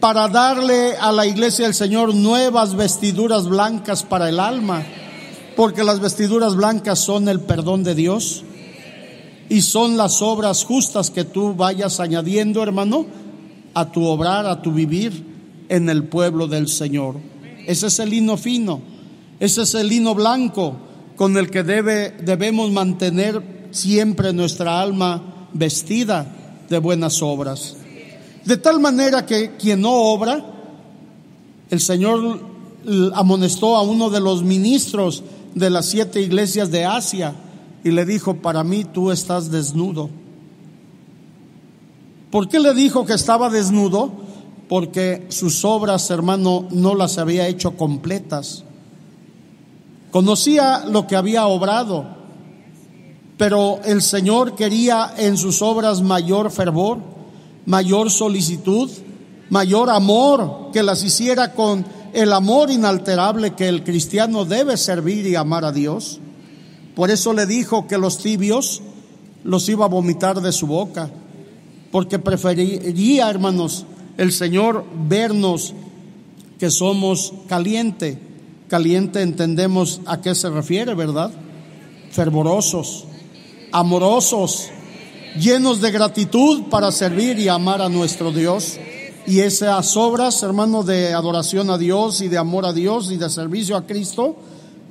para 0.00 0.28
darle 0.28 0.96
a 0.96 1.12
la 1.12 1.26
iglesia 1.26 1.64
del 1.64 1.74
Señor 1.74 2.14
nuevas 2.14 2.74
vestiduras 2.74 3.48
blancas 3.48 4.02
para 4.02 4.28
el 4.28 4.40
alma, 4.40 4.82
porque 5.56 5.84
las 5.84 6.00
vestiduras 6.00 6.56
blancas 6.56 6.98
son 6.98 7.28
el 7.28 7.40
perdón 7.40 7.84
de 7.84 7.94
Dios 7.94 8.44
y 9.48 9.60
son 9.60 9.96
las 9.96 10.20
obras 10.20 10.64
justas 10.64 11.10
que 11.10 11.24
tú 11.24 11.54
vayas 11.54 12.00
añadiendo, 12.00 12.62
hermano, 12.62 13.06
a 13.72 13.90
tu 13.90 14.04
obrar, 14.04 14.46
a 14.46 14.62
tu 14.62 14.72
vivir 14.72 15.24
en 15.68 15.88
el 15.88 16.04
pueblo 16.04 16.48
del 16.48 16.68
Señor. 16.68 17.16
Ese 17.66 17.86
es 17.86 17.98
el 17.98 18.10
lino 18.10 18.36
fino, 18.36 18.80
ese 19.38 19.62
es 19.62 19.74
el 19.74 19.88
lino 19.88 20.14
blanco 20.14 20.76
con 21.16 21.36
el 21.36 21.50
que 21.50 21.62
debe, 21.62 22.10
debemos 22.22 22.70
mantener 22.70 23.68
siempre 23.70 24.32
nuestra 24.32 24.80
alma 24.80 25.48
vestida 25.52 26.26
de 26.68 26.78
buenas 26.78 27.22
obras. 27.22 27.76
De 28.44 28.56
tal 28.56 28.80
manera 28.80 29.24
que 29.24 29.56
quien 29.56 29.80
no 29.80 29.92
obra, 29.92 30.44
el 31.70 31.80
Señor 31.80 32.40
amonestó 33.14 33.76
a 33.76 33.82
uno 33.82 34.10
de 34.10 34.20
los 34.20 34.42
ministros 34.42 35.22
de 35.54 35.70
las 35.70 35.86
siete 35.86 36.20
iglesias 36.20 36.70
de 36.70 36.84
Asia 36.84 37.34
y 37.82 37.90
le 37.90 38.04
dijo, 38.04 38.36
para 38.36 38.64
mí 38.64 38.84
tú 38.84 39.10
estás 39.10 39.50
desnudo. 39.50 40.10
¿Por 42.30 42.48
qué 42.48 42.58
le 42.58 42.74
dijo 42.74 43.06
que 43.06 43.14
estaba 43.14 43.48
desnudo? 43.48 44.10
Porque 44.68 45.26
sus 45.28 45.64
obras, 45.64 46.10
hermano, 46.10 46.66
no 46.70 46.94
las 46.94 47.18
había 47.18 47.46
hecho 47.46 47.76
completas. 47.76 48.64
Conocía 50.14 50.84
lo 50.88 51.08
que 51.08 51.16
había 51.16 51.48
obrado, 51.48 52.06
pero 53.36 53.80
el 53.84 54.00
Señor 54.00 54.54
quería 54.54 55.12
en 55.18 55.36
sus 55.36 55.60
obras 55.60 56.02
mayor 56.02 56.52
fervor, 56.52 56.98
mayor 57.66 58.12
solicitud, 58.12 58.88
mayor 59.50 59.90
amor, 59.90 60.70
que 60.72 60.84
las 60.84 61.02
hiciera 61.02 61.52
con 61.52 61.84
el 62.12 62.32
amor 62.32 62.70
inalterable 62.70 63.56
que 63.56 63.66
el 63.66 63.82
cristiano 63.82 64.44
debe 64.44 64.76
servir 64.76 65.26
y 65.26 65.34
amar 65.34 65.64
a 65.64 65.72
Dios. 65.72 66.20
Por 66.94 67.10
eso 67.10 67.32
le 67.32 67.44
dijo 67.46 67.88
que 67.88 67.98
los 67.98 68.18
tibios 68.18 68.82
los 69.42 69.68
iba 69.68 69.86
a 69.86 69.88
vomitar 69.88 70.40
de 70.40 70.52
su 70.52 70.68
boca, 70.68 71.10
porque 71.90 72.20
preferiría, 72.20 73.28
hermanos, 73.28 73.84
el 74.16 74.30
Señor 74.30 74.84
vernos 75.08 75.74
que 76.60 76.70
somos 76.70 77.32
caliente. 77.48 78.33
Caliente 78.74 79.22
entendemos 79.22 80.00
a 80.04 80.20
qué 80.20 80.34
se 80.34 80.50
refiere, 80.50 80.94
¿verdad? 80.94 81.30
Fervorosos, 82.10 83.04
amorosos, 83.70 84.68
llenos 85.38 85.80
de 85.80 85.92
gratitud 85.92 86.64
para 86.70 86.90
servir 86.90 87.38
y 87.38 87.46
amar 87.46 87.80
a 87.80 87.88
nuestro 87.88 88.32
Dios. 88.32 88.76
Y 89.28 89.38
esas 89.38 89.96
obras, 89.96 90.42
hermano, 90.42 90.82
de 90.82 91.14
adoración 91.14 91.70
a 91.70 91.78
Dios 91.78 92.20
y 92.20 92.26
de 92.26 92.36
amor 92.36 92.66
a 92.66 92.72
Dios 92.72 93.12
y 93.12 93.16
de 93.16 93.30
servicio 93.30 93.76
a 93.76 93.86
Cristo, 93.86 94.38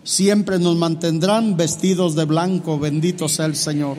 siempre 0.05 0.59
nos 0.59 0.77
mantendrán 0.77 1.57
vestidos 1.57 2.15
de 2.15 2.23
blanco, 2.23 2.79
bendito 2.79 3.27
sea 3.27 3.47
el 3.47 3.57
Señor. 3.57 3.97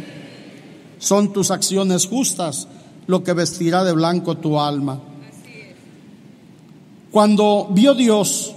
Son 0.99 1.31
tus 1.31 1.51
acciones 1.51 2.07
justas 2.07 2.69
lo 3.07 3.23
que 3.23 3.35
vestirá 3.35 3.85
de 3.85 3.93
blanco 3.93 4.39
tu 4.39 4.59
alma. 4.59 4.99
Cuando 7.11 7.69
vio 7.71 7.93
Dios 7.93 8.55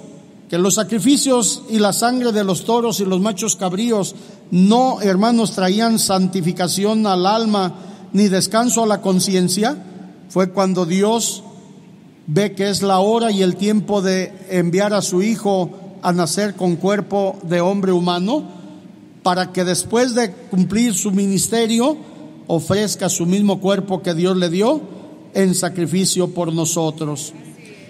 que 0.49 0.57
los 0.57 0.75
sacrificios 0.75 1.63
y 1.69 1.79
la 1.79 1.91
sangre 1.91 2.31
de 2.31 2.43
los 2.43 2.63
toros 2.63 2.99
y 2.99 3.05
los 3.05 3.19
machos 3.19 3.55
cabríos 3.55 4.15
no, 4.49 5.01
hermanos, 5.01 5.51
traían 5.51 5.99
santificación 5.99 7.05
al 7.05 7.25
alma 7.25 7.75
ni 8.13 8.29
descanso 8.29 8.83
a 8.83 8.87
la 8.87 9.01
conciencia, 9.01 9.77
fue 10.29 10.51
cuando 10.51 10.85
Dios 10.85 11.43
ve 12.27 12.53
que 12.53 12.69
es 12.69 12.81
la 12.81 12.99
hora 12.99 13.31
y 13.31 13.41
el 13.41 13.55
tiempo 13.57 14.01
de 14.01 14.33
enviar 14.49 14.93
a 14.93 15.01
su 15.01 15.21
hijo 15.21 15.71
a 16.01 16.13
nacer 16.13 16.55
con 16.55 16.77
cuerpo 16.77 17.37
de 17.43 17.59
hombre 17.59 17.91
humano, 17.91 18.43
para 19.23 19.51
que 19.51 19.65
después 19.65 20.15
de 20.15 20.31
cumplir 20.31 20.93
su 20.93 21.11
ministerio 21.11 21.97
ofrezca 22.47 23.09
su 23.09 23.25
mismo 23.25 23.59
cuerpo 23.59 24.01
que 24.01 24.13
Dios 24.13 24.37
le 24.37 24.49
dio 24.49 24.79
en 25.33 25.53
sacrificio 25.53 26.29
por 26.33 26.53
nosotros. 26.53 27.33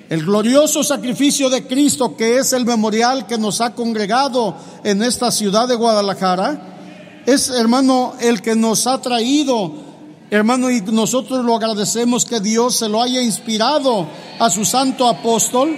El 0.10 0.26
glorioso 0.26 0.84
sacrificio 0.84 1.50
de 1.50 1.68
Cristo, 1.68 2.16
que 2.16 2.38
es 2.38 2.54
el 2.54 2.66
memorial 2.66 3.28
que 3.28 3.38
nos 3.38 3.60
ha 3.62 3.74
congregado 3.74 4.56
en 4.84 5.04
esta 5.04 5.32
ciudad 5.32 5.68
de 5.68 5.76
Guadalajara, 5.76 7.22
es, 7.26 7.50
hermano, 7.50 8.14
el 8.22 8.42
que 8.42 8.56
nos 8.56 8.88
ha 8.88 9.02
traído 9.02 9.88
Hermano, 10.30 10.70
y 10.70 10.82
nosotros 10.82 11.46
lo 11.46 11.56
agradecemos 11.56 12.26
que 12.26 12.42
Dios 12.42 12.76
se 12.76 12.90
lo 12.90 13.02
haya 13.02 13.22
inspirado 13.22 14.06
a 14.40 14.50
su 14.50 14.66
santo 14.66 15.08
apóstol. 15.08 15.74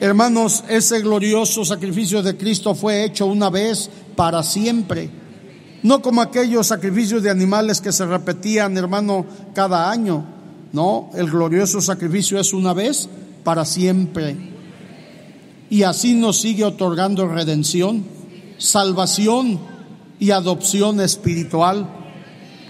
Hermanos, 0.00 0.64
ese 0.68 1.00
glorioso 1.00 1.64
sacrificio 1.64 2.22
de 2.22 2.36
Cristo 2.36 2.74
fue 2.74 3.04
hecho 3.04 3.24
una 3.24 3.48
vez 3.48 3.88
para 4.14 4.42
siempre. 4.42 5.08
No 5.82 6.02
como 6.02 6.20
aquellos 6.20 6.66
sacrificios 6.66 7.22
de 7.22 7.30
animales 7.30 7.80
que 7.80 7.90
se 7.90 8.04
repetían, 8.04 8.76
hermano, 8.76 9.24
cada 9.54 9.90
año. 9.90 10.33
No, 10.74 11.08
el 11.14 11.30
glorioso 11.30 11.80
sacrificio 11.80 12.38
es 12.38 12.52
una 12.52 12.74
vez 12.74 13.08
para 13.42 13.64
siempre. 13.64 14.36
Y 15.70 15.84
así 15.84 16.12
nos 16.14 16.38
sigue 16.38 16.64
otorgando 16.64 17.26
redención, 17.26 18.04
salvación 18.58 19.58
y 20.20 20.32
adopción 20.32 21.00
espiritual 21.00 21.88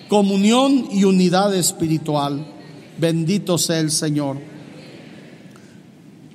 comunión 0.09 0.89
y 0.93 1.05
unidad 1.05 1.55
espiritual. 1.55 2.47
Bendito 2.99 3.59
sea 3.59 3.81
el 3.81 3.91
Señor. 3.91 4.39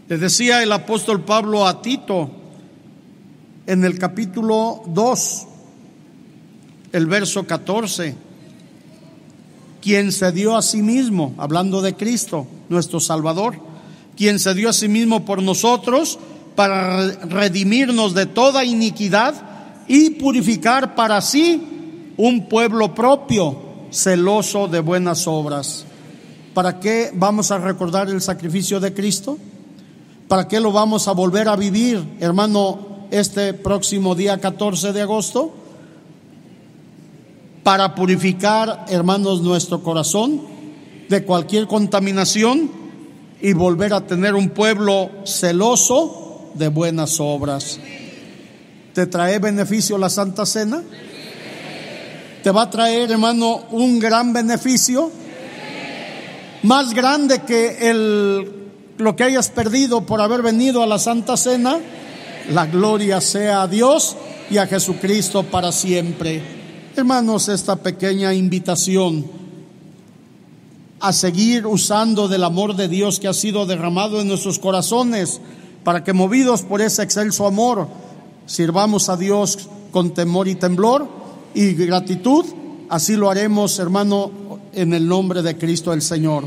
Le 0.08 0.18
decía 0.18 0.64
el 0.64 0.72
apóstol 0.72 1.24
Pablo 1.24 1.66
a 1.66 1.82
Tito 1.82 2.30
en 3.68 3.86
el 3.86 4.00
capítulo 4.00 4.84
2, 4.88 5.48
el 6.92 7.06
verso 7.06 7.46
14, 7.46 8.16
quien 9.82 10.12
se 10.12 10.32
dio 10.32 10.56
a 10.56 10.62
sí 10.62 10.82
mismo, 10.82 11.34
hablando 11.38 11.82
de 11.82 11.96
Cristo, 11.96 12.48
nuestro 12.70 13.00
Salvador, 13.00 13.56
quien 14.16 14.40
se 14.40 14.54
dio 14.54 14.70
a 14.70 14.74
sí 14.74 14.88
mismo 14.88 15.26
por 15.26 15.42
nosotros 15.42 16.20
para 16.56 17.08
redimirnos 17.26 18.14
de 18.14 18.26
toda 18.26 18.66
iniquidad 18.66 19.34
y 19.88 20.12
purificar 20.12 20.96
para 20.96 21.22
sí 21.22 22.14
un 22.18 22.48
pueblo 22.50 22.94
propio, 22.94 23.58
celoso 23.92 24.68
de 24.68 24.82
buenas 24.82 25.26
obras. 25.26 25.86
¿Para 26.54 26.80
qué 26.80 27.12
vamos 27.14 27.52
a 27.52 27.58
recordar 27.58 28.10
el 28.10 28.22
sacrificio 28.22 28.80
de 28.80 28.94
Cristo? 28.94 29.38
¿Para 30.28 30.48
qué 30.48 30.60
lo 30.60 30.72
vamos 30.72 31.08
a 31.08 31.14
volver 31.14 31.48
a 31.48 31.56
vivir, 31.56 32.04
hermano, 32.20 33.08
este 33.10 33.54
próximo 33.54 34.14
día 34.14 34.38
14 34.40 34.92
de 34.92 35.02
agosto? 35.02 35.54
Para 37.70 37.94
purificar, 37.94 38.88
hermanos, 38.90 39.44
nuestro 39.44 39.84
corazón 39.84 40.42
de 41.08 41.24
cualquier 41.24 41.68
contaminación 41.68 42.72
y 43.40 43.54
volver 43.54 43.94
a 43.94 44.08
tener 44.08 44.34
un 44.34 44.50
pueblo 44.50 45.12
celoso 45.24 46.50
de 46.56 46.68
buenas 46.70 47.20
obras. 47.20 47.80
¿Te 48.96 49.06
trae 49.06 49.38
beneficio 49.38 50.00
la 50.00 50.10
Santa 50.10 50.48
Cena? 50.48 50.82
te 52.42 52.50
va 52.50 52.64
a 52.64 52.70
traer, 52.72 53.12
hermano, 53.12 53.66
un 53.70 54.00
gran 54.00 54.34
beneficio, 54.34 55.12
más 56.64 56.92
grande 56.96 57.44
que 57.44 57.92
el, 57.92 58.52
lo 58.98 59.16
que 59.16 59.26
hayas 59.26 59.50
perdido 59.50 60.08
por 60.08 60.22
haber 60.22 60.42
venido 60.42 60.82
a 60.82 60.88
la 60.88 60.98
Santa 60.98 61.38
Cena. 61.38 61.78
La 62.50 62.66
gloria 62.66 63.22
sea 63.22 63.62
a 63.62 63.68
Dios 63.68 64.18
y 64.50 64.58
a 64.58 64.66
Jesucristo 64.66 65.44
para 65.44 65.72
siempre. 65.72 66.59
Hermanos, 67.00 67.48
esta 67.48 67.78
pequeña 67.78 68.34
invitación 68.34 69.26
a 71.00 71.14
seguir 71.14 71.66
usando 71.66 72.28
del 72.28 72.44
amor 72.44 72.76
de 72.76 72.90
Dios 72.90 73.22
que 73.22 73.30
ha 73.30 73.34
sido 73.34 73.66
derramado 73.66 74.20
en 74.20 74.28
nuestros 74.28 74.60
corazones, 74.60 75.40
para 75.86 76.04
que 76.04 76.12
movidos 76.12 76.64
por 76.64 76.82
ese 76.82 77.02
excelso 77.02 77.48
amor, 77.48 77.88
sirvamos 78.48 79.08
a 79.08 79.16
Dios 79.16 79.70
con 79.92 80.14
temor 80.14 80.50
y 80.50 80.56
temblor 80.56 81.08
y 81.54 81.72
gratitud, 81.74 82.46
así 82.90 83.16
lo 83.16 83.30
haremos, 83.30 83.80
hermano, 83.80 84.32
en 84.74 84.94
el 84.94 85.08
nombre 85.08 85.42
de 85.42 85.58
Cristo 85.58 85.94
el 85.94 86.02
Señor. 86.02 86.44